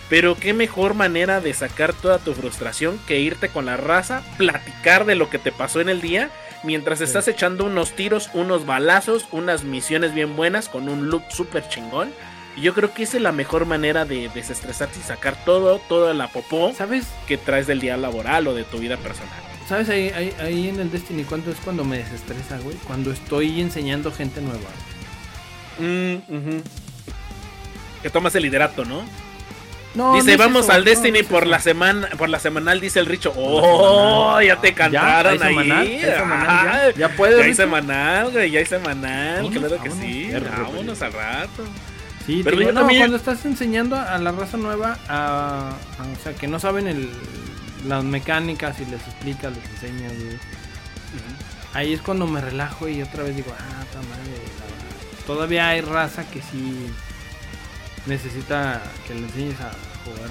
[0.09, 5.05] Pero qué mejor manera de sacar toda tu frustración que irte con la raza, platicar
[5.05, 6.30] de lo que te pasó en el día,
[6.62, 11.68] mientras estás echando unos tiros, unos balazos, unas misiones bien buenas con un look súper
[11.68, 12.10] chingón.
[12.56, 16.14] Y yo creo que esa es la mejor manera de desestresarte y sacar todo, toda
[16.14, 17.06] la popó ¿Sabes?
[17.26, 19.47] que traes del día laboral o de tu vida personal.
[19.69, 22.77] ¿Sabes ahí, ahí, ahí en el Destiny cuánto es cuando me desestresa, güey?
[22.86, 24.70] Cuando estoy enseñando gente nueva.
[25.78, 26.62] Mm, ujú.
[28.03, 29.03] Que tomas el liderato, ¿no?
[29.95, 32.39] No, dice, no es vamos eso, al Destiny no es por la semana, por la
[32.39, 33.32] semanal, dice el Richo.
[33.36, 35.47] Oh, ya te cantaron ¿Ya?
[35.47, 35.57] Ahí.
[35.59, 36.82] ¿Hay semanal ya?
[36.85, 37.57] Ay, ¿Ya hay Richo?
[37.57, 40.31] semanal, güey, ya hay semanal, Vámonos, claro que sí.
[40.32, 41.65] Vámonos al rato.
[42.27, 46.19] Sí, Pero digo, yo no, también- cuando estás enseñando a la raza nueva, a, a-
[46.19, 47.11] o sea, que no saben el,
[47.86, 50.38] las mecánicas y les explicas, les enseñas, güey.
[51.74, 54.42] Ahí es cuando me relajo y otra vez digo, ah, ta madre,
[55.26, 56.86] todavía hay raza que sí
[58.06, 59.70] necesita que le enseñes a
[60.05, 60.28] jugar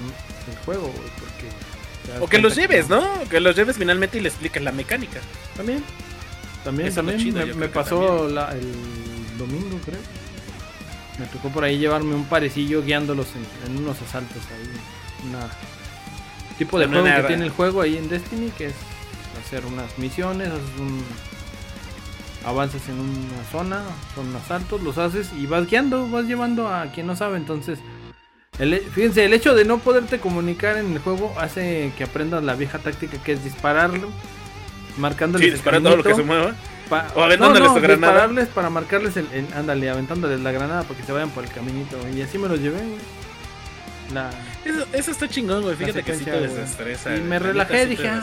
[0.50, 2.20] el juego, güey, porque...
[2.20, 3.06] O que los lleves, ¿no?
[3.28, 5.20] Que los lleves finalmente y le expliques la mecánica.
[5.56, 5.84] También.
[6.64, 7.18] También, también.
[7.18, 8.72] chido, me pasó la- el
[9.38, 10.00] domingo, creo.
[11.18, 15.28] Me tocó por ahí llevarme un parecillo guiándolos en, en unos asaltos ahí.
[15.28, 15.40] Una
[16.58, 18.74] tipo de juego que tiene el juego ahí en Destiny, que es
[19.44, 21.02] hacer unas misiones, haces un
[22.44, 23.82] avanzas en una zona,
[24.14, 27.78] son asaltos, los haces y vas guiando, vas llevando a quien no sabe, entonces
[28.58, 32.54] el, fíjense, el hecho de no poderte comunicar en el juego hace que aprendas la
[32.54, 34.08] vieja táctica que es dispararlo,
[34.96, 36.54] marcándole Sí, disparar todo lo que se mueva.
[36.88, 37.96] Pa- O aventándoles granada.
[38.14, 41.50] dispararles para marcarles el, el- ándale, aventándoles la granada para que se vayan por el
[41.50, 41.98] caminito.
[42.16, 42.98] Y así me los llevé, güey.
[44.12, 44.30] La,
[44.64, 45.76] Eso, eso está chingón, güey.
[45.76, 47.14] Fíjate que sí te desestresa.
[47.16, 48.22] Y me relajé, dije, ah,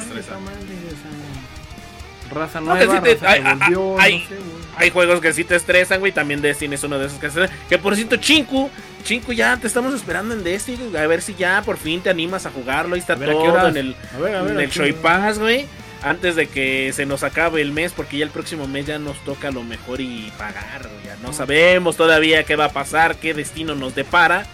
[2.34, 4.36] raza No, nueva, que sí te- raza que ay, ay, volvió, no sé.
[4.78, 6.12] Hay juegos que sí te estresan, güey.
[6.12, 8.70] También Destiny es uno de esos que se Que por cierto, Chinku,
[9.04, 10.96] Chinku, ya te estamos esperando en Destiny.
[10.98, 12.96] A ver si ya por fin te animas a jugarlo.
[12.96, 14.82] Ahí está ver, ¿a qué todo en el, A ver, a ver, en ¿a el
[14.82, 14.96] horas?
[15.02, 15.66] Pass, güey.
[16.04, 19.18] Antes de que se nos acabe el mes, porque ya el próximo mes ya nos
[19.24, 20.90] toca lo mejor y pagar.
[21.06, 24.46] Ya no sabemos todavía qué va a pasar, qué destino nos depara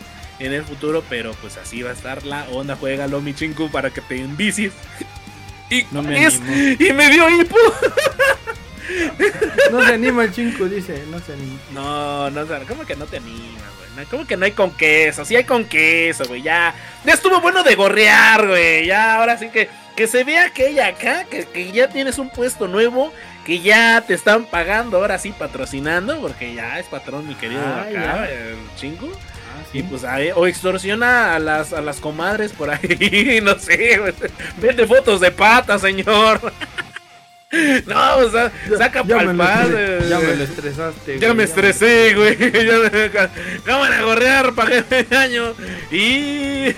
[0.45, 2.75] en el futuro, pero pues así va a estar la onda.
[2.75, 4.73] Juégalo, mi Chinku, para que te envicies.
[5.69, 6.75] Y, No me es- animo.
[6.79, 7.55] y me dio hipo.
[9.71, 11.59] No se anima el chinco, dice, no se anima.
[11.71, 13.61] No, no, ¿cómo que no te animas,
[13.95, 14.05] güey?
[14.07, 15.23] ¿Cómo que no hay con queso?
[15.23, 16.41] Sí hay con queso, güey.
[16.41, 16.73] Ya,
[17.05, 18.85] ya estuvo bueno de gorrear, güey.
[18.85, 22.67] Ya, ahora sí que, que se vea aquella acá, que, que ya tienes un puesto
[22.67, 23.13] nuevo,
[23.45, 27.81] que ya te están pagando, ahora sí patrocinando, porque ya es patrón, mi querido Ah,
[27.83, 28.29] acá, ya.
[28.29, 29.09] el chingo.
[29.63, 34.01] Ah, Y pues, ahí- o extorsiona a las, a las comadres por ahí, no sé.
[34.61, 36.39] Vende fotos de pata, señor.
[37.85, 39.23] No, o sea, saca ya, me
[40.07, 41.19] ya me lo estresaste.
[41.19, 42.37] ya me estresé, güey.
[42.39, 45.53] Ya me- Cámara a gorrear, pagué el año.
[45.91, 46.73] Y.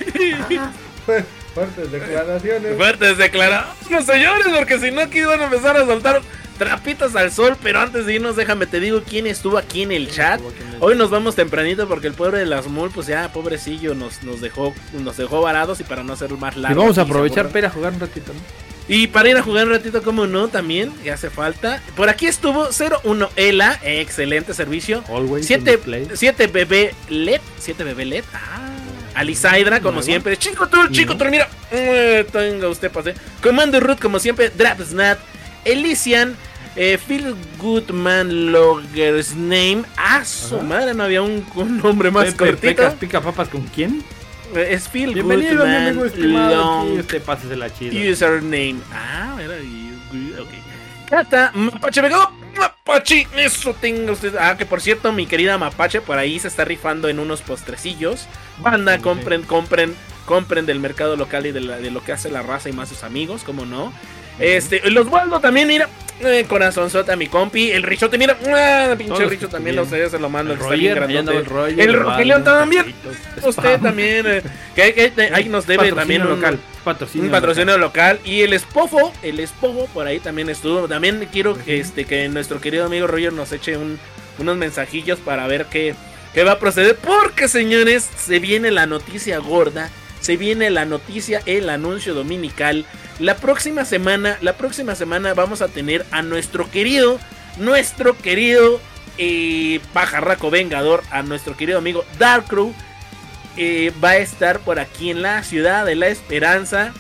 [1.54, 2.76] Fuertes declaraciones.
[2.78, 6.22] Fuertes declaraciones, señores, porque si no aquí van a empezar a soltar
[6.58, 7.56] trapitos al sol.
[7.62, 10.42] Pero antes de irnos, déjame te digo quién estuvo aquí en el chat.
[10.80, 14.42] Hoy nos vamos tempranito porque el pobre de las mul, pues ya, pobrecillo, nos, nos
[14.42, 16.82] dejó nos dejó varados y para no hacer más Y largo.
[16.82, 18.40] vamos a aprovechar para ir a jugar un ratito, ¿no?
[18.88, 21.82] Y para ir a jugar un ratito, como no, también, que hace falta.
[21.96, 25.06] Por aquí estuvo 01 Ela, excelente servicio.
[25.08, 26.08] Always 7 in play.
[26.14, 28.24] 7 bebé LED, 7 bebé LED.
[28.34, 28.73] Ah.
[29.16, 30.38] Alisaidra, como siempre.
[30.38, 31.48] Chico Tour, Chico Tour, mira.
[31.72, 33.14] Eh, tenga usted pase.
[33.42, 34.50] Comando Root, como siempre.
[34.50, 35.20] Drapsnat.
[35.66, 36.36] Elysian.
[36.76, 39.84] Eh, Phil Goodman Loggers Name.
[39.96, 40.64] Ah, su Ajá.
[40.64, 42.68] madre, no había un, un nombre más Pepe, cortito.
[42.68, 44.04] Pica, pica papas con quién?
[44.56, 46.56] Eh, Es Phil Bienvenido, mi Goodman amigo estimado.
[46.56, 48.12] Long Aquí usted pásese la chida.
[48.12, 48.78] Username.
[48.92, 49.58] Ah, era.
[49.60, 49.92] y-
[50.40, 50.50] Ok.
[51.10, 52.32] Cata, Mapache Vegado.
[52.58, 54.36] Mapache, eso tenga usted.
[54.40, 58.28] Ah, que por cierto, mi querida Mapache por ahí se está rifando en unos postrecillos.
[58.60, 62.42] Banda, compren, compren, compren del mercado local y de, la- de lo que hace la
[62.44, 63.92] raza y más sus amigos, como no.
[64.40, 65.88] Este, los Waldo también, mira.
[66.20, 67.72] Eh, corazonzota, mi compi.
[67.72, 68.38] El Richote, mira.
[68.48, 69.84] ah, pinche Richo también, a estuvieron.
[69.86, 70.54] ustedes se lo mando.
[70.54, 71.46] El que está bien Roger, el.
[71.46, 71.80] Roger.
[71.80, 72.96] El Rogelio también.
[73.44, 74.26] Usted también.
[74.28, 74.42] eh,
[74.76, 76.60] que, que- que- ahí nos debe también un, local.
[76.84, 78.20] Patrocinio un patrocinio local.
[78.26, 80.88] Y el Espofo, el Espofo por ahí también estuvo.
[80.88, 84.00] También quiero que, este, que nuestro querido amigo Roger nos eche un-
[84.40, 85.96] unos mensajillos para ver qué,
[86.34, 86.96] qué va a proceder.
[86.98, 89.90] Porque, señores, se viene la noticia gorda.
[90.20, 92.86] Se viene la noticia, el anuncio dominical.
[93.20, 97.20] La próxima semana, la próxima semana vamos a tener a nuestro querido,
[97.58, 98.80] nuestro querido
[99.18, 102.74] eh, pajarraco vengador, a nuestro querido amigo Dark Crew.
[103.58, 106.94] Eh, va a estar por aquí en la ciudad de la esperanza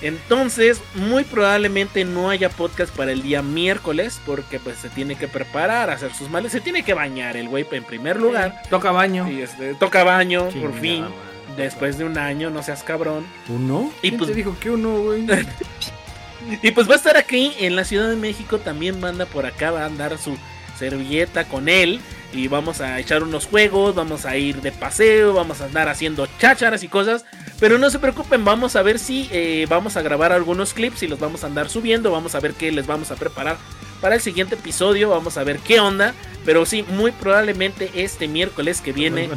[0.00, 5.28] Entonces, muy probablemente no haya podcast para el día miércoles porque pues se tiene que
[5.28, 8.62] preparar, hacer sus males, se tiene que bañar el güey en primer lugar.
[8.68, 9.28] Toca baño.
[9.28, 11.04] Este, toca baño, por fin.
[11.56, 13.24] Después de un año, no seas cabrón.
[13.48, 13.92] ¿Uno?
[14.02, 15.26] Y ¿Quién pues- te dijo que uno, güey?
[16.62, 18.58] Y pues va a estar aquí en la Ciudad de México.
[18.58, 20.36] También manda por acá, va a andar su
[20.76, 22.00] servilleta con él.
[22.32, 26.26] Y vamos a echar unos juegos, vamos a ir de paseo, vamos a andar haciendo
[26.38, 27.24] chácharas y cosas.
[27.60, 31.08] Pero no se preocupen, vamos a ver si eh, vamos a grabar algunos clips y
[31.08, 32.10] los vamos a andar subiendo.
[32.10, 33.56] Vamos a ver qué les vamos a preparar
[34.00, 35.10] para el siguiente episodio.
[35.10, 36.14] Vamos a ver qué onda.
[36.44, 39.28] Pero sí, muy probablemente este miércoles que viene,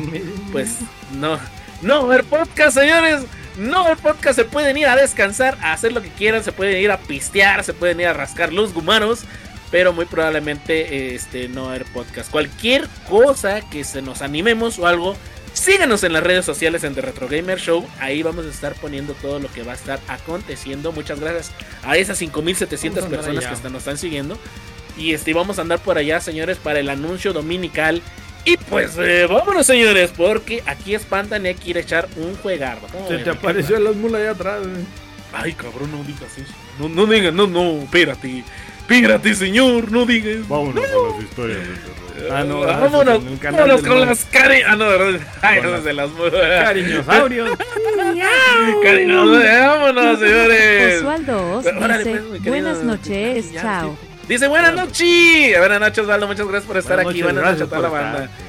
[0.51, 0.77] pues
[1.13, 1.37] no.
[1.81, 3.25] No, el podcast, señores.
[3.57, 6.81] No, el podcast se pueden ir a descansar, a hacer lo que quieran, se pueden
[6.81, 9.23] ir a pistear, se pueden ir a rascar los gumanos,
[9.75, 12.31] pero muy probablemente este no el podcast.
[12.31, 15.17] Cualquier cosa que se nos animemos o algo,
[15.51, 17.85] síganos en las redes sociales en The Retro Gamer Show.
[17.99, 20.93] Ahí vamos a estar poniendo todo lo que va a estar aconteciendo.
[20.93, 21.51] Muchas gracias
[21.83, 23.63] a esas 5700 Vamos a andar personas allá.
[23.63, 24.37] que nos están siguiendo.
[24.97, 28.01] Y este vamos a andar por allá, señores, para el anuncio dominical.
[28.45, 32.33] Y pues eh, vámonos, señores, porque aquí espantan y hay que ir a echar un
[32.37, 32.87] juegardo.
[32.93, 34.85] ¿Cómo Se te apareció las mulas allá atrás, güey.
[35.33, 36.53] Ay, cabrón, no digas eso.
[36.79, 38.45] No, no digas, no, no, espérate.
[38.87, 40.47] Espérate, señor, no digas.
[40.47, 42.31] Vámonos con las historias de terror.
[42.31, 44.61] Ah, no, Ah, ah, vámonos, en el canal vámonos con las cari...
[44.65, 45.19] Ah, no, ¿verdad?
[45.41, 46.09] Ay, no, las- de las...
[46.63, 47.49] Cariñosaurios.
[48.83, 50.99] Cari- no, vámonos, señores.
[51.01, 53.97] Osvaldo Os dice, pues, querido- buenas noches, chao.
[54.27, 55.57] Dice, buenas noches.
[55.57, 57.21] Buenas noches, Osvaldo, muchas gracias por estar Buenas aquí.
[57.21, 58.23] noches, Buenas noches a toda la banda.
[58.25, 58.45] estar.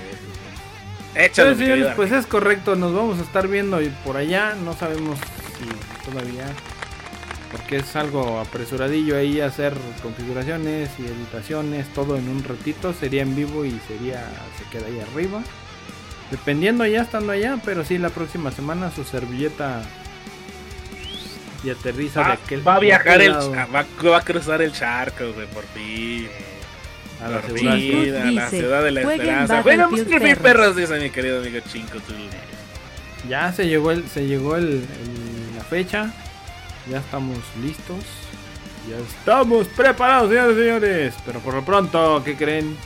[1.25, 4.55] Échalo, Sí, mi señores, querido pues es correcto, nos vamos a estar viendo por allá,
[4.65, 5.19] no sabemos
[5.59, 6.45] si todavía,
[7.51, 13.35] porque es algo apresuradillo ahí hacer configuraciones y editaciones, todo en un ratito, sería en
[13.37, 14.25] vivo y sería,
[14.59, 15.43] se queda ahí arriba,
[16.31, 19.83] dependiendo ya estando allá, pero sí la próxima semana su servilleta
[21.65, 23.33] y aterriza de Va, aquel va a viajar de el...
[23.33, 23.67] Va,
[24.11, 26.29] va a cruzar el charco, güey, por fin.
[27.25, 27.75] a la Por seguridad.
[27.75, 29.63] fin, Chincos a la dice, ciudad de la "Jueguen esperanza.
[29.63, 30.67] Juegan Battlefield Battlefield perros".
[30.75, 31.99] perros, dice mi querido amigo Chinco.
[32.01, 32.15] tú.
[33.29, 36.13] Ya se llegó el, se llegó el, el- la fecha.
[36.91, 38.05] Ya estamos listos.
[38.89, 41.15] Ya estamos preparados, señores y señores.
[41.25, 42.77] Pero por lo pronto, ¿qué creen?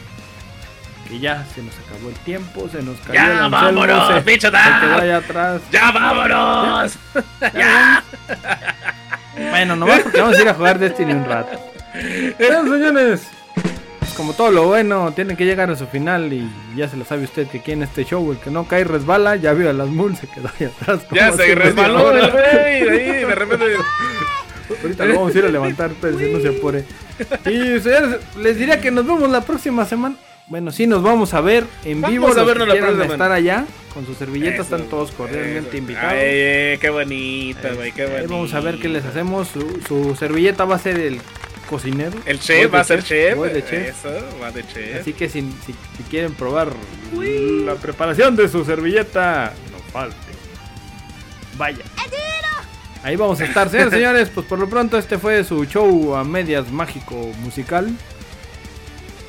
[1.09, 4.21] Que ya se nos acabó el tiempo, se nos cayó el ¡Ya, Anselmo, vámonos, se,
[4.21, 4.49] bicho!
[4.49, 5.63] se quedó allá atrás.
[5.71, 6.99] ¡Ya, vámonos!
[7.55, 8.05] Ya.
[9.51, 11.59] Bueno, nomás porque vamos a ir a jugar Destiny un rato.
[12.39, 13.23] Bueno, señores,
[14.11, 17.05] pues como todo lo bueno, tiene que llegar a su final y ya se lo
[17.05, 19.73] sabe usted que aquí en este show el que no cae resbala, ya vio a
[19.73, 21.07] las mules, se quedó ahí atrás.
[21.13, 22.45] Ya se resbaló el güey.
[22.45, 23.65] Ahí, de repente.
[24.83, 26.85] Ahorita lo vamos a ir a levantar, pero si no se apure.
[27.47, 30.17] Y señores, les diría que nos vemos la próxima semana.
[30.49, 32.27] Bueno, sí, nos vamos a ver en Vamos vivo.
[32.27, 33.65] a los vernos la próxima estar allá
[33.95, 36.13] con sus servilletas, Eso, están todos cordialmente invitados.
[36.13, 38.27] Ay, eh, qué bonita, güey, qué bonita.
[38.29, 39.47] vamos a ver qué les hacemos.
[39.47, 41.21] Su, su servilleta va a ser el
[41.71, 42.19] cocinero.
[42.27, 43.37] El chef va a ser chef.
[43.37, 43.97] voy de chef.
[44.05, 44.11] Eso,
[44.43, 45.01] va de chef.
[45.01, 46.69] Así que si, si- si quieren probar
[47.65, 50.17] la preparación de su servilleta, no falte.
[51.57, 51.85] Vaya.
[53.03, 54.29] Ahí vamos a estar, señores, señores.
[54.35, 57.89] Pues por lo pronto este fue su show a medias mágico musical.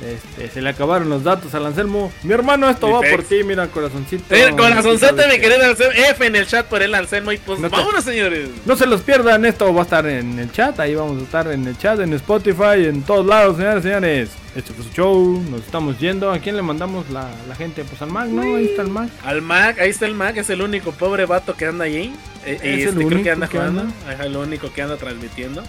[0.02, 2.12] Este, se le acabaron los datos al Anselmo.
[2.24, 3.14] Mi hermano, esto Mi va pex.
[3.14, 4.24] por ti, mira, corazoncito.
[4.56, 5.92] Corazoncete, Sabes mi que- querido Anselmo.
[6.10, 7.30] F en el chat por el Anselmo.
[7.30, 8.48] Y pues No te- vámonos, señores.
[8.66, 11.46] No se los pierdan, esto va a estar en el chat, ahí vamos a estar
[11.46, 14.30] en el chat, en Spotify, en todos lados, señores, señores.
[14.56, 16.30] Este fue su show, nos estamos yendo.
[16.30, 17.84] ¿A quién le mandamos la, la gente?
[17.84, 18.42] Pues al Mac, ¿no?
[18.56, 19.08] Ahí está el Mac.
[19.24, 22.12] Al Mac, ahí está el Mac, es el único pobre vato que anda ahí.
[22.44, 23.80] Eh, Es este, el creo único que anda que jugando.
[23.82, 24.12] anda.
[24.14, 25.62] Es el único que anda transmitiendo.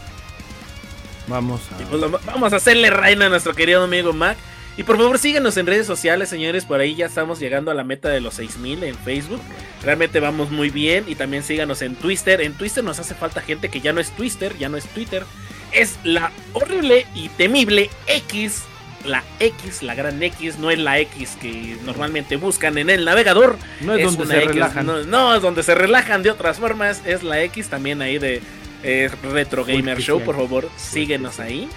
[1.27, 1.77] Vamos a...
[1.77, 4.37] pues lo- vamos a hacerle reina a nuestro querido amigo Mac.
[4.75, 6.65] Y por favor síguenos en redes sociales, señores.
[6.65, 9.39] Por ahí ya estamos llegando a la meta de los 6000 en Facebook.
[9.83, 11.03] Realmente vamos muy bien.
[11.07, 12.41] Y también síganos en Twitter.
[12.41, 15.23] En Twitter nos hace falta gente que ya no es Twitter, ya no es Twitter.
[15.71, 18.63] Es la horrible y temible X.
[19.05, 23.57] La X, la gran X, no es la X que normalmente buscan en el navegador.
[23.81, 24.85] No es, donde se X, relajan.
[24.85, 27.01] No, no, es donde se relajan de otras formas.
[27.05, 28.41] Es la X también ahí de
[28.83, 30.21] eh, Retro Gamer Show.
[30.21, 31.69] Por favor, síguenos ahí.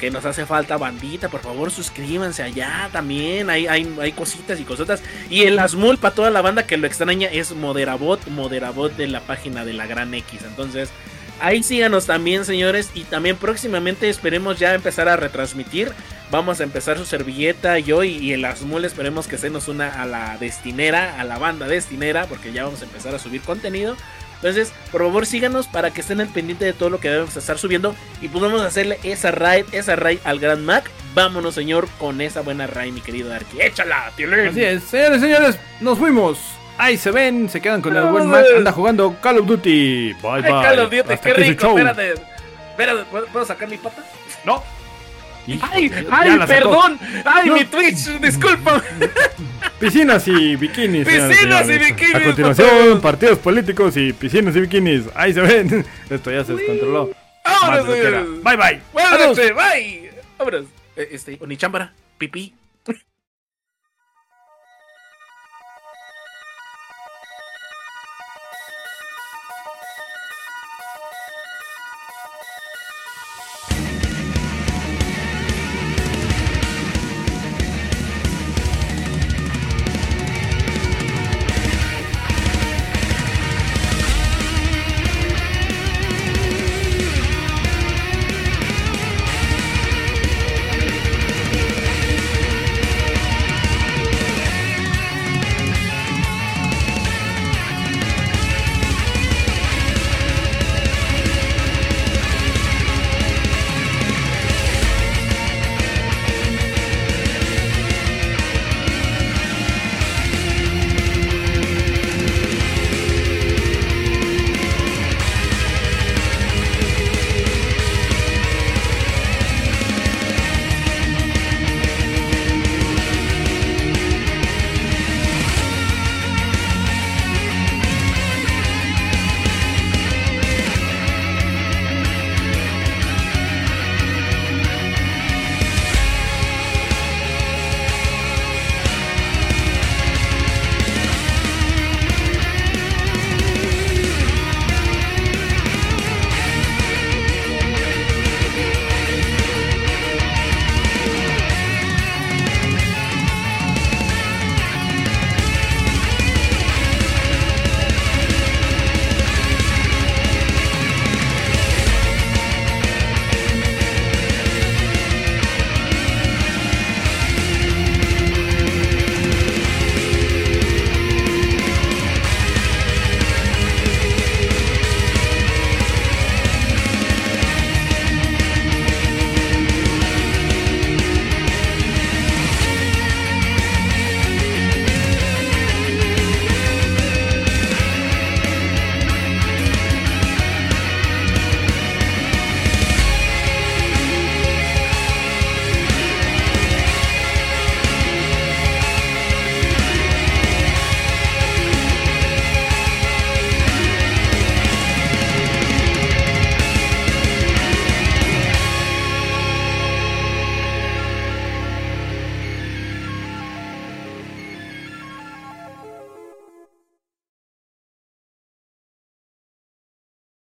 [0.00, 1.28] Que nos hace falta bandita.
[1.28, 3.50] Por favor, suscríbanse allá también.
[3.50, 5.02] Hay, hay, hay cositas y cositas.
[5.28, 8.24] Y el Asmul para toda la banda que lo extraña es Moderabot.
[8.28, 10.42] Moderabot de la página de la Gran X.
[10.46, 10.90] Entonces,
[11.40, 12.90] ahí síganos también, señores.
[12.94, 15.90] Y también próximamente esperemos ya empezar a retransmitir.
[16.30, 20.00] Vamos a empezar su servilleta yo y, y el Asmul esperemos que se nos una
[20.00, 23.96] a la destinera, a la banda destinera, porque ya vamos a empezar a subir contenido.
[24.38, 27.58] Entonces, por favor, síganos para que estén al pendiente de todo lo que debemos estar
[27.58, 30.88] subiendo y podamos hacerle esa raid, esa raid al Gran Mac.
[31.14, 33.60] Vámonos, señor, con esa buena raid, mi querido Arki.
[33.60, 34.48] ¡Échala, Tilín!
[34.48, 36.38] Así es, señores, señores, nos fuimos.
[36.76, 38.44] Ahí se ven, se quedan con el buen Mac.
[38.56, 40.14] Anda jugando Call of Duty.
[40.22, 40.50] Bye Ay, bye.
[40.50, 41.68] Call of Duty, Hasta qué rico.
[41.70, 42.14] Espérate.
[42.70, 44.04] Espérate, ¿puedo, puedo sacar mi pata?
[44.44, 44.62] No.
[45.70, 46.98] Ay, ay, perdón.
[47.24, 47.54] Ay, No.
[47.56, 48.82] mi Twitch, disculpa.
[49.80, 51.06] Piscinas y bikinis.
[51.06, 55.04] señoras Piscinas y bikinis, A continuación, partidos políticos y piscinas y bikinis.
[55.14, 55.84] Ahí se ven.
[56.10, 57.10] Esto ya se descontroló.
[57.44, 57.86] Vámonos.
[57.86, 58.80] Bye bye.
[58.92, 60.10] Buenas noches, bye.
[60.38, 60.64] Vámonos.
[60.96, 62.52] Eh, Este, Onichambara, pipí.